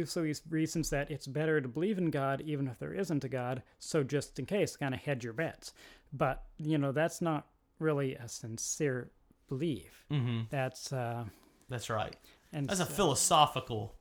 so 0.06 0.24
he 0.24 0.34
reasons 0.50 0.90
that 0.90 1.10
it's 1.10 1.26
better 1.26 1.60
to 1.60 1.68
believe 1.68 1.98
in 1.98 2.10
God 2.10 2.40
even 2.40 2.66
if 2.66 2.78
there 2.78 2.94
isn't 2.94 3.24
a 3.24 3.28
God. 3.28 3.62
So 3.78 4.02
just 4.02 4.38
in 4.38 4.46
case, 4.46 4.76
kind 4.76 4.94
of 4.94 5.00
hedge 5.00 5.24
your 5.24 5.32
bets. 5.32 5.72
But 6.12 6.44
you 6.58 6.78
know 6.78 6.92
that's 6.92 7.20
not 7.20 7.46
really 7.78 8.14
a 8.14 8.28
sincere 8.28 9.10
belief. 9.48 10.04
Mm-hmm. 10.10 10.42
That's 10.50 10.92
uh, 10.92 11.24
That's 11.68 11.90
right. 11.90 12.16
and 12.52 12.68
That's 12.68 12.80
a 12.80 12.86
philosophical 12.86 13.94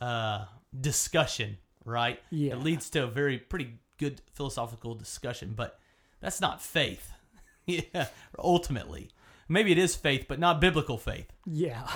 uh, 0.00 0.44
discussion, 0.78 1.58
right? 1.84 2.20
Yeah. 2.30 2.52
It 2.52 2.62
leads 2.62 2.90
to 2.90 3.04
a 3.04 3.06
very 3.06 3.38
pretty 3.38 3.78
good 3.98 4.22
philosophical 4.32 4.94
discussion, 4.94 5.52
but 5.54 5.78
that's 6.20 6.40
not 6.40 6.62
faith. 6.62 7.12
yeah, 7.66 8.06
ultimately. 8.38 9.10
Maybe 9.48 9.72
it 9.72 9.78
is 9.78 9.96
faith, 9.96 10.26
but 10.28 10.38
not 10.38 10.60
biblical 10.60 10.96
faith. 10.96 11.26
Yeah. 11.44 11.86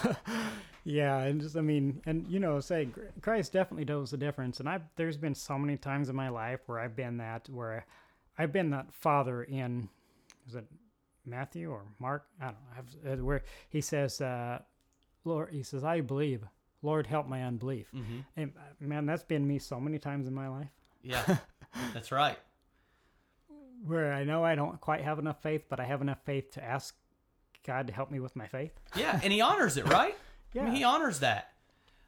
yeah. 0.84 1.18
And 1.18 1.40
just, 1.40 1.56
I 1.56 1.60
mean, 1.60 2.02
and 2.04 2.26
you 2.28 2.40
know, 2.40 2.58
say 2.60 2.88
Christ 3.20 3.52
definitely 3.52 3.84
knows 3.84 4.10
the 4.10 4.16
difference. 4.16 4.60
And 4.60 4.68
I've, 4.68 4.82
there's 4.96 5.16
been 5.16 5.34
so 5.34 5.58
many 5.58 5.76
times 5.76 6.08
in 6.08 6.16
my 6.16 6.28
life 6.28 6.60
where 6.66 6.80
I've 6.80 6.96
been 6.96 7.18
that, 7.18 7.48
where 7.48 7.86
I've 8.36 8.52
been 8.52 8.70
that 8.70 8.92
father 8.92 9.44
in, 9.44 9.88
is 10.48 10.56
it 10.56 10.64
Matthew 11.24 11.70
or 11.70 11.82
Mark? 12.00 12.26
I 12.40 12.46
don't 12.46 12.54
know. 12.54 13.10
I've, 13.12 13.20
uh, 13.20 13.24
where 13.24 13.44
he 13.68 13.80
says, 13.80 14.20
uh, 14.20 14.58
Lord, 15.24 15.50
he 15.52 15.62
says, 15.62 15.84
I 15.84 16.00
believe. 16.00 16.44
Lord, 16.84 17.06
help 17.06 17.26
my 17.26 17.42
unbelief. 17.42 17.86
Mm-hmm. 17.94 18.18
And 18.36 18.52
uh, 18.56 18.84
man, 18.84 19.06
that's 19.06 19.22
been 19.24 19.46
me 19.48 19.58
so 19.58 19.80
many 19.80 19.98
times 19.98 20.26
in 20.28 20.34
my 20.34 20.48
life 20.48 20.68
Yeah, 21.02 21.38
that's 21.94 22.12
right. 22.12 22.38
where 23.86 24.12
I 24.12 24.24
know 24.24 24.44
I 24.44 24.54
don't 24.54 24.80
quite 24.80 25.00
have 25.02 25.18
enough 25.18 25.42
faith, 25.42 25.64
but 25.68 25.80
I 25.80 25.84
have 25.84 26.00
enough 26.02 26.18
faith 26.24 26.50
to 26.52 26.64
ask 26.64 26.94
God 27.66 27.86
to 27.86 27.92
help 27.92 28.10
me 28.10 28.20
with 28.20 28.36
my 28.36 28.46
faith. 28.46 28.72
Yeah, 28.96 29.18
and 29.22 29.32
he 29.32 29.40
honors 29.40 29.76
it, 29.76 29.88
right? 29.88 30.14
I 30.54 30.58
Yeah. 30.58 30.64
mean, 30.64 30.74
he 30.74 30.84
honors 30.84 31.20
that. 31.20 31.52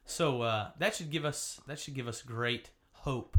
So 0.05 0.41
uh, 0.43 0.69
that 0.79 0.95
should 0.95 1.09
give 1.11 1.25
us 1.25 1.59
that 1.67 1.79
should 1.79 1.93
give 1.95 2.07
us 2.07 2.21
great 2.21 2.69
hope 2.93 3.37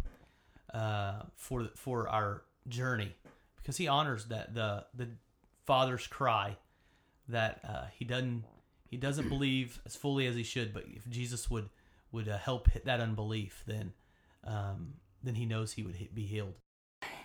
uh, 0.75 1.23
for 1.37 1.69
for 1.77 2.09
our 2.09 2.43
journey 2.69 3.15
because 3.57 3.77
he 3.79 3.89
honors 3.89 4.27
that 4.27 4.55
the 4.55 4.85
the 4.95 5.09
father's 5.65 6.07
cry 6.07 6.57
that 7.29 7.61
uh, 7.67 7.85
he 7.95 8.05
doesn't 8.05 8.45
he 8.89 8.97
doesn't 8.97 9.29
believe 9.37 9.81
as 9.87 9.97
fully 9.97 10.27
as 10.27 10.35
he 10.35 10.43
should, 10.43 10.73
but 10.75 10.85
if 10.89 11.09
Jesus 11.09 11.51
would 11.51 11.69
would 12.13 12.29
uh, 12.29 12.39
help 12.39 12.71
hit 12.71 12.85
that 12.87 13.01
unbelief, 13.01 13.63
then 13.67 13.93
um, 14.45 14.95
then 15.23 15.35
he 15.35 15.45
knows 15.47 15.73
he 15.73 15.83
would 15.83 15.97
he- 15.97 16.11
be 16.15 16.25
healed. 16.27 16.55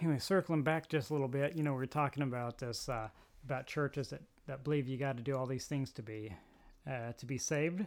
anyway, 0.02 0.20
circling 0.20 0.64
back 0.64 0.90
just 0.90 1.10
a 1.10 1.14
little 1.14 1.28
bit, 1.28 1.56
you 1.56 1.64
know, 1.64 1.74
we 1.74 1.84
are 1.84 1.88
talking 1.88 2.24
about 2.24 2.58
this 2.58 2.90
uh, 2.90 3.08
about 3.46 3.66
churches 3.68 4.10
that, 4.10 4.22
that 4.48 4.64
believe 4.64 4.88
you 4.88 4.98
got 4.98 5.16
to 5.18 5.24
do 5.24 5.36
all 5.38 5.46
these 5.46 5.66
things 5.68 5.92
to 5.94 6.02
be 6.02 6.34
uh, 6.90 7.14
to 7.18 7.26
be 7.26 7.38
saved, 7.38 7.86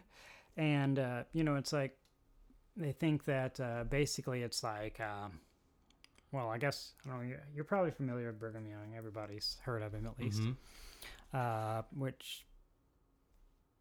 and 0.57 0.99
uh, 0.99 1.23
you 1.33 1.45
know, 1.45 1.57
it's 1.57 1.73
like 1.73 1.97
they 2.79 2.93
think 2.93 3.25
that 3.25 3.59
uh, 3.61 3.85
basically 3.85 4.43
it's 4.43 4.63
like, 4.63 4.99
um, 5.01 5.41
well, 6.33 6.49
I 6.49 6.59
guess 6.59 6.93
I 7.05 7.11
don't 7.11 7.19
know. 7.23 7.29
You're, 7.29 7.43
you're 7.55 7.65
probably 7.65 7.91
familiar 7.91 8.27
with 8.29 8.39
Brigham 8.39 8.67
Young. 8.67 8.95
Everybody's 8.97 9.57
heard 9.63 9.83
of 9.83 9.93
him 9.93 10.07
at 10.07 10.19
least, 10.23 10.41
Mhm. 10.43 10.57
uh, 11.35 11.83
which 11.95 12.45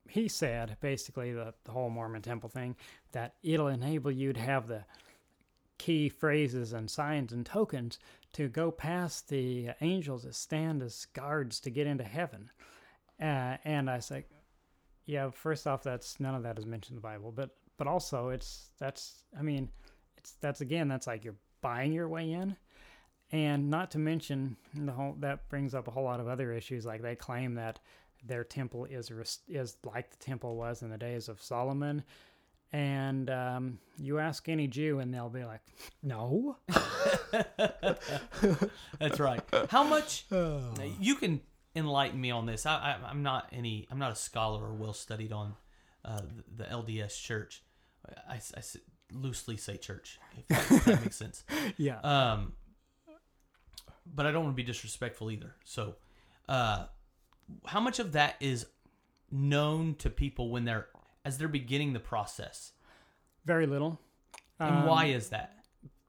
he 0.07 0.27
said 0.27 0.77
basically 0.81 1.33
the, 1.33 1.53
the 1.63 1.71
whole 1.71 1.89
Mormon 1.89 2.21
temple 2.21 2.49
thing 2.49 2.75
that 3.11 3.35
it'll 3.43 3.67
enable 3.67 4.11
you 4.11 4.33
to 4.33 4.39
have 4.39 4.67
the 4.67 4.85
key 5.77 6.09
phrases 6.09 6.73
and 6.73 6.89
signs 6.89 7.33
and 7.33 7.45
tokens 7.45 7.99
to 8.33 8.47
go 8.47 8.71
past 8.71 9.29
the 9.29 9.69
angels 9.81 10.23
that 10.23 10.35
stand 10.35 10.81
as 10.81 11.05
guards 11.13 11.59
to 11.61 11.69
get 11.69 11.87
into 11.87 12.03
heaven. 12.03 12.49
Uh, 13.21 13.57
and 13.63 13.89
I 13.89 13.99
say, 13.99 14.25
yeah, 15.05 15.29
first 15.29 15.67
off, 15.67 15.83
that's 15.83 16.19
none 16.19 16.35
of 16.35 16.43
that 16.43 16.59
is 16.59 16.65
mentioned 16.65 16.97
in 16.97 17.01
the 17.01 17.07
Bible, 17.07 17.31
but 17.31 17.51
but 17.77 17.87
also 17.87 18.29
it's 18.29 18.69
that's 18.79 19.23
I 19.37 19.41
mean, 19.41 19.69
it's 20.17 20.33
that's 20.41 20.61
again 20.61 20.87
that's 20.87 21.07
like 21.07 21.23
you're 21.23 21.35
buying 21.61 21.93
your 21.93 22.09
way 22.09 22.31
in, 22.31 22.55
and 23.31 23.69
not 23.69 23.91
to 23.91 23.99
mention 23.99 24.57
the 24.73 24.91
whole 24.91 25.15
that 25.19 25.47
brings 25.49 25.75
up 25.75 25.87
a 25.87 25.91
whole 25.91 26.03
lot 26.03 26.19
of 26.19 26.27
other 26.27 26.51
issues. 26.51 26.85
Like 26.85 27.01
they 27.01 27.15
claim 27.15 27.55
that 27.55 27.79
their 28.25 28.43
temple 28.43 28.85
is 28.85 29.11
is 29.47 29.77
like 29.85 30.09
the 30.11 30.17
temple 30.17 30.55
was 30.55 30.81
in 30.81 30.89
the 30.89 30.97
days 30.97 31.29
of 31.29 31.41
Solomon. 31.41 32.03
And 32.73 33.29
um, 33.29 33.79
you 33.97 34.19
ask 34.19 34.49
any 34.49 34.67
Jew, 34.67 34.99
and 34.99 35.13
they'll 35.13 35.29
be 35.29 35.45
like, 35.45 35.61
"No, 36.03 36.57
That's 38.99 39.19
right. 39.19 39.41
How 39.69 39.83
much 39.83 40.25
you 40.99 41.15
can 41.15 41.41
enlighten 41.75 42.19
me 42.19 42.31
on 42.31 42.45
this? 42.45 42.65
I, 42.65 42.75
I, 42.75 43.09
I'm 43.09 43.23
not 43.23 43.47
any. 43.53 43.87
I'm 43.89 43.99
not 43.99 44.11
a 44.11 44.15
scholar 44.15 44.65
or 44.65 44.73
well 44.73 44.93
studied 44.93 45.31
on 45.31 45.55
uh, 46.03 46.21
the, 46.57 46.63
the 46.63 46.69
LDS 46.69 47.21
Church. 47.21 47.63
I 48.29 48.39
loosely 49.11 49.57
say 49.57 49.77
church, 49.77 50.19
if 50.37 50.47
that, 50.47 50.71
if 50.71 50.85
that 50.85 51.01
makes 51.01 51.15
sense. 51.15 51.43
yeah, 51.77 51.99
Um, 51.99 52.53
but 54.05 54.25
I 54.25 54.31
don't 54.31 54.43
want 54.43 54.55
to 54.55 54.61
be 54.61 54.65
disrespectful 54.65 55.31
either. 55.31 55.55
So, 55.63 55.95
uh, 56.47 56.85
how 57.65 57.79
much 57.79 57.99
of 57.99 58.11
that 58.13 58.35
is 58.39 58.65
known 59.31 59.95
to 59.95 60.09
people 60.09 60.49
when 60.49 60.65
they're 60.65 60.87
as 61.23 61.37
they're 61.37 61.47
beginning 61.47 61.93
the 61.93 61.99
process, 61.99 62.71
very 63.45 63.65
little." 63.65 63.99
and 64.59 64.75
Um, 64.77 64.85
why 64.85 65.05
is 65.05 65.29
that? 65.29 65.65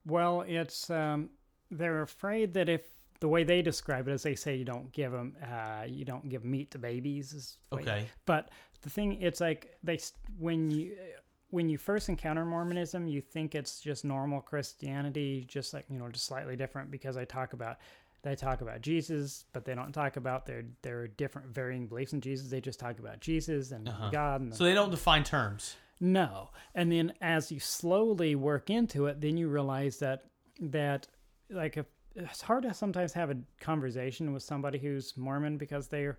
Well, 0.06 0.42
it's 0.42 0.88
um, 0.90 1.30
they're 1.70 2.02
afraid 2.02 2.54
that 2.54 2.68
if 2.68 2.82
the 3.20 3.28
way 3.28 3.44
they 3.44 3.62
describe 3.62 4.06
it 4.08 4.12
is 4.12 4.22
they 4.22 4.34
say 4.34 4.54
you 4.56 4.64
don't 4.64 4.92
give 4.92 5.10
them 5.12 5.36
uh, 5.42 5.84
you 5.88 6.04
don't 6.04 6.28
give 6.28 6.44
meat 6.44 6.70
to 6.72 6.78
babies. 6.78 7.32
Is 7.32 7.56
the 7.70 7.76
way- 7.76 7.82
Okay. 7.82 8.06
But 8.26 8.50
the 8.82 8.90
thing, 8.90 9.20
it's 9.20 9.40
like 9.40 9.76
they 9.82 9.98
when 10.38 10.70
you 10.70 10.96
when 11.50 11.68
you 11.68 11.78
first 11.78 12.08
encounter 12.08 12.44
Mormonism, 12.44 13.06
you 13.06 13.20
think 13.20 13.54
it's 13.54 13.80
just 13.80 14.04
normal 14.04 14.40
Christianity, 14.40 15.44
just 15.48 15.72
like 15.74 15.86
you 15.88 15.98
know, 15.98 16.08
just 16.08 16.26
slightly 16.26 16.56
different 16.56 16.90
because 16.90 17.16
I 17.16 17.24
talk 17.24 17.52
about 17.52 17.78
they 18.26 18.34
talk 18.36 18.60
about 18.60 18.80
Jesus, 18.82 19.44
but 19.52 19.64
they 19.64 19.74
don't 19.74 19.92
talk 19.92 20.16
about 20.16 20.44
their 20.46 20.64
their 20.82 21.06
different 21.08 21.48
varying 21.54 21.86
beliefs 21.86 22.12
in 22.12 22.20
Jesus. 22.20 22.48
They 22.50 22.60
just 22.60 22.78
talk 22.80 22.98
about 22.98 23.20
Jesus 23.20 23.70
and 23.72 23.88
Uh-huh. 23.88 24.10
God. 24.10 24.40
And 24.42 24.52
the, 24.52 24.56
So 24.56 24.64
they 24.64 24.74
don't 24.74 24.90
define 24.90 25.24
terms. 25.24 25.76
no. 26.00 26.50
And 26.74 26.90
then 26.92 27.12
as 27.20 27.50
you 27.52 27.60
slowly 27.60 28.34
work 28.34 28.68
into 28.70 29.06
it, 29.06 29.20
then 29.20 29.36
you 29.36 29.48
realize 29.48 29.98
that 30.00 30.24
that 30.60 31.06
like 31.50 31.76
if 31.76 31.86
it's 32.14 32.40
hard 32.42 32.62
to 32.64 32.72
sometimes 32.74 33.12
have 33.12 33.30
a 33.30 33.36
conversation 33.60 34.32
with 34.32 34.42
somebody 34.42 34.78
who's 34.78 35.16
Mormon 35.16 35.56
because 35.58 35.88
they're 35.88 36.18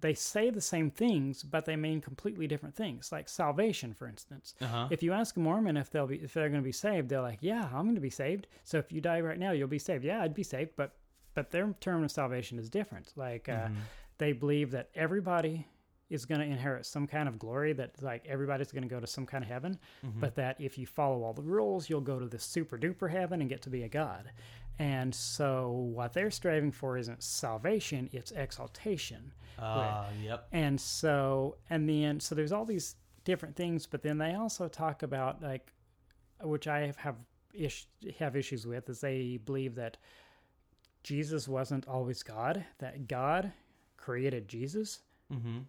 they 0.00 0.12
say 0.12 0.50
the 0.50 0.60
same 0.60 0.90
things, 0.90 1.42
but 1.42 1.64
they 1.64 1.76
mean 1.76 2.00
completely 2.02 2.46
different 2.46 2.74
things. 2.74 3.10
Like 3.10 3.26
salvation, 3.28 3.94
for 3.94 4.06
instance. 4.06 4.54
Uh 4.60 4.66
huh. 4.66 4.88
If 4.90 5.02
you 5.02 5.12
ask 5.12 5.36
a 5.36 5.40
Mormon 5.40 5.76
if 5.78 5.88
they'll 5.90 6.06
be 6.08 6.16
if 6.16 6.34
they're 6.34 6.50
going 6.50 6.60
to 6.60 6.64
be 6.64 6.72
saved, 6.72 7.08
they're 7.08 7.22
like, 7.22 7.38
"Yeah, 7.40 7.64
I'm 7.72 7.84
going 7.84 7.94
to 7.94 8.00
be 8.02 8.10
saved." 8.10 8.46
So 8.64 8.76
if 8.78 8.92
you 8.92 9.00
die 9.00 9.20
right 9.20 9.38
now, 9.38 9.52
you'll 9.52 9.68
be 9.68 9.78
saved. 9.78 10.04
Yeah, 10.04 10.20
I'd 10.20 10.34
be 10.34 10.42
saved, 10.42 10.72
but 10.76 10.92
but 11.34 11.50
their 11.50 11.74
term 11.80 12.02
of 12.04 12.10
salvation 12.10 12.58
is 12.58 12.70
different. 12.70 13.12
Like 13.16 13.48
uh, 13.48 13.68
Mhm. 13.68 13.74
they 14.18 14.32
believe 14.32 14.70
that 14.72 14.90
everybody 14.94 15.66
is 16.10 16.26
going 16.26 16.40
to 16.40 16.46
inherit 16.46 16.84
some 16.86 17.06
kind 17.06 17.28
of 17.28 17.38
glory 17.38 17.72
that 17.72 18.00
like 18.02 18.24
everybody's 18.26 18.70
going 18.70 18.82
to 18.82 18.88
go 18.88 19.00
to 19.00 19.06
some 19.06 19.26
kind 19.26 19.42
of 19.42 19.48
heaven 19.48 19.78
Mhm. 20.04 20.20
but 20.20 20.34
that 20.36 20.60
if 20.60 20.76
you 20.78 20.86
follow 20.86 21.24
all 21.24 21.32
the 21.32 21.42
rules 21.42 21.88
you'll 21.88 22.02
go 22.02 22.18
to 22.20 22.26
this 22.28 22.44
super 22.44 22.76
duper 22.78 23.10
heaven 23.10 23.40
and 23.40 23.48
get 23.48 23.62
to 23.62 23.70
be 23.70 23.82
a 23.82 23.88
god 23.88 24.30
and 24.78 25.14
so 25.14 25.70
what 25.70 26.12
they're 26.12 26.30
striving 26.30 26.70
for 26.70 26.98
isn't 26.98 27.22
salvation 27.22 28.10
it's 28.12 28.32
exaltation 28.32 29.32
Uh, 29.58 30.04
yep. 30.22 30.46
and 30.52 30.78
so 30.80 31.56
and 31.70 31.88
then 31.88 32.20
so 32.20 32.34
there's 32.34 32.52
all 32.52 32.66
these 32.66 32.96
different 33.24 33.56
things 33.56 33.86
but 33.86 34.02
then 34.02 34.18
they 34.18 34.34
also 34.34 34.68
talk 34.68 35.02
about 35.02 35.42
like 35.42 35.72
which 36.42 36.68
i 36.68 36.80
have 36.80 36.96
have, 36.96 37.16
ish, 37.54 37.88
have 38.18 38.36
issues 38.36 38.66
with 38.66 38.88
is 38.90 39.00
they 39.00 39.38
believe 39.38 39.74
that 39.76 39.96
jesus 41.04 41.46
wasn't 41.46 41.86
always 41.86 42.22
god 42.24 42.64
that 42.78 43.06
god 43.06 43.52
created 43.96 44.48
jesus 44.48 45.00
Mm-hmm. 45.32 45.60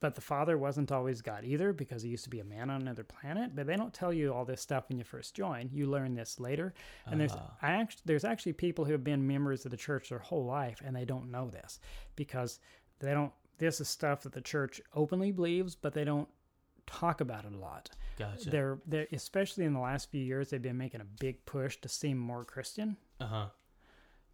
but 0.00 0.14
the 0.14 0.20
father 0.22 0.56
wasn't 0.56 0.90
always 0.90 1.20
God 1.20 1.44
either 1.44 1.72
because 1.74 2.02
he 2.02 2.08
used 2.08 2.24
to 2.24 2.30
be 2.30 2.40
a 2.40 2.44
man 2.44 2.70
on 2.70 2.80
another 2.80 3.04
planet. 3.04 3.54
But 3.54 3.66
they 3.66 3.76
don't 3.76 3.92
tell 3.92 4.10
you 4.12 4.32
all 4.32 4.44
this 4.46 4.62
stuff 4.62 4.88
when 4.88 4.96
you 4.98 5.04
first 5.04 5.34
join. 5.34 5.68
You 5.72 5.86
learn 5.86 6.14
this 6.14 6.40
later. 6.40 6.72
And 7.06 7.20
there's 7.20 7.32
Ah. 7.34 7.56
I 7.60 7.72
actually 7.72 8.02
there's 8.06 8.24
actually 8.24 8.54
people 8.54 8.84
who 8.86 8.92
have 8.92 9.04
been 9.04 9.26
members 9.26 9.64
of 9.66 9.70
the 9.70 9.76
church 9.76 10.08
their 10.08 10.18
whole 10.18 10.44
life 10.46 10.80
and 10.84 10.96
they 10.96 11.04
don't 11.04 11.30
know 11.30 11.50
this 11.50 11.78
because 12.16 12.58
they 13.00 13.12
don't. 13.12 13.32
This 13.58 13.80
is 13.80 13.88
stuff 13.88 14.22
that 14.22 14.32
the 14.32 14.40
church 14.40 14.80
openly 14.94 15.30
believes, 15.30 15.74
but 15.76 15.92
they 15.92 16.04
don't 16.04 16.28
talk 16.86 17.20
about 17.20 17.44
it 17.44 17.52
a 17.54 17.58
lot. 17.58 17.90
Gotcha. 18.18 18.48
They're 18.50 18.78
they 18.86 19.06
especially 19.12 19.64
in 19.66 19.74
the 19.74 19.80
last 19.80 20.10
few 20.10 20.22
years 20.24 20.48
they've 20.50 20.60
been 20.60 20.78
making 20.78 21.02
a 21.02 21.06
big 21.20 21.44
push 21.46 21.76
to 21.82 21.88
seem 21.88 22.16
more 22.18 22.44
Christian. 22.44 22.96
Uh 23.20 23.26
huh. 23.26 23.46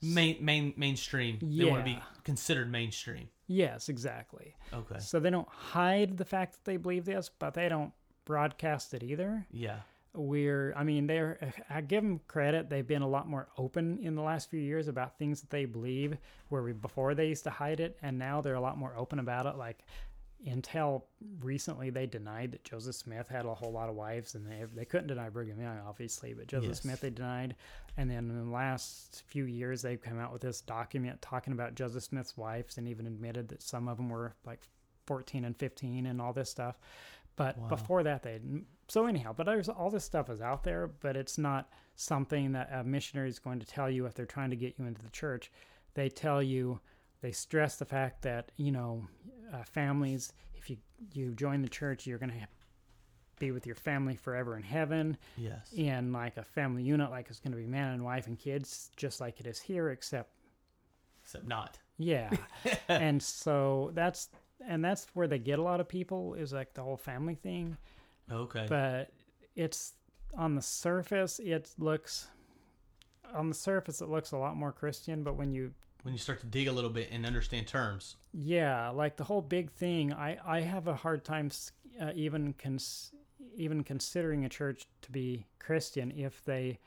Main 0.03 0.37
main 0.45 0.75
mainstream. 0.77 1.39
They 1.43 1.65
want 1.65 1.85
to 1.85 1.91
be 1.93 2.03
considered 2.25 2.71
mainstream. 2.71 3.29
Yes, 3.47 3.89
exactly. 3.89 4.55
Okay. 4.73 4.99
So 5.01 5.19
they 5.21 5.31
don't 5.31 5.49
hide 5.49 6.17
the 6.17 6.25
fact 6.25 6.53
that 6.55 6.65
they 6.65 6.77
believe 6.77 7.05
this, 7.05 7.31
but 7.39 7.55
they 7.55 7.69
don't 7.69 7.93
broadcast 8.25 8.95
it 8.95 9.03
either. 9.03 9.47
Yeah. 9.51 9.81
we're 10.13 10.73
i 10.77 10.83
mean 10.83 11.07
they're 11.07 11.39
i 11.71 11.81
give 11.81 12.03
them 12.03 12.21
credit 12.27 12.69
they've 12.69 12.87
been 12.87 13.03
a 13.03 13.09
lot 13.09 13.29
more 13.29 13.47
open 13.57 13.97
in 14.03 14.17
the 14.17 14.23
last 14.23 14.51
few 14.51 14.59
years 14.61 14.89
about 14.89 15.17
things 15.19 15.41
that 15.41 15.51
they 15.51 15.65
believe 15.65 16.17
where 16.49 16.63
we 16.65 16.73
before 16.73 17.15
they 17.15 17.29
used 17.29 17.45
to 17.45 17.51
hide 17.51 17.79
it 17.79 17.97
and 18.03 18.19
now 18.19 18.41
they're 18.41 18.57
a 18.57 18.61
lot 18.61 18.77
more 18.77 18.93
open 18.97 19.21
about 19.21 19.47
it 19.47 19.55
like 19.57 19.85
until 20.47 21.07
recently 21.41 21.91
they 21.91 22.07
denied 22.07 22.53
that 22.53 22.65
Joseph 22.65 22.95
Smith 22.97 23.29
had 23.29 23.45
a 23.47 23.55
whole 23.55 23.73
lot 23.73 23.89
of 23.89 23.95
wives, 23.95 24.35
and 24.35 24.47
they 24.47 24.65
they 24.75 24.85
couldn't 24.85 25.09
deny 25.09 25.29
Brigham 25.29 25.61
Young, 25.61 25.79
obviously, 25.87 26.33
but 26.35 26.47
Joseph 26.47 26.69
Yes. 26.69 26.81
Smith 26.83 27.01
they 27.01 27.11
denied. 27.11 27.57
And 27.97 28.11
then 28.11 28.31
in 28.31 28.45
the 28.47 28.51
last 28.51 29.23
few 29.27 29.45
years, 29.45 29.83
they've 29.83 30.01
come 30.01 30.19
out 30.19 30.33
with 30.33 30.43
this 30.43 30.61
document 30.61 31.21
talking 31.21 31.53
about 31.53 31.75
Joseph 31.75 32.05
Smith's 32.05 32.37
wives, 32.37 32.79
and 32.79 32.89
even 32.89 33.07
admitted 33.07 33.49
that 33.49 33.63
some 33.63 33.89
of 33.89 33.97
them 33.97 34.09
were 34.09 34.35
like 34.45 34.61
14 35.07 35.45
and 35.45 35.57
15 35.57 36.07
and 36.07 36.21
all 36.21 36.33
this 36.33 36.51
stuff. 36.51 36.79
But 37.37 37.57
Wow. 37.59 37.69
before 37.69 38.03
that, 38.03 38.23
they 38.23 38.41
so 38.89 39.07
anyhow. 39.07 39.33
But 39.33 39.47
there's 39.47 39.69
all 39.69 39.91
this 39.91 40.05
stuff 40.05 40.29
is 40.31 40.41
out 40.41 40.65
there, 40.65 40.87
but 40.89 41.17
it's 41.17 41.39
not 41.39 41.71
something 41.97 42.53
that 42.53 42.71
a 42.73 42.83
missionary 42.85 43.29
is 43.29 43.39
going 43.39 43.61
to 43.61 43.67
tell 43.67 43.91
you 43.91 44.07
if 44.07 44.15
they're 44.15 44.27
trying 44.27 44.51
to 44.51 44.57
get 44.57 44.79
you 44.79 44.87
into 44.87 45.03
the 45.03 45.11
church. 45.11 45.51
They 45.95 46.09
tell 46.09 46.43
you, 46.43 46.81
they 47.23 47.33
stress 47.33 47.77
the 47.77 47.85
fact 47.85 48.23
that 48.23 48.51
you 48.57 48.73
know, 48.73 49.07
uh, 49.53 49.63
families. 49.65 50.33
If 50.55 50.69
you 50.71 50.77
you 51.15 51.35
join 51.35 51.63
the 51.63 51.69
church, 51.69 52.07
you're 52.07 52.19
going 52.19 52.31
to 52.33 52.47
be 53.39 53.51
with 53.53 53.65
your 53.67 53.75
family 53.75 54.17
forever 54.17 54.55
in 54.57 54.63
heaven 54.63 55.17
Yes. 55.39 55.73
in 55.73 56.13
like 56.13 56.37
a 56.37 56.45
family 56.45 56.83
unit, 56.83 57.11
like 57.11 57.29
it's 57.31 57.41
going 57.41 57.53
to 57.53 57.57
be 57.59 57.67
man 57.67 57.95
and 57.95 58.05
wife 58.05 58.27
and 58.27 58.39
kids, 58.39 58.91
just 58.97 59.19
like 59.21 59.41
it 59.41 59.47
is 59.47 59.59
here, 59.61 59.89
except 59.91 60.31
Except 61.23 61.47
not. 61.47 61.79
yeah. 61.97 62.31
and 62.89 63.23
so 63.23 63.91
that's 63.95 64.29
and 64.69 64.85
that's 64.85 65.07
where 65.15 65.27
they 65.27 65.39
get 65.39 65.59
a 65.59 65.63
lot 65.63 65.81
of 65.81 65.89
people 65.89 66.35
is 66.35 66.53
like 66.53 66.75
the 66.75 66.83
whole 66.83 66.99
family 66.99 67.35
thing, 67.35 67.79
Okay. 68.31 68.67
but 68.69 69.11
it's 69.57 69.95
on 70.37 70.55
the 70.55 70.63
surface 70.63 71.39
it 71.41 71.71
looks 71.79 72.29
on 73.35 73.49
the 73.49 73.55
surface 73.55 74.01
it 74.03 74.09
looks 74.11 74.33
a 74.33 74.37
lot 74.37 74.55
more 74.57 74.71
Christian, 74.73 75.23
but 75.25 75.35
when 75.37 75.51
you 75.51 75.73
when 76.03 76.15
you 76.15 76.19
start 76.19 76.41
to 76.41 76.47
dig 76.47 76.67
a 76.69 76.73
little 76.73 76.91
bit 76.91 77.09
and 77.13 77.27
understand 77.27 77.67
terms. 77.67 78.17
yeah, 78.33 78.89
like 78.91 79.17
the 79.17 79.25
whole 79.25 79.43
big 79.43 79.71
thing, 79.71 80.13
I 80.13 80.39
I 80.45 80.61
have 80.61 80.89
a 80.89 80.95
hard 80.95 81.25
time 81.25 81.51
uh, 82.01 82.13
even 82.15 82.55
cons- 82.55 83.13
even 83.57 83.83
considering 83.85 84.45
a 84.45 84.49
church 84.49 84.87
to 85.03 85.11
be 85.13 85.47
Christian 85.59 86.11
if 86.13 86.45
they 86.45 86.79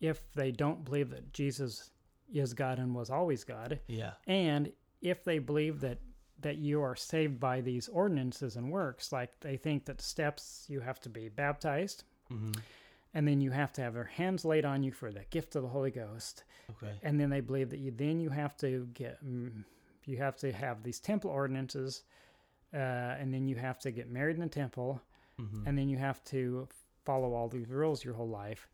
if 0.00 0.20
they 0.34 0.50
don't 0.50 0.84
believe 0.84 1.10
that 1.10 1.32
Jesus 1.32 1.90
is 2.32 2.54
God 2.54 2.78
and 2.78 2.94
was 2.94 3.10
always 3.10 3.44
God, 3.44 3.78
Yeah. 3.86 4.12
and 4.26 4.72
if 5.00 5.22
they 5.24 5.38
believe 5.38 5.80
that 5.80 5.98
that 6.40 6.56
you 6.56 6.82
are 6.82 6.96
saved 6.96 7.38
by 7.38 7.60
these 7.60 7.88
ordinances 7.88 8.56
and 8.56 8.72
works, 8.72 9.12
like 9.12 9.30
they 9.40 9.56
think 9.56 9.84
that 9.84 10.00
steps 10.00 10.66
you 10.68 10.80
have 10.80 10.98
to 11.00 11.08
be 11.08 11.28
baptized, 11.28 12.02
hmm 12.28 12.50
and 13.14 13.26
then 13.28 13.40
you 13.40 13.50
have 13.50 13.72
to 13.74 13.80
have 13.82 13.94
your 13.94 14.04
hands 14.04 14.44
laid 14.44 14.64
on 14.64 14.82
you 14.82 14.92
for 14.92 15.10
the 15.12 15.24
gift 15.30 15.54
of 15.56 15.62
the 15.62 15.68
Holy 15.68 15.90
Ghost, 15.90 16.44
Okay. 16.70 16.92
and 17.02 17.18
then 17.20 17.30
they 17.30 17.40
believe 17.40 17.70
that 17.70 17.78
you 17.80 17.90
then 17.90 18.20
you 18.20 18.30
have 18.30 18.56
to 18.58 18.86
get 18.94 19.24
mm, 19.24 19.64
you 20.06 20.16
have 20.18 20.36
to 20.36 20.52
have 20.52 20.82
these 20.82 20.98
temple 21.00 21.30
ordinances 21.30 22.02
uh, 22.74 22.76
and 23.20 23.32
then 23.32 23.46
you 23.48 23.56
have 23.56 23.78
to 23.80 23.90
get 23.90 24.10
married 24.10 24.36
in 24.36 24.42
the 24.42 24.48
temple 24.48 25.00
hmm 25.38 25.66
and 25.66 25.78
then 25.78 25.88
you 25.88 25.96
have 25.96 26.22
to 26.24 26.66
follow 27.04 27.34
all 27.34 27.48
these 27.48 27.68
rules 27.68 28.04
your 28.04 28.14
whole 28.14 28.28
life 28.28 28.68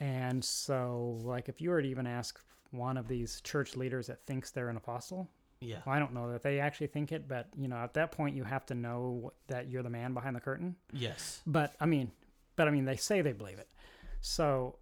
and 0.00 0.44
so 0.44 1.18
like 1.24 1.48
if 1.48 1.60
you 1.60 1.70
were 1.70 1.80
to 1.80 1.88
even 1.88 2.06
ask 2.06 2.38
one 2.72 2.96
of 2.96 3.08
these 3.08 3.40
church 3.40 3.74
leaders 3.76 4.06
that 4.08 4.24
thinks 4.26 4.50
they're 4.50 4.68
an 4.68 4.76
apostle 4.76 5.28
Yeah. 5.60 5.78
well, 5.86 5.94
i 5.94 5.98
don't 5.98 6.12
know 6.12 6.30
that 6.32 6.42
they 6.42 6.60
actually 6.60 6.88
think 6.88 7.10
it 7.12 7.26
but 7.28 7.48
you 7.56 7.68
know 7.68 7.76
at 7.76 7.94
that 7.94 8.12
point 8.12 8.36
you 8.36 8.44
have 8.44 8.66
to 8.66 8.74
know 8.74 9.32
that 9.48 9.68
you're 9.70 9.82
the 9.82 9.90
man 9.90 10.12
behind 10.14 10.36
the 10.36 10.40
curtain 10.40 10.76
Yes. 10.92 11.40
but 11.46 11.74
I 11.80 11.86
mean, 11.86 12.10
but 12.56 12.68
I 12.68 12.70
mean, 12.70 12.84
they 12.86 12.96
say 12.96 13.20
they 13.20 13.32
believe 13.32 13.58
it. 13.58 13.68
So, 14.20 14.78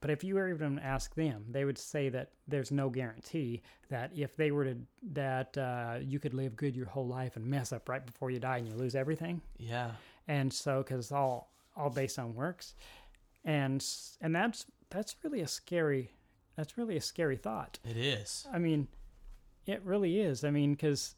but 0.00 0.10
if 0.10 0.24
you 0.24 0.34
were 0.34 0.48
even 0.48 0.76
to 0.76 0.84
ask 0.84 1.14
them, 1.14 1.44
they 1.48 1.64
would 1.64 1.78
say 1.78 2.08
that 2.08 2.30
there's 2.48 2.70
no 2.70 2.88
guarantee 2.90 3.62
that 3.88 4.10
if 4.14 4.36
they 4.36 4.50
were 4.50 4.64
to 4.64 4.76
that 5.12 5.56
uh, 5.56 5.98
you 6.00 6.18
could 6.18 6.34
live 6.34 6.56
good 6.56 6.74
your 6.74 6.86
whole 6.86 7.06
life 7.06 7.36
and 7.36 7.46
mess 7.46 7.72
up 7.72 7.88
right 7.88 8.04
before 8.04 8.30
you 8.30 8.38
die 8.38 8.58
and 8.58 8.68
you 8.68 8.74
lose 8.74 8.94
everything. 8.94 9.40
Yeah. 9.58 9.92
And 10.28 10.52
so, 10.52 10.78
because 10.78 11.06
it's 11.06 11.12
all 11.12 11.52
all 11.76 11.90
based 11.90 12.18
on 12.18 12.34
works, 12.34 12.74
and 13.44 13.84
and 14.20 14.34
that's 14.34 14.66
that's 14.90 15.16
really 15.22 15.40
a 15.40 15.48
scary 15.48 16.10
that's 16.56 16.76
really 16.76 16.96
a 16.96 17.00
scary 17.00 17.36
thought. 17.36 17.78
It 17.84 17.96
is. 17.96 18.46
I 18.52 18.58
mean, 18.58 18.88
it 19.66 19.82
really 19.84 20.20
is. 20.20 20.44
I 20.44 20.50
mean, 20.50 20.72
because 20.72 21.14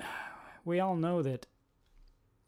we 0.64 0.80
all 0.80 0.96
know 0.96 1.22
that. 1.22 1.46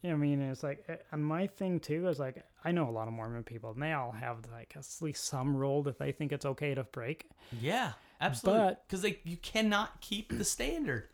I 0.04 0.14
mean, 0.14 0.40
it's 0.40 0.62
like, 0.62 0.86
and 1.10 1.24
my 1.24 1.48
thing 1.48 1.80
too 1.80 2.06
is 2.06 2.20
like, 2.20 2.44
I 2.64 2.72
know 2.72 2.88
a 2.88 2.90
lot 2.90 3.06
of 3.08 3.14
Mormon 3.14 3.44
people, 3.44 3.70
and 3.70 3.82
they 3.82 3.92
all 3.92 4.12
have 4.12 4.38
like 4.52 4.74
at 4.76 4.86
least 5.00 5.24
some 5.24 5.56
rule 5.56 5.82
that 5.84 5.98
they 5.98 6.12
think 6.12 6.32
it's 6.32 6.44
okay 6.46 6.74
to 6.74 6.84
break. 6.84 7.26
Yeah. 7.60 7.92
Absolutely. 8.20 8.60
But- 8.62 8.86
Because 8.88 9.02
they 9.02 9.20
you 9.24 9.36
cannot 9.36 10.00
keep 10.00 10.36
the 10.36 10.44
standard. 10.44 11.08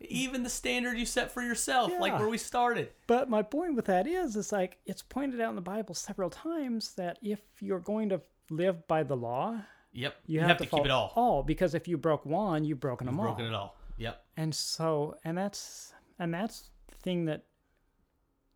Even 0.00 0.42
the 0.42 0.50
standard 0.50 0.98
you 0.98 1.06
set 1.06 1.30
for 1.32 1.40
yourself, 1.40 1.90
like 1.98 2.18
where 2.18 2.28
we 2.28 2.36
started. 2.36 2.90
But 3.06 3.30
my 3.30 3.42
point 3.42 3.74
with 3.74 3.86
that 3.86 4.06
is, 4.06 4.36
it's 4.36 4.52
like 4.52 4.76
it's 4.84 5.00
pointed 5.02 5.40
out 5.40 5.48
in 5.50 5.54
the 5.56 5.62
Bible 5.62 5.94
several 5.94 6.28
times 6.30 6.92
that 6.96 7.18
if 7.22 7.40
you're 7.60 7.78
going 7.80 8.10
to 8.10 8.20
live 8.50 8.86
by 8.86 9.02
the 9.02 9.16
law, 9.16 9.56
Yep. 9.92 10.14
you, 10.26 10.40
have, 10.40 10.58
to, 10.58 10.66
follow 10.66 10.82
keep 10.82 10.86
it 10.90 10.92
all. 10.92 11.12
All 11.14 11.42
because 11.42 11.74
if 11.74 11.88
you 11.88 11.96
broke 11.96 12.26
one, 12.26 12.64
you've 12.64 12.80
broken 12.80 13.06
You've 13.06 13.12
them 13.16 13.20
all. 13.20 13.26
broken 13.34 13.46
it 13.46 13.54
all. 13.54 13.76
Yep. 13.96 14.22
And 14.36 14.54
so, 14.54 15.16
and 15.24 15.38
that's 15.38 15.92
and 16.18 16.34
that's 16.34 16.68
the 16.88 16.96
thing 16.96 17.24
that 17.26 17.44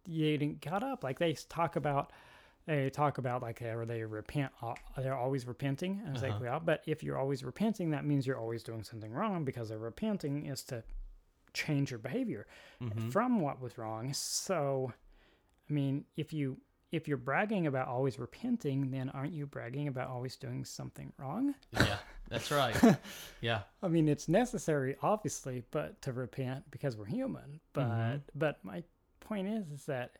you 0.07 0.37
didn't 0.37 0.61
got 0.61 0.83
up. 0.83 1.05
Like 1.05 1.19
they 1.19 1.33
talk 1.49 1.77
about, 1.77 2.13
they 2.69 2.91
talk 2.91 3.19
about 3.19 3.43
like 3.43 3.63
or 3.63 3.85
they 3.87 4.03
repent. 4.05 4.53
They're 4.97 5.17
always 5.17 5.47
repenting, 5.47 6.01
and 6.05 6.15
it's 6.15 6.23
Uh-huh. 6.23 6.33
like, 6.35 6.41
well, 6.43 6.61
but 6.61 6.83
if 6.87 7.03
you're 7.03 7.19
always 7.19 7.43
repenting, 7.45 7.91
that 7.91 8.05
means 8.05 8.27
you're 8.27 8.39
always 8.39 8.63
doing 8.63 8.83
something 8.85 9.13
wrong 9.13 9.45
because 9.45 9.71
the 9.71 9.79
repenting 9.79 10.47
is 10.47 10.63
to 10.65 10.83
change 11.55 11.91
your 11.91 11.99
behavior 11.99 12.47
Mhm. 12.81 13.11
from 13.11 13.41
what 13.41 13.61
was 13.61 13.79
wrong. 13.79 14.13
So, 14.13 14.93
I 15.69 15.73
mean, 15.73 16.05
if 16.17 16.33
you 16.33 16.61
if 16.91 17.07
you're 17.07 17.19
bragging 17.19 17.67
about 17.67 17.87
always 17.87 18.19
repenting, 18.19 18.91
then 18.91 19.11
aren't 19.11 19.35
you 19.35 19.45
bragging 19.47 19.89
about 19.89 20.09
always 20.09 20.37
doing 20.37 20.65
something 20.65 21.13
wrong? 21.19 21.55
Yeah. 21.73 21.99
That's 22.29 22.51
right. 22.51 22.75
yeah. 23.43 23.63
I 23.83 23.89
mean, 23.89 24.09
it's 24.09 24.27
necessary, 24.27 24.97
obviously, 25.03 25.65
but 25.71 26.01
to 26.03 26.13
repent 26.15 26.71
because 26.71 26.97
we're 26.97 27.05
human. 27.07 27.61
But 27.75 27.89
Mhm. 27.89 28.23
but 28.35 28.65
my 28.65 28.83
point 29.21 29.49
is, 29.49 29.71
is 29.71 29.85
that 29.87 30.17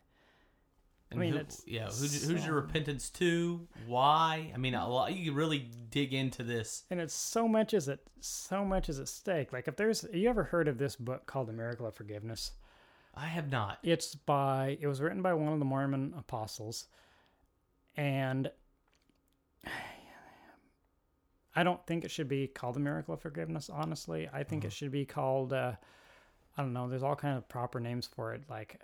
And 1.11 1.19
mean, 1.19 1.33
who, 1.33 1.39
it's 1.39 1.63
yeah, 1.65 1.87
who, 1.87 2.05
who's 2.05 2.45
your 2.45 2.53
repentance 2.55 3.09
to? 3.11 3.67
Why? 3.87 4.51
I 4.53 4.57
mean, 4.57 4.75
a 4.75 4.87
lot, 4.87 5.13
you 5.15 5.33
really 5.33 5.67
dig 5.89 6.13
into 6.13 6.43
this. 6.43 6.83
and 6.91 6.99
it's 6.99 7.15
so 7.15 7.47
much 7.47 7.73
is 7.73 7.89
at 7.89 7.99
so 8.19 8.63
much 8.63 8.89
is 8.89 8.99
at 8.99 9.07
stake. 9.07 9.51
Like 9.51 9.67
if 9.67 9.75
there's, 9.75 10.05
you 10.13 10.29
ever 10.29 10.43
heard 10.43 10.67
of 10.67 10.77
this 10.77 10.95
book 10.95 11.25
called 11.25 11.47
The 11.47 11.53
Miracle 11.53 11.87
of 11.87 11.95
Forgiveness? 11.95 12.51
I 13.15 13.25
have 13.25 13.49
not. 13.49 13.79
It's 13.81 14.13
by 14.13 14.77
it 14.79 14.85
was 14.87 15.01
written 15.01 15.21
by 15.23 15.33
one 15.33 15.51
of 15.51 15.57
the 15.59 15.65
Mormon 15.65 16.13
apostles, 16.17 16.85
and 17.97 18.51
I 21.55 21.63
don't 21.63 21.83
think 21.87 22.05
it 22.05 22.11
should 22.11 22.27
be 22.29 22.47
called 22.47 22.75
the 22.75 22.79
miracle 22.79 23.13
of 23.15 23.21
forgiveness. 23.21 23.69
Honestly, 23.69 24.29
I 24.31 24.43
think 24.43 24.61
Uh-huh. 24.63 24.67
it 24.67 24.73
should 24.73 24.91
be 24.91 25.05
called 25.05 25.53
uh, 25.53 25.73
I 26.57 26.61
don't 26.61 26.73
know. 26.73 26.87
There's 26.87 27.03
all 27.03 27.15
kind 27.15 27.37
of 27.37 27.47
proper 27.49 27.79
names 27.79 28.05
for 28.07 28.33
it, 28.33 28.43
like 28.49 28.79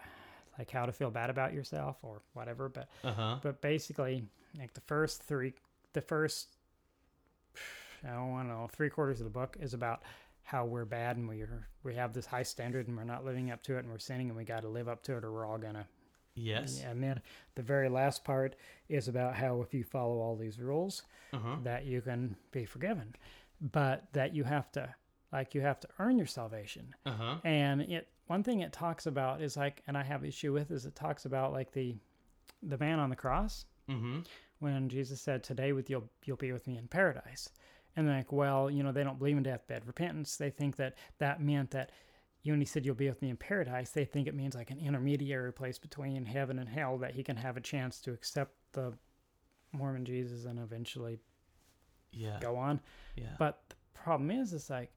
like 0.57 0.71
how 0.71 0.85
to 0.85 0.91
feel 0.91 1.11
bad 1.11 1.29
about 1.29 1.53
yourself 1.53 1.97
or 2.03 2.21
whatever. 2.33 2.69
But 2.69 2.87
Uh 3.03 3.13
huh. 3.13 3.35
but 3.41 3.61
basically, 3.61 4.23
like 4.57 4.73
the 4.73 4.81
first 4.81 5.23
three, 5.23 5.53
the 5.93 6.01
first 6.01 6.55
I 8.03 8.09
don't 8.13 8.47
know 8.47 8.67
three 8.71 8.89
quarters 8.89 9.19
of 9.19 9.23
the 9.25 9.29
book 9.31 9.57
is 9.59 9.73
about 9.73 10.03
how 10.43 10.65
we're 10.65 10.85
bad 10.85 11.17
and 11.17 11.27
we're 11.27 11.67
we 11.83 11.95
have 11.95 12.13
this 12.13 12.25
high 12.25 12.43
standard 12.43 12.87
and 12.87 12.95
we're 12.95 13.03
not 13.03 13.25
living 13.25 13.49
up 13.51 13.63
to 13.63 13.75
it 13.77 13.79
and 13.79 13.89
we're 13.89 13.97
sinning 13.97 14.27
and 14.29 14.37
we 14.37 14.43
got 14.43 14.61
to 14.61 14.67
live 14.67 14.87
up 14.87 15.01
to 15.03 15.17
it 15.17 15.23
or 15.23 15.31
we're 15.31 15.45
all 15.45 15.57
gonna 15.57 15.87
Yes. 16.37 16.83
and 16.85 17.01
then 17.01 17.21
the 17.55 17.61
very 17.63 17.87
last 17.89 18.23
part 18.25 18.55
is 18.89 19.07
about 19.07 19.35
how 19.35 19.61
if 19.61 19.73
you 19.73 19.83
follow 19.83 20.19
all 20.19 20.35
these 20.35 20.59
rules 20.59 21.03
Uh 21.33 21.37
huh. 21.39 21.55
that 21.63 21.85
you 21.85 22.01
can 22.01 22.35
be 22.51 22.65
forgiven 22.65 23.15
but 23.59 24.03
that 24.13 24.35
you 24.35 24.43
have 24.43 24.71
to 24.73 24.93
like 25.31 25.55
you 25.55 25.61
have 25.61 25.79
to 25.79 25.87
earn 25.97 26.17
your 26.17 26.27
salvation 26.27 26.93
Uh 27.05 27.11
huh. 27.13 27.35
and 27.43 27.81
it 27.81 28.07
one 28.27 28.43
thing 28.43 28.61
it 28.61 28.73
talks 28.73 29.05
about 29.05 29.41
is 29.41 29.55
like 29.57 29.81
and 29.87 29.97
i 29.97 30.03
have 30.03 30.23
issue 30.25 30.51
with 30.53 30.71
is 30.71 30.85
it 30.85 30.95
talks 30.95 31.25
about 31.25 31.51
like 31.53 31.71
the 31.71 31.95
the 32.63 32.77
man 32.77 32.99
on 32.99 33.09
the 33.09 33.15
cross 33.15 33.65
Mm-hmm. 33.89 34.21
when 34.59 34.89
jesus 34.89 35.21
said 35.21 35.43
today 35.43 35.71
with 35.71 35.89
you'll 35.91 36.09
you'll 36.23 36.37
be 36.37 36.51
with 36.51 36.65
me 36.65 36.77
in 36.77 36.87
paradise 36.87 37.49
and 37.95 38.07
like 38.07 38.31
well 38.31 38.69
you 38.69 38.81
know 38.81 38.91
they 38.91 39.03
don't 39.03 39.19
believe 39.19 39.37
in 39.37 39.43
deathbed 39.43 39.85
repentance 39.85 40.37
they 40.37 40.49
think 40.49 40.75
that 40.77 40.95
that 41.19 41.39
meant 41.39 41.69
that 41.71 41.91
you 42.41 42.51
when 42.51 42.61
he 42.61 42.65
said 42.65 42.83
you'll 42.85 42.95
be 42.95 43.07
with 43.07 43.21
me 43.21 43.29
in 43.29 43.37
paradise 43.37 43.91
they 43.91 44.05
think 44.05 44.27
it 44.27 44.33
means 44.33 44.55
like 44.55 44.71
an 44.71 44.79
intermediary 44.79 45.53
place 45.53 45.77
between 45.77 46.25
heaven 46.25 46.57
and 46.57 46.67
hell 46.67 46.97
that 46.97 47.13
he 47.13 47.21
can 47.23 47.35
have 47.37 47.57
a 47.57 47.61
chance 47.61 47.99
to 48.01 48.11
accept 48.11 48.53
the 48.73 48.91
mormon 49.71 50.03
jesus 50.03 50.45
and 50.45 50.57
eventually 50.59 51.19
Yeah. 52.11 52.39
go 52.41 52.55
on 52.55 52.79
Yeah. 53.15 53.35
but 53.37 53.61
the 53.69 53.75
problem 53.93 54.31
is, 54.31 54.53
it's 54.53 54.69
like, 54.69 54.91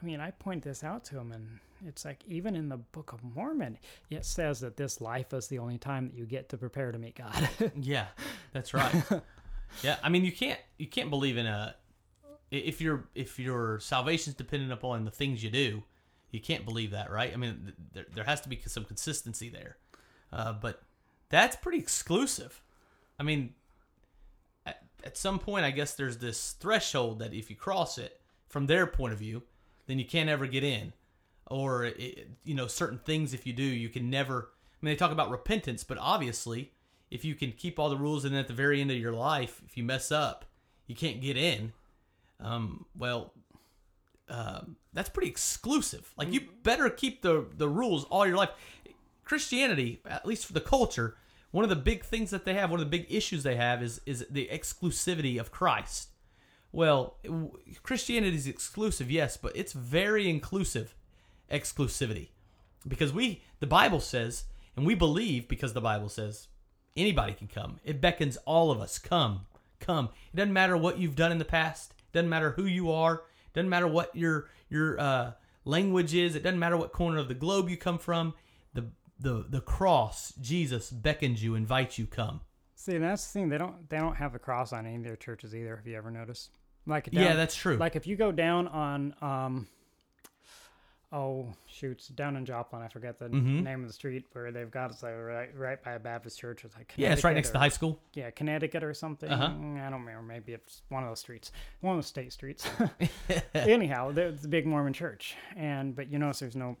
I 0.00 0.04
mean, 0.04 0.20
I 0.20 0.30
point 0.30 0.62
this 0.62 0.84
out 0.84 1.04
to 1.06 1.18
him, 1.18 1.32
and 1.32 1.58
it's 1.86 2.04
like 2.04 2.22
even 2.26 2.56
in 2.56 2.68
the 2.68 2.76
Book 2.76 3.12
of 3.12 3.22
Mormon, 3.22 3.78
it 4.10 4.24
says 4.24 4.60
that 4.60 4.76
this 4.76 5.00
life 5.00 5.32
is 5.32 5.48
the 5.48 5.58
only 5.58 5.78
time 5.78 6.06
that 6.06 6.14
you 6.14 6.26
get 6.26 6.48
to 6.50 6.56
prepare 6.56 6.92
to 6.92 6.98
meet 6.98 7.16
God. 7.16 7.48
Yeah, 7.80 8.06
that's 8.52 8.74
right. 8.74 8.94
yeah, 9.82 9.96
I 10.02 10.08
mean 10.08 10.24
you 10.24 10.32
can't 10.32 10.60
you 10.78 10.86
can't 10.86 11.10
believe 11.10 11.36
in 11.36 11.46
a 11.46 11.74
if 12.50 12.80
your 12.80 13.08
if 13.14 13.38
your 13.38 13.80
salvation's 13.80 14.36
dependent 14.36 14.72
upon 14.72 15.04
the 15.04 15.10
things 15.10 15.42
you 15.42 15.50
do, 15.50 15.82
you 16.30 16.40
can't 16.40 16.64
believe 16.64 16.90
that, 16.90 17.10
right? 17.10 17.32
I 17.32 17.36
mean, 17.36 17.60
th- 17.64 17.76
there, 17.92 18.06
there 18.14 18.24
has 18.24 18.40
to 18.42 18.48
be 18.48 18.60
some 18.66 18.84
consistency 18.84 19.48
there. 19.48 19.76
Uh, 20.32 20.52
but 20.52 20.82
that's 21.28 21.56
pretty 21.56 21.78
exclusive. 21.78 22.60
I 23.18 23.22
mean, 23.22 23.54
at, 24.66 24.82
at 25.04 25.16
some 25.16 25.38
point, 25.38 25.64
I 25.64 25.70
guess 25.70 25.94
there's 25.94 26.18
this 26.18 26.52
threshold 26.52 27.20
that 27.20 27.32
if 27.32 27.50
you 27.50 27.56
cross 27.56 27.98
it 27.98 28.20
from 28.48 28.66
their 28.66 28.86
point 28.86 29.12
of 29.12 29.18
view, 29.18 29.42
then 29.86 29.98
you 29.98 30.04
can't 30.04 30.28
ever 30.28 30.46
get 30.46 30.64
in. 30.64 30.92
Or, 31.48 31.84
it, 31.84 32.28
you 32.44 32.54
know, 32.54 32.66
certain 32.66 32.98
things, 32.98 33.34
if 33.34 33.46
you 33.46 33.52
do, 33.52 33.62
you 33.62 33.88
can 33.88 34.10
never. 34.10 34.50
I 34.82 34.86
mean, 34.86 34.92
they 34.92 34.96
talk 34.96 35.12
about 35.12 35.30
repentance, 35.30 35.84
but 35.84 35.98
obviously, 35.98 36.72
if 37.10 37.24
you 37.24 37.34
can 37.34 37.52
keep 37.52 37.78
all 37.78 37.88
the 37.88 37.96
rules 37.96 38.24
and 38.24 38.34
then 38.34 38.40
at 38.40 38.48
the 38.48 38.54
very 38.54 38.80
end 38.80 38.90
of 38.90 38.96
your 38.96 39.12
life, 39.12 39.62
if 39.66 39.76
you 39.76 39.84
mess 39.84 40.10
up, 40.10 40.44
you 40.86 40.94
can't 40.94 41.20
get 41.20 41.36
in. 41.36 41.72
Um, 42.40 42.86
well, 42.96 43.32
um, 44.28 44.76
that's 44.92 45.08
pretty 45.08 45.28
exclusive. 45.28 46.12
Like 46.16 46.32
you 46.32 46.42
better 46.62 46.88
keep 46.90 47.22
the 47.22 47.46
the 47.56 47.68
rules 47.68 48.04
all 48.04 48.26
your 48.26 48.36
life. 48.36 48.50
Christianity, 49.24 50.00
at 50.06 50.26
least 50.26 50.46
for 50.46 50.52
the 50.52 50.60
culture, 50.60 51.16
one 51.50 51.64
of 51.64 51.70
the 51.70 51.76
big 51.76 52.04
things 52.04 52.30
that 52.30 52.44
they 52.44 52.54
have, 52.54 52.70
one 52.70 52.80
of 52.80 52.86
the 52.86 52.98
big 52.98 53.06
issues 53.08 53.42
they 53.42 53.56
have 53.56 53.82
is 53.82 54.00
is 54.06 54.26
the 54.30 54.48
exclusivity 54.52 55.38
of 55.38 55.50
Christ. 55.50 56.08
Well, 56.72 57.18
Christianity 57.84 58.36
is 58.36 58.48
exclusive, 58.48 59.10
yes, 59.10 59.36
but 59.36 59.56
it's 59.56 59.72
very 59.72 60.28
inclusive 60.28 60.94
exclusivity 61.50 62.28
because 62.86 63.12
we 63.12 63.42
the 63.60 63.66
Bible 63.66 64.00
says, 64.00 64.44
and 64.76 64.86
we 64.86 64.94
believe 64.94 65.48
because 65.48 65.72
the 65.72 65.80
Bible 65.80 66.08
says 66.08 66.48
anybody 66.96 67.32
can 67.32 67.48
come. 67.48 67.80
It 67.84 68.00
beckons 68.00 68.36
all 68.44 68.70
of 68.70 68.80
us, 68.80 68.98
come, 68.98 69.46
come. 69.80 70.10
It 70.32 70.36
doesn't 70.36 70.52
matter 70.52 70.76
what 70.76 70.98
you've 70.98 71.16
done 71.16 71.32
in 71.32 71.38
the 71.38 71.44
past. 71.44 71.94
It 71.98 72.12
doesn't 72.12 72.28
matter 72.28 72.52
who 72.52 72.64
you 72.64 72.92
are. 72.92 73.14
It 73.14 73.54
doesn't 73.54 73.70
matter 73.70 73.88
what 73.88 74.14
your 74.14 74.48
your 74.68 75.00
uh, 75.00 75.32
language 75.64 76.14
is. 76.14 76.34
It 76.34 76.42
doesn't 76.42 76.58
matter 76.58 76.76
what 76.76 76.92
corner 76.92 77.18
of 77.18 77.28
the 77.28 77.34
globe 77.34 77.68
you 77.68 77.76
come 77.76 77.98
from. 77.98 78.34
The 78.74 78.86
the 79.18 79.46
the 79.48 79.60
cross, 79.60 80.32
Jesus 80.40 80.90
beckons 80.90 81.42
you, 81.42 81.54
invites 81.54 81.98
you, 81.98 82.06
come. 82.06 82.40
See, 82.74 82.98
that's 82.98 83.26
the 83.26 83.32
thing. 83.38 83.48
They 83.48 83.58
don't 83.58 83.88
they 83.88 83.98
don't 83.98 84.16
have 84.16 84.32
the 84.32 84.38
cross 84.38 84.72
on 84.72 84.86
any 84.86 84.96
of 84.96 85.04
their 85.04 85.16
churches 85.16 85.54
either. 85.54 85.76
Have 85.76 85.86
you 85.86 85.96
ever 85.96 86.10
noticed? 86.10 86.50
Like 86.86 87.08
yeah, 87.12 87.34
that's 87.34 87.54
true. 87.54 87.76
like 87.76 87.96
if 87.96 88.06
you 88.06 88.14
go 88.14 88.30
down 88.30 88.68
on 88.68 89.14
um 89.22 89.66
oh 91.14 91.46
shoots 91.68 92.08
down 92.08 92.36
in 92.36 92.44
Joplin, 92.44 92.82
I 92.82 92.88
forget 92.88 93.18
the 93.18 93.28
Mhm. 93.28 93.62
name 93.62 93.82
of 93.82 93.86
the 93.86 93.92
street 93.92 94.26
where 94.32 94.50
they've 94.50 94.70
got 94.70 94.90
it's 94.90 95.02
like 95.02 95.14
right 95.16 95.56
right 95.56 95.82
by 95.82 95.92
a 95.92 95.98
Baptist 96.00 96.38
church. 96.38 96.64
It's 96.64 96.74
like 96.76 96.92
yeah, 96.96 97.12
it's 97.12 97.22
right 97.22 97.34
next 97.34 97.48
to 97.48 97.52
the 97.54 97.58
high 97.60 97.68
school. 97.68 98.00
Yeah, 98.14 98.30
Connecticut 98.30 98.82
or 98.82 98.92
something. 98.94 99.30
Uh-huh. 99.30 99.44
I 99.44 99.90
don't 99.90 100.00
remember. 100.04 100.22
Maybe 100.22 100.52
it's 100.52 100.82
one 100.88 101.02
of 101.04 101.08
those 101.08 101.20
streets, 101.20 101.52
one 101.80 101.96
of 101.96 102.02
the 102.02 102.06
state 102.08 102.32
streets. 102.32 102.68
Anyhow, 103.54 104.10
there's 104.10 104.42
the 104.42 104.48
big 104.48 104.66
Mormon 104.66 104.92
church, 104.92 105.36
and 105.56 105.94
but 105.94 106.10
you 106.10 106.18
notice 106.18 106.40
there's 106.40 106.56
no 106.56 106.76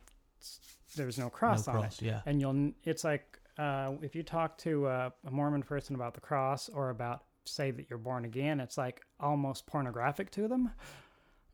there's 0.96 1.18
no 1.18 1.30
cross 1.30 1.66
No 1.66 1.74
on 1.74 1.80
cross, 1.80 2.02
it, 2.02 2.06
yeah. 2.06 2.20
and 2.26 2.40
you'll 2.40 2.72
it's 2.84 3.04
like 3.04 3.38
uh, 3.58 3.92
if 4.02 4.14
you 4.16 4.22
talk 4.24 4.58
to 4.58 4.86
uh, 4.86 5.10
a 5.26 5.30
Mormon 5.30 5.62
person 5.62 5.94
about 5.94 6.14
the 6.14 6.20
cross 6.20 6.68
or 6.68 6.90
about 6.90 7.22
say 7.44 7.70
that 7.70 7.88
you're 7.88 7.98
born 7.98 8.24
again, 8.24 8.58
it's 8.58 8.76
like 8.78 9.00
almost 9.20 9.66
pornographic 9.66 10.30
to 10.32 10.48
them. 10.48 10.72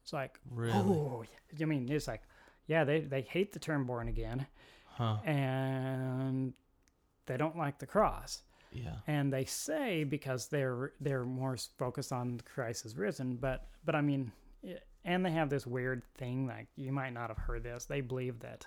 It's 0.03 0.13
like 0.15 0.39
Really? 0.51 0.73
oh, 0.79 1.25
I 1.61 1.65
mean, 1.67 1.87
it's 1.91 2.09
like 2.09 2.23
yeah, 2.71 2.85
they 2.85 3.01
they 3.01 3.23
hate 3.23 3.53
the 3.53 3.59
term 3.59 3.85
born 3.85 4.07
again, 4.07 4.47
Huh. 4.87 5.17
and 5.25 6.53
they 7.27 7.37
don't 7.37 7.57
like 7.59 7.79
the 7.81 7.87
cross 7.87 8.43
Yeah. 8.73 8.97
and 9.07 9.33
they 9.33 9.45
say 9.45 10.05
because 10.05 10.47
they're 10.49 10.93
they're 11.01 11.25
more 11.25 11.57
focused 11.79 12.13
on 12.13 12.41
Christ 12.55 12.87
is 12.87 12.97
risen, 12.97 13.37
but 13.37 13.67
but 13.85 13.95
I 13.97 14.01
mean, 14.03 14.31
and 15.05 15.25
they 15.27 15.33
have 15.33 15.51
this 15.51 15.67
weird 15.67 16.03
thing 16.17 16.47
like 16.47 16.69
you 16.77 16.93
might 16.93 17.13
not 17.13 17.29
have 17.29 17.39
heard 17.39 17.63
this. 17.65 17.87
They 17.87 18.01
believe 18.03 18.39
that 18.41 18.67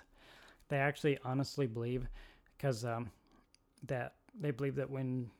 they 0.68 0.76
actually 0.78 1.18
honestly 1.24 1.66
believe 1.66 2.06
because 2.56 2.84
um, 2.84 3.10
that 3.86 4.14
they 4.38 4.50
believe 4.50 4.74
that 4.76 4.90
when 4.90 5.30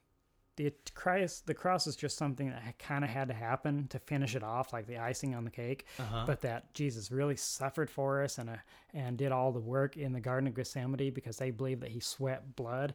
the 0.57 0.73
Christ 0.95 1.47
the 1.47 1.55
cross 1.55 1.87
is 1.87 1.97
just 1.97 2.17
something 2.17 2.51
that 2.51 2.79
kind 2.79 3.03
of 3.05 3.11
had 3.11 3.29
to 3.29 3.35
happen 3.35 3.89
to 3.89 3.99
finish 3.99 4.35
it 4.37 4.43
off, 4.43 4.73
like 4.73 4.87
the 4.87 4.99
icing 4.99 5.35
on 5.35 5.45
the 5.45 5.51
cake 5.51 5.87
Uh-huh. 5.99 6.25
but 6.27 6.41
that 6.43 6.73
Jesus 6.75 7.11
really 7.11 7.37
suffered 7.37 7.91
for 7.91 8.23
us 8.23 8.39
and 8.39 8.51
uh, 8.51 8.57
and 8.93 9.17
did 9.19 9.33
all 9.33 9.51
the 9.53 9.61
work 9.61 9.97
in 9.97 10.13
the 10.13 10.21
Garden 10.21 10.47
of 10.49 10.55
Gethsemane 10.55 11.13
because 11.13 11.37
they 11.39 11.51
believe 11.51 11.81
that 11.81 11.91
he 11.91 12.01
sweat 12.01 12.55
blood. 12.57 12.95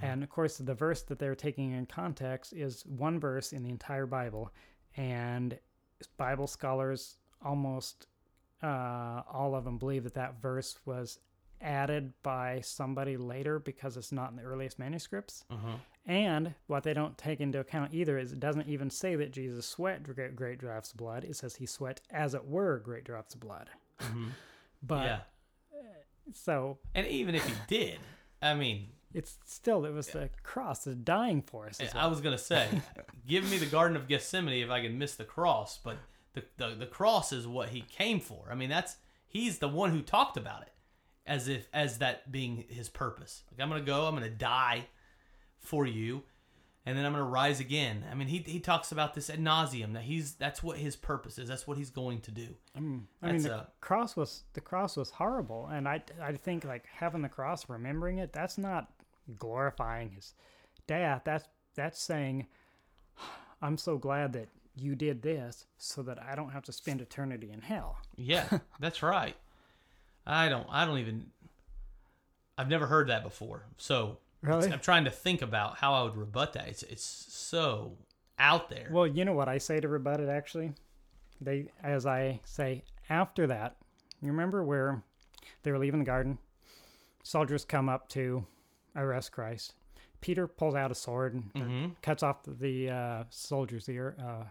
And 0.00 0.22
of 0.22 0.30
course, 0.30 0.56
the 0.56 0.72
verse 0.74 1.02
that 1.02 1.18
they're 1.18 1.34
taking 1.34 1.72
in 1.72 1.84
context 1.84 2.54
is 2.54 2.84
one 2.86 3.20
verse 3.20 3.52
in 3.52 3.62
the 3.62 3.68
entire 3.68 4.06
Bible, 4.06 4.50
and 4.96 5.58
Bible 6.16 6.46
scholars 6.46 7.18
almost 7.42 8.06
uh, 8.62 9.22
all 9.30 9.54
of 9.54 9.64
them 9.64 9.76
believe 9.76 10.04
that 10.04 10.14
that 10.14 10.40
verse 10.40 10.78
was 10.86 11.18
added 11.60 12.12
by 12.22 12.60
somebody 12.62 13.16
later 13.16 13.58
because 13.58 13.96
it's 13.96 14.12
not 14.12 14.30
in 14.30 14.36
the 14.36 14.42
earliest 14.42 14.78
manuscripts. 14.78 15.44
uh-huh. 15.50 15.76
And 16.06 16.54
what 16.66 16.82
they 16.82 16.92
don't 16.92 17.16
take 17.16 17.40
into 17.40 17.60
account 17.60 17.94
either 17.94 18.18
is 18.18 18.30
it 18.32 18.38
doesn't 18.40 18.68
even 18.68 18.90
say 18.90 19.16
that 19.16 19.32
Jesus 19.32 19.66
sweat 19.66 20.02
great, 20.02 20.36
great 20.36 20.58
drops 20.58 20.90
of 20.90 20.98
blood. 20.98 21.24
It 21.24 21.34
says 21.36 21.56
he 21.56 21.64
sweat, 21.64 22.02
as 22.10 22.34
it 22.34 22.44
were, 22.46 22.78
great 22.78 23.04
drops 23.04 23.34
of 23.34 23.40
blood. 23.40 23.70
Mhm. 24.00 24.28
But 24.86 25.04
yeah. 25.06 25.20
so 26.34 26.78
And 26.94 27.06
even 27.06 27.34
if 27.34 27.46
he 27.46 27.54
did, 27.68 27.98
I 28.42 28.52
mean, 28.54 28.88
it's 29.14 29.38
still, 29.46 29.86
it 29.86 29.92
was 29.92 30.08
the 30.08 30.28
cross, 30.42 30.84
the 30.84 30.94
dying 30.94 31.40
for 31.40 31.66
us. 31.66 31.80
as 31.80 31.94
I 31.94 32.06
was 32.06 32.20
gonna 32.20 32.36
say, 32.36 32.68
give 33.26 33.50
me 33.50 33.56
the 33.56 33.64
Garden 33.66 33.96
of 33.96 34.06
Gethsemane 34.08 34.62
if 34.62 34.68
I 34.70 34.82
can 34.82 34.98
miss 34.98 35.14
the 35.14 35.24
cross, 35.24 35.78
but 35.82 35.96
the, 36.34 36.42
the 36.58 36.74
the 36.80 36.86
cross 36.86 37.32
is 37.32 37.46
what 37.46 37.70
he 37.70 37.80
came 37.80 38.20
for. 38.20 38.48
I 38.50 38.54
mean, 38.54 38.68
that's 38.68 38.96
he's 39.26 39.58
the 39.58 39.68
one 39.68 39.90
who 39.90 40.02
talked 40.02 40.36
about 40.36 40.62
it 40.62 40.72
as 41.26 41.48
if 41.48 41.68
as 41.72 41.98
that 41.98 42.30
being 42.30 42.64
his 42.68 42.88
purpose. 42.88 43.42
Like 43.50 43.60
I'm 43.62 43.68
gonna 43.68 43.82
go, 43.84 44.06
I'm 44.06 44.14
gonna 44.14 44.28
die 44.30 44.86
for 45.58 45.86
you, 45.86 46.22
and 46.84 46.96
then 46.98 47.04
I'm 47.06 47.12
gonna 47.12 47.24
rise 47.24 47.60
again. 47.60 48.04
I 48.10 48.14
mean, 48.14 48.28
he 48.28 48.38
he 48.38 48.60
talks 48.60 48.92
about 48.92 49.14
this 49.14 49.30
ad 49.30 49.38
nauseum 49.40 49.94
that 49.94 50.02
he's 50.02 50.34
that's 50.34 50.62
what 50.62 50.76
his 50.78 50.96
purpose 50.96 51.38
is. 51.38 51.48
That's 51.48 51.66
what 51.66 51.78
he's 51.78 51.90
going 51.90 52.20
to 52.22 52.30
do. 52.30 52.48
I 52.76 52.80
mean, 52.80 53.06
That's 53.22 53.44
the 53.44 53.54
a- 53.54 53.68
cross 53.80 54.16
was 54.16 54.42
the 54.52 54.60
cross 54.60 54.96
was 54.96 55.10
horrible, 55.10 55.68
and 55.72 55.88
I 55.88 56.02
I 56.22 56.32
think 56.32 56.64
like 56.64 56.84
having 56.94 57.22
the 57.22 57.28
cross, 57.28 57.68
remembering 57.68 58.18
it, 58.18 58.32
that's 58.32 58.58
not 58.58 58.90
glorifying 59.38 60.10
his 60.10 60.34
death. 60.86 61.22
That's 61.24 61.44
that's 61.74 62.00
saying, 62.00 62.46
I'm 63.62 63.78
so 63.78 63.96
glad 63.96 64.32
that 64.34 64.48
you 64.76 64.94
did 64.96 65.22
this, 65.22 65.66
so 65.78 66.02
that 66.02 66.20
I 66.22 66.34
don't 66.34 66.50
have 66.50 66.64
to 66.64 66.72
spend 66.72 67.00
eternity 67.00 67.50
in 67.52 67.60
hell. 67.62 67.96
Yeah, 68.16 68.58
that's 68.80 69.02
right. 69.02 69.36
I 70.26 70.48
don't 70.48 70.66
I 70.70 70.84
don't 70.84 70.98
even 70.98 71.26
I've 72.56 72.68
never 72.68 72.86
heard 72.86 73.08
that 73.08 73.22
before. 73.22 73.66
So 73.78 74.18
Really? 74.44 74.70
I'm 74.70 74.80
trying 74.80 75.04
to 75.04 75.10
think 75.10 75.40
about 75.40 75.78
how 75.78 75.94
I 75.94 76.02
would 76.02 76.16
rebut 76.16 76.52
that. 76.52 76.68
It's 76.68 76.82
it's 76.82 77.04
so 77.04 77.96
out 78.38 78.68
there. 78.68 78.88
Well, 78.90 79.06
you 79.06 79.24
know 79.24 79.32
what 79.32 79.48
I 79.48 79.58
say 79.58 79.80
to 79.80 79.88
rebut 79.88 80.20
it 80.20 80.28
actually? 80.28 80.72
They 81.40 81.68
as 81.82 82.04
I 82.04 82.40
say 82.44 82.84
after 83.08 83.46
that, 83.46 83.76
you 84.20 84.30
remember 84.30 84.62
where 84.62 85.02
they 85.62 85.72
were 85.72 85.78
leaving 85.78 86.00
the 86.00 86.06
garden? 86.06 86.38
Soldiers 87.22 87.64
come 87.64 87.88
up 87.88 88.08
to 88.10 88.44
arrest 88.94 89.32
Christ. 89.32 89.74
Peter 90.20 90.46
pulls 90.46 90.74
out 90.74 90.90
a 90.90 90.94
sword 90.94 91.34
and 91.34 91.52
mm-hmm. 91.54 91.86
cuts 92.02 92.22
off 92.22 92.38
the 92.46 92.90
uh, 92.90 93.24
soldier's 93.30 93.88
ear. 93.88 94.16
Uh, 94.18 94.44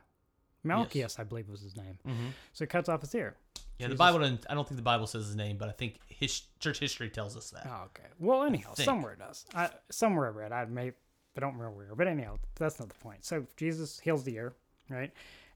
Malchus, 0.64 1.20
I 1.20 1.24
believe 1.24 1.50
was 1.50 1.62
his 1.62 1.76
name. 1.76 1.98
Mm-hmm. 2.08 2.28
So 2.54 2.66
he 2.66 2.68
cuts 2.68 2.90
off 2.90 3.02
his 3.02 3.14
ear. 3.16 3.36
Yeah, 3.80 3.88
the 3.88 3.96
Bible 3.96 4.20
doesn't. 4.20 4.46
I 4.50 4.54
don't 4.54 4.68
think 4.68 4.78
the 4.78 4.84
Bible 4.84 5.08
says 5.08 5.26
his 5.26 5.36
name, 5.36 5.58
but 5.58 5.68
I 5.68 5.72
think 5.72 6.00
his 6.08 6.42
church 6.60 6.80
history 6.80 7.10
tells 7.10 7.36
us 7.36 7.50
that. 7.52 7.68
Oh, 7.70 7.86
okay. 7.86 8.08
Well, 8.20 8.44
anyhow, 8.44 8.74
somewhere 8.76 9.14
it 9.14 9.20
does. 9.20 9.46
I, 9.54 9.70
somewhere 9.90 10.28
I 10.28 10.30
read. 10.30 10.52
I 10.52 10.66
may, 10.66 10.92
I 11.36 11.40
don't 11.40 11.58
remember 11.58 11.78
where. 11.78 11.96
But 11.96 12.08
anyhow, 12.08 12.38
that's 12.56 12.80
not 12.80 12.90
the 12.90 12.96
point. 12.96 13.26
So 13.26 13.46
Jesus 13.58 14.00
heals 14.00 14.24
the 14.24 14.36
ear, 14.36 14.54
right? 14.90 15.12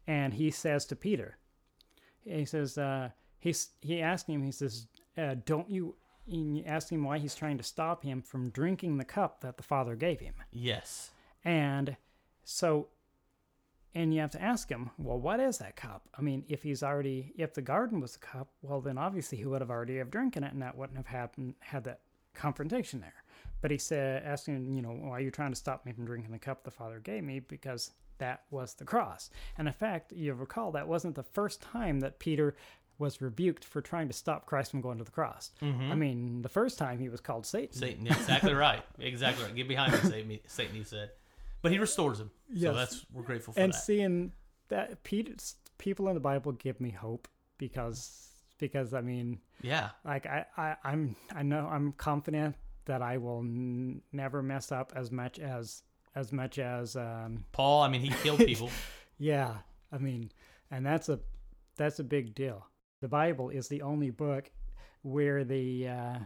And 0.08 0.34
he 0.34 0.52
says 0.52 0.86
to 0.88 0.96
Peter, 0.96 1.38
he 2.24 2.46
says, 2.46 2.78
uh, 2.78 3.10
he's 3.40 3.70
he 3.82 4.02
asked 4.02 4.28
him. 4.28 4.44
He 4.44 4.52
says, 4.52 4.88
uh, 5.18 5.36
"Don't 5.46 5.70
you?" 5.70 5.96
He 6.26 6.64
asked 6.66 6.90
him 6.90 7.06
why 7.06 7.20
he's 7.20 7.36
trying 7.36 7.58
to 7.58 7.64
stop 7.64 8.04
him 8.04 8.22
from 8.22 8.50
drinking 8.50 8.98
the 8.98 9.06
cup 9.06 9.40
that 9.42 9.56
the 9.56 9.64
Father 9.64 9.96
gave 9.96 10.20
him. 10.20 10.34
Yes. 10.52 11.12
And 11.46 11.96
so, 12.44 12.90
and 13.98 14.14
you 14.14 14.22
have 14.22 14.32
to 14.32 14.42
ask 14.42 14.70
him, 14.70 14.92
well, 15.00 15.20
what 15.20 15.40
is 15.40 15.58
that 15.58 15.76
cup? 15.76 16.08
I 16.18 16.22
mean, 16.22 16.44
if 16.48 16.62
he's 16.62 16.84
already, 16.84 17.34
if 17.36 17.56
the 17.56 17.64
garden 17.64 18.00
was 18.00 18.16
a 18.16 18.20
cup, 18.20 18.48
well, 18.62 18.80
then 18.80 18.98
obviously 18.98 19.40
he 19.40 19.46
would 19.46 19.62
have 19.62 19.72
already 19.72 19.98
have 19.98 20.12
drinking 20.12 20.44
it, 20.44 20.54
and 20.54 20.62
that 20.62 20.78
wouldn't 20.78 20.98
have 20.98 21.08
happened 21.08 21.56
had 21.60 21.84
that 21.86 22.02
confrontation 22.36 23.02
there. 23.02 23.24
But 23.60 23.72
he 23.72 23.80
said, 23.80 24.24
asking, 24.24 24.76
you 24.76 24.84
know, 24.84 24.92
why 24.92 25.18
are 25.18 25.20
you 25.20 25.32
trying 25.32 25.52
to 25.52 25.56
stop 25.56 25.84
me 25.84 25.94
from 25.94 26.06
drinking 26.06 26.32
the 26.32 26.38
cup 26.38 26.64
the 26.64 26.70
Father 26.70 27.00
gave 27.00 27.24
me? 27.24 27.40
Because 27.40 27.90
that 28.20 28.44
was 28.52 28.76
the 28.76 28.86
cross. 28.86 29.32
And 29.58 29.68
in 29.68 29.74
fact, 29.74 30.14
you 30.14 30.34
recall 30.36 30.72
that 30.74 30.88
wasn't 30.88 31.16
the 31.16 31.24
first 31.24 31.62
time 31.62 32.00
that 32.02 32.20
Peter 32.20 32.56
was 33.00 33.20
rebuked 33.20 33.66
for 33.66 33.82
trying 33.82 34.08
to 34.10 34.14
stop 34.14 34.46
Christ 34.46 34.72
from 34.72 34.82
going 34.82 35.00
to 35.00 35.04
the 35.04 35.12
cross. 35.12 35.52
Mm-hmm. 35.62 35.92
I 35.92 35.96
mean, 35.96 36.42
the 36.44 36.50
first 36.50 36.78
time 36.78 37.00
he 37.00 37.10
was 37.10 37.20
called 37.22 37.48
Satan. 37.48 37.76
Satan. 37.76 38.06
Exactly 38.06 38.54
right. 38.54 38.84
Exactly 39.00 39.44
right. 39.44 39.56
Get 39.56 39.68
behind 39.68 39.94
me, 39.94 40.00
Satan. 40.08 40.40
Satan. 40.46 40.76
He 40.76 40.84
said, 40.84 41.10
but 41.62 41.72
he 41.72 41.80
restores 41.80 42.20
him. 42.20 42.32
So 42.50 42.54
Yes. 42.72 42.76
that's 42.76 43.06
we're 43.12 43.24
grateful 43.24 43.54
for 43.54 43.60
that. 43.60 43.64
and 43.64 43.74
that. 43.74 43.78
seeing 43.78 44.32
that 44.70 45.04
people 45.04 46.08
in 46.08 46.14
the 46.14 46.20
Bible 46.20 46.52
give 46.54 46.80
me 46.82 46.90
hope 46.92 47.28
because 47.58 48.24
because 48.60 48.94
I 48.94 49.02
mean, 49.02 49.40
Yeah. 49.62 49.90
like 50.04 50.26
I, 50.26 50.46
I 50.58 50.76
I'm 50.84 51.16
I 51.36 51.44
know 51.44 51.68
I'm 51.68 51.92
confident 51.94 52.56
that 52.86 53.02
I 53.02 53.18
will 53.18 53.40
n- 53.40 54.02
never 54.12 54.42
mess 54.42 54.72
up 54.72 54.94
as 54.96 55.12
much 55.12 55.40
as 55.40 55.84
as 56.16 56.32
much 56.32 56.58
as 56.58 56.96
um 56.96 57.44
Paul, 57.52 57.84
I 57.84 57.90
mean, 57.90 58.02
he 58.02 58.10
killed 58.10 58.40
people. 58.52 58.70
yeah 59.20 59.58
I 59.92 59.98
mean 59.98 60.32
and 60.72 60.86
that's 60.86 61.10
a 61.10 61.20
that's 61.76 62.00
a 62.00 62.04
big 62.04 62.34
deal. 62.34 62.66
The 63.02 63.08
Bible 63.08 63.50
is 63.50 63.68
the 63.68 63.84
only 63.84 64.10
book 64.10 64.50
where 65.04 65.44
the 65.44 65.88
uh, 65.88 66.20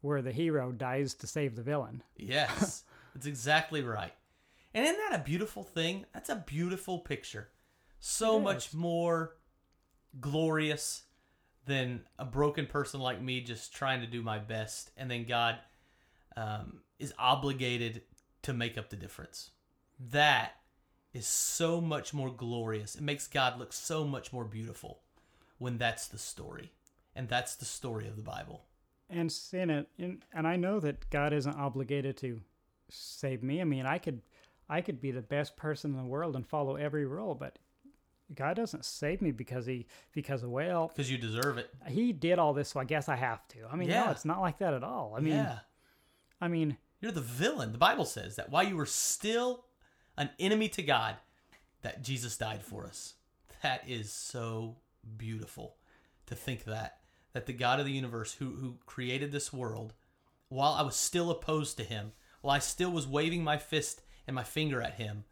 where 0.00 0.22
the 0.22 0.32
hero 0.32 0.72
dies 0.72 1.12
to 1.14 1.26
save 1.26 1.54
the 1.56 1.62
villain. 1.62 2.02
yes. 2.16 2.84
That's 3.14 3.26
exactly 3.26 3.82
right. 3.82 4.12
And 4.78 4.86
isn't 4.86 5.10
that 5.10 5.20
a 5.20 5.24
beautiful 5.24 5.64
thing? 5.64 6.06
That's 6.14 6.28
a 6.28 6.36
beautiful 6.46 7.00
picture. 7.00 7.48
So 7.98 8.38
much 8.38 8.72
more 8.72 9.34
glorious 10.20 11.02
than 11.66 12.02
a 12.16 12.24
broken 12.24 12.66
person 12.66 13.00
like 13.00 13.20
me 13.20 13.40
just 13.40 13.74
trying 13.74 14.02
to 14.02 14.06
do 14.06 14.22
my 14.22 14.38
best. 14.38 14.92
And 14.96 15.10
then 15.10 15.24
God 15.24 15.56
um, 16.36 16.82
is 17.00 17.12
obligated 17.18 18.02
to 18.42 18.52
make 18.52 18.78
up 18.78 18.88
the 18.88 18.94
difference. 18.96 19.50
That 20.12 20.52
is 21.12 21.26
so 21.26 21.80
much 21.80 22.14
more 22.14 22.30
glorious. 22.30 22.94
It 22.94 23.02
makes 23.02 23.26
God 23.26 23.58
look 23.58 23.72
so 23.72 24.04
much 24.04 24.32
more 24.32 24.44
beautiful 24.44 25.00
when 25.58 25.76
that's 25.76 26.06
the 26.06 26.18
story. 26.18 26.70
And 27.16 27.28
that's 27.28 27.56
the 27.56 27.64
story 27.64 28.06
of 28.06 28.14
the 28.14 28.22
Bible. 28.22 28.62
and 29.10 29.32
sin 29.32 29.70
it 29.70 29.88
and, 29.98 30.22
and 30.34 30.46
i 30.46 30.54
know 30.54 30.78
that 30.80 31.08
god 31.08 31.32
isn't 31.32 31.56
obligated 31.56 32.14
to 32.14 32.40
save 32.90 33.42
me 33.42 33.60
i 33.60 33.64
mean 33.64 33.86
i 33.86 33.96
could 33.96 34.20
i 34.68 34.80
could 34.80 35.00
be 35.00 35.10
the 35.10 35.22
best 35.22 35.56
person 35.56 35.90
in 35.92 35.96
the 35.96 36.04
world 36.04 36.36
and 36.36 36.46
follow 36.46 36.76
every 36.76 37.04
rule 37.06 37.34
but 37.34 37.58
god 38.34 38.54
doesn't 38.56 38.84
save 38.84 39.22
me 39.22 39.30
because 39.30 39.66
he 39.66 39.86
because 40.12 40.44
well 40.44 40.88
Because 40.88 41.10
you 41.10 41.18
deserve 41.18 41.58
it. 41.58 41.70
he 41.86 42.12
did 42.12 42.38
all 42.38 42.52
this 42.52 42.68
so 42.70 42.80
i 42.80 42.84
guess 42.84 43.08
i 43.08 43.16
have 43.16 43.46
to 43.48 43.58
i 43.72 43.76
mean 43.76 43.88
no 43.88 44.10
it's 44.10 44.24
not 44.24 44.40
like 44.40 44.58
that 44.58 44.74
at 44.74 44.84
all 44.84 45.14
i 45.16 45.20
mean 45.20 45.34
yeah. 45.34 45.58
i 46.40 46.48
mean 46.48 46.76
You're 47.00 47.12
the 47.12 47.20
villain. 47.20 47.72
The 47.72 47.78
Bible 47.78 48.04
says 48.04 48.36
that 48.36 48.50
while 48.50 48.64
you 48.64 48.76
were 48.76 48.84
still 48.86 49.64
an 50.16 50.30
enemy 50.40 50.68
to 50.70 50.82
God, 50.82 51.14
that 51.82 52.02
Jesus 52.02 52.36
died 52.36 52.64
for 52.64 52.84
us. 52.86 53.14
That 53.62 53.82
is 53.88 54.10
so 54.12 54.78
beautiful 55.16 55.76
to 56.26 56.34
think 56.34 56.64
that 56.64 56.98
that 57.34 57.46
the 57.46 57.52
God 57.52 57.78
of 57.78 57.86
the 57.86 57.92
universe 57.92 58.34
who 58.34 58.46
who 58.56 58.78
created 58.84 59.30
this 59.30 59.52
world, 59.52 59.94
while 60.48 60.72
I 60.72 60.82
was 60.82 60.96
still 60.96 61.30
opposed 61.30 61.76
to 61.76 61.84
him, 61.84 62.10
while 62.42 62.56
I 62.56 62.58
still 62.58 62.90
was 62.90 63.06
waving 63.06 63.44
my 63.44 63.58
fist 63.58 64.02
and 64.28 64.34
my 64.36 64.44
finger 64.44 64.80
at 64.80 64.94
him, 64.94 65.24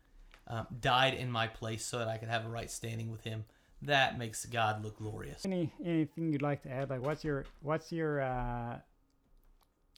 um, 0.49 0.67
died 0.81 1.15
in 1.15 1.31
my 1.31 1.47
place 1.47 1.85
so 1.85 1.99
that 1.99 2.09
I 2.09 2.17
could 2.17 2.29
have 2.29 2.45
a 2.45 2.49
right 2.49 2.71
standing 2.71 3.13
with 3.13 3.23
him. 3.23 3.45
That 3.83 4.19
makes 4.19 4.45
God 4.47 4.83
look 4.83 4.97
glorious. 4.97 5.45
any 5.45 5.71
anything 5.85 6.33
you'd 6.33 6.43
like 6.43 6.63
to 6.63 6.71
add 6.71 6.89
like 6.91 7.03
what's 7.03 7.23
your 7.23 7.45
what's 7.61 7.93
your 7.93 8.23
uh 8.23 8.79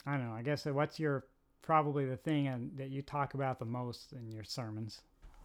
i 0.05 0.13
don't 0.13 0.27
know 0.27 0.35
i 0.35 0.43
guess 0.43 0.67
uh, 0.67 0.73
what's 0.75 0.99
your 0.99 1.25
probably 1.63 2.05
the 2.05 2.17
thing 2.17 2.73
that 2.77 2.91
you 2.91 3.03
talk 3.03 3.35
about 3.35 3.61
the 3.61 3.65
most 3.65 4.13
in 4.13 4.33
your 4.33 4.43
sermons 4.43 5.01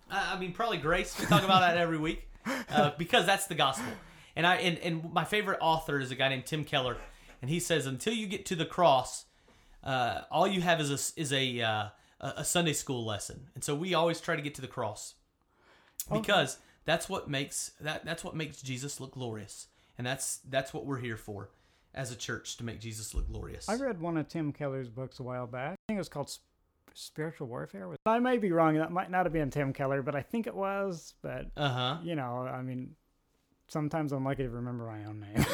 I 0.10 0.34
I 0.34 0.40
mean, 0.40 0.52
probably 0.52 0.78
grace. 0.78 1.18
We 1.20 1.26
talk 1.28 1.44
about 1.44 1.62
that 1.62 1.78
every 1.78 1.98
week 2.00 2.28
uh, 2.70 2.92
because 2.98 3.26
that's 3.26 3.46
the 3.48 3.56
gospel. 3.56 3.92
And 4.36 4.48
I 4.48 4.56
and, 4.56 4.78
and 4.80 5.14
my 5.14 5.26
favorite 5.26 5.60
author 5.62 6.00
is 6.00 6.12
a 6.12 6.16
guy 6.16 6.30
named 6.30 6.46
Tim 6.48 6.64
Keller, 6.64 6.98
and 7.42 7.50
he 7.52 7.60
says 7.60 7.86
until 7.86 8.14
you 8.14 8.26
get 8.28 8.46
to 8.48 8.56
the 8.56 8.66
cross, 8.66 9.26
uh, 9.84 10.22
all 10.32 10.48
you 10.48 10.62
have 10.62 10.82
is 10.82 10.90
a 10.90 11.22
is 11.22 11.32
a 11.32 11.62
uh, 11.62 11.86
a 12.20 12.34
a 12.38 12.46
Sunday 12.46 12.74
school 12.74 13.04
lesson. 13.06 13.48
And 13.56 13.64
so 13.64 13.76
we 13.76 13.94
always 13.94 14.20
try 14.22 14.36
to 14.36 14.42
get 14.42 14.56
to 14.56 14.62
the 14.62 14.68
cross 14.68 15.16
because 16.12 16.58
that's 16.86 17.08
what 17.10 17.30
makes 17.30 17.72
that 17.80 18.06
that's 18.06 18.24
what 18.24 18.36
makes 18.36 18.62
Jesus 18.62 19.00
look 19.00 19.12
glorious, 19.12 19.68
and 19.98 20.06
that's 20.06 20.38
that's 20.50 20.74
what 20.74 20.86
we're 20.86 21.00
here 21.00 21.18
for 21.18 21.50
as 21.94 22.12
a 22.12 22.16
church 22.16 22.58
to 22.58 22.64
make 22.64 22.80
Jesus 22.80 23.14
look 23.14 23.28
glorious. 23.32 23.70
I 23.70 23.76
read 23.76 24.02
one 24.02 24.18
of 24.18 24.28
Tim 24.28 24.52
Keller's 24.52 24.90
books 24.90 25.20
a 25.20 25.24
while 25.24 25.46
back. 25.48 25.74
I 25.74 25.76
think 25.88 25.98
it 25.98 26.00
was 26.00 26.10
called 26.10 26.36
Spiritual 26.94 27.48
Warfare. 27.48 27.88
I 28.06 28.20
may 28.20 28.38
be 28.38 28.52
wrong. 28.52 28.76
That 28.78 28.92
might 28.92 29.12
not 29.12 29.26
have 29.26 29.34
been 29.34 29.50
Tim 29.52 29.74
Keller, 29.74 30.02
but 30.02 30.16
I 30.16 30.22
think 30.22 30.48
it 30.48 30.56
was. 30.56 31.14
But 31.22 31.48
Uh 31.56 31.70
huh. 31.70 31.98
you 32.04 32.16
know, 32.16 32.48
I 32.52 32.62
mean, 32.62 32.96
sometimes 33.74 34.12
I'm 34.14 34.24
lucky 34.24 34.44
to 34.44 34.50
remember 34.50 34.86
my 34.86 35.04
own 35.06 35.20
name. 35.20 35.46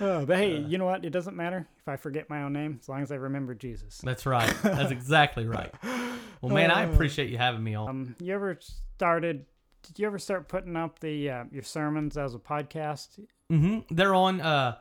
oh, 0.00 0.24
but 0.26 0.36
hey, 0.36 0.58
you 0.58 0.78
know 0.78 0.84
what? 0.84 1.04
It 1.04 1.10
doesn't 1.10 1.34
matter 1.36 1.66
if 1.80 1.88
I 1.88 1.96
forget 1.96 2.30
my 2.30 2.42
own 2.42 2.52
name 2.52 2.78
as 2.80 2.88
long 2.88 3.02
as 3.02 3.10
I 3.10 3.16
remember 3.16 3.54
Jesus. 3.54 3.98
That's 3.98 4.26
right. 4.26 4.54
That's 4.62 4.92
exactly 4.92 5.46
right. 5.46 5.72
Well, 6.40 6.52
man, 6.52 6.70
I 6.70 6.84
Uh, 6.84 6.92
appreciate 6.92 7.30
you 7.30 7.38
having 7.38 7.64
me 7.64 7.74
on. 7.74 7.88
Um, 7.88 8.16
you 8.20 8.34
ever 8.34 8.58
started? 8.60 9.46
Did 9.82 9.98
you 9.98 10.06
ever 10.06 10.18
start 10.18 10.46
putting 10.46 10.76
up 10.76 10.98
the 10.98 11.30
uh, 11.30 11.44
your 11.50 11.62
sermons 11.62 12.18
as 12.18 12.34
a 12.34 12.38
podcast? 12.38 13.18
Mm-hmm. 13.50 13.94
They're 13.94 14.14
on 14.14 14.42
uh, 14.42 14.76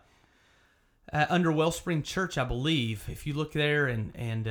uh, 1.14 1.26
under 1.30 1.54
Wellspring 1.54 2.04
Church, 2.04 2.38
I 2.38 2.44
believe. 2.44 3.06
If 3.08 3.26
you 3.26 3.34
look 3.34 3.54
there 3.54 3.88
and 3.88 4.12
and 4.14 4.46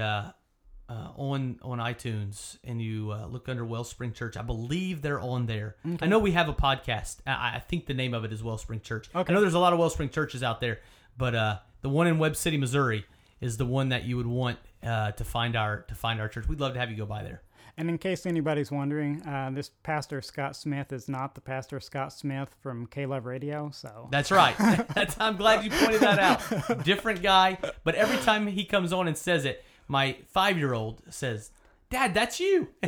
uh, 0.93 1.09
on 1.16 1.59
on 1.62 1.78
iTunes 1.78 2.59
and 2.64 2.82
you 2.82 3.12
uh, 3.12 3.26
look 3.26 3.49
under 3.49 3.64
Wellspring 3.64 4.12
Church, 4.12 4.36
I 4.36 4.43
believe 4.43 5.01
they're 5.01 5.20
on 5.20 5.47
there. 5.47 5.76
I 6.01 6.07
know 6.07 6.18
we 6.18 6.32
have 6.32 6.49
a 6.49 6.55
podcast. 6.55 7.16
I, 7.26 7.57
I 7.57 7.62
think 7.66 7.86
the 7.86 7.95
name 7.95 8.14
of 8.14 8.24
it 8.24 8.32
is 8.32 8.43
Wellspring 8.43 8.80
Church. 8.80 9.09
Okay. 9.14 9.30
I 9.30 9.34
know 9.34 9.40
there's 9.40 9.55
a 9.55 9.59
lot 9.59 9.72
of 9.72 9.78
Wellspring 9.78 10.11
churches 10.11 10.43
out 10.43 10.61
there, 10.61 10.80
but 11.16 11.34
uh, 11.34 11.59
the 11.80 11.88
one 11.88 12.07
in 12.07 12.18
Webb 12.18 12.36
City, 12.36 12.59
Missouri, 12.59 13.07
is 13.40 13.57
the 13.57 13.66
one 13.66 13.88
that 13.88 14.05
you 14.05 14.16
would 14.16 14.26
want 14.26 14.59
uh, 14.82 15.12
to 15.12 15.24
find 15.24 15.57
our 15.57 15.82
to 15.82 15.95
find 15.95 16.20
our 16.20 16.28
church. 16.28 16.47
We'd 16.47 16.61
love 16.61 16.74
to 16.74 16.80
have 16.80 16.90
you 16.90 16.97
go 16.97 17.07
by 17.07 17.22
there. 17.22 17.43
And 17.78 17.88
in 17.88 17.97
case 17.97 18.26
anybody's 18.26 18.70
wondering, 18.70 19.22
uh, 19.22 19.51
this 19.51 19.70
pastor 19.82 20.20
Scott 20.20 20.57
Smith 20.57 20.93
is 20.93 21.09
not 21.09 21.34
the 21.34 21.40
pastor 21.40 21.80
Scott 21.80 22.12
Smith 22.12 22.55
from 22.61 22.86
K 22.86 23.07
Love 23.07 23.24
Radio. 23.24 23.70
So 23.72 24.09
That's 24.11 24.30
right. 24.30 24.55
That's, 24.95 25.16
I'm 25.18 25.36
glad 25.36 25.64
you 25.64 25.70
pointed 25.70 26.01
that 26.03 26.18
out. 26.18 26.84
Different 26.84 27.22
guy, 27.22 27.57
but 27.82 27.95
every 27.95 28.18
time 28.18 28.47
he 28.47 28.66
comes 28.66 28.93
on 28.93 29.09
and 29.09 29.16
says 29.16 29.47
it, 29.47 29.64
my 29.93 30.16
five 30.28 30.59
year 30.59 30.72
old 30.72 31.03
says, 31.11 31.51
Dad, 31.90 32.14
that's 32.14 32.40
you. 32.40 32.68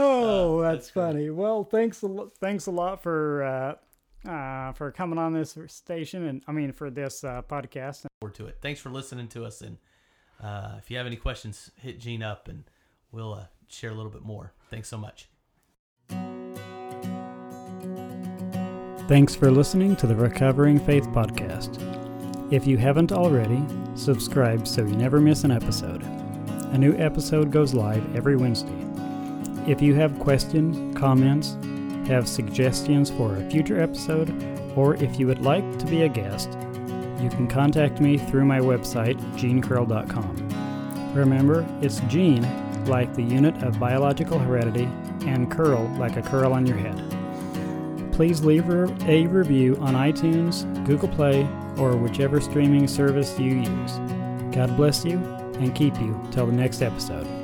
Oh, 0.00 0.60
that's, 0.62 0.74
that's 0.86 0.90
great. 0.92 1.02
funny. 1.02 1.30
Well, 1.30 1.64
thanks 1.64 2.02
a 2.02 2.06
lo- 2.06 2.30
thanks 2.38 2.66
a 2.66 2.70
lot 2.70 3.02
for 3.02 3.42
uh, 3.42 4.28
uh, 4.28 4.72
for 4.72 4.92
coming 4.92 5.18
on 5.18 5.32
this 5.32 5.56
station, 5.66 6.26
and 6.26 6.42
I 6.46 6.52
mean 6.52 6.72
for 6.72 6.90
this 6.90 7.24
uh, 7.24 7.42
podcast. 7.42 8.06
Forward 8.20 8.34
to 8.36 8.46
it. 8.46 8.58
Thanks 8.60 8.78
for 8.80 8.90
listening 8.90 9.26
to 9.28 9.44
us. 9.44 9.60
And 9.60 9.78
uh, 10.42 10.76
if 10.78 10.90
you 10.90 10.98
have 10.98 11.06
any 11.06 11.16
questions, 11.16 11.72
hit 11.76 11.98
Gene 11.98 12.22
up 12.22 12.46
and 12.46 12.64
we'll 13.10 13.34
uh, 13.34 13.46
share 13.68 13.90
a 13.90 13.94
little 13.94 14.12
bit 14.12 14.22
more. 14.22 14.52
Thanks 14.70 14.88
so 14.88 14.98
much. 14.98 15.28
Thanks 19.08 19.34
for 19.34 19.50
listening 19.50 19.96
to 19.96 20.06
the 20.06 20.14
Recovering 20.14 20.78
Faith 20.78 21.08
podcast. 21.08 22.07
If 22.50 22.66
you 22.66 22.78
haven't 22.78 23.12
already, 23.12 23.62
subscribe 23.94 24.66
so 24.66 24.80
you 24.80 24.96
never 24.96 25.20
miss 25.20 25.44
an 25.44 25.50
episode. 25.50 26.02
A 26.72 26.78
new 26.78 26.96
episode 26.96 27.50
goes 27.50 27.74
live 27.74 28.16
every 28.16 28.36
Wednesday. 28.36 28.86
If 29.66 29.82
you 29.82 29.94
have 29.96 30.18
questions, 30.18 30.96
comments, 30.96 31.58
have 32.08 32.26
suggestions 32.26 33.10
for 33.10 33.36
a 33.36 33.50
future 33.50 33.78
episode, 33.78 34.30
or 34.74 34.94
if 34.94 35.20
you 35.20 35.26
would 35.26 35.42
like 35.42 35.78
to 35.78 35.84
be 35.84 36.02
a 36.02 36.08
guest, 36.08 36.48
you 37.20 37.28
can 37.28 37.48
contact 37.48 38.00
me 38.00 38.16
through 38.16 38.46
my 38.46 38.60
website, 38.60 39.20
genecurl.com. 39.36 41.12
Remember, 41.14 41.66
it's 41.82 42.00
gene, 42.08 42.46
like 42.86 43.12
the 43.14 43.22
unit 43.22 43.62
of 43.62 43.78
biological 43.78 44.38
heredity, 44.38 44.88
and 45.26 45.50
curl, 45.50 45.86
like 45.98 46.16
a 46.16 46.22
curl 46.22 46.54
on 46.54 46.66
your 46.66 46.78
head 46.78 47.18
please 48.18 48.42
leave 48.42 48.68
a 48.68 49.26
review 49.28 49.76
on 49.76 49.94
iTunes, 49.94 50.64
Google 50.84 51.08
Play, 51.10 51.48
or 51.78 51.96
whichever 51.96 52.40
streaming 52.40 52.88
service 52.88 53.38
you 53.38 53.54
use. 53.54 53.92
God 54.52 54.76
bless 54.76 55.04
you 55.04 55.18
and 55.58 55.74
keep 55.74 55.98
you 56.00 56.20
till 56.30 56.46
the 56.46 56.52
next 56.52 56.82
episode. 56.82 57.37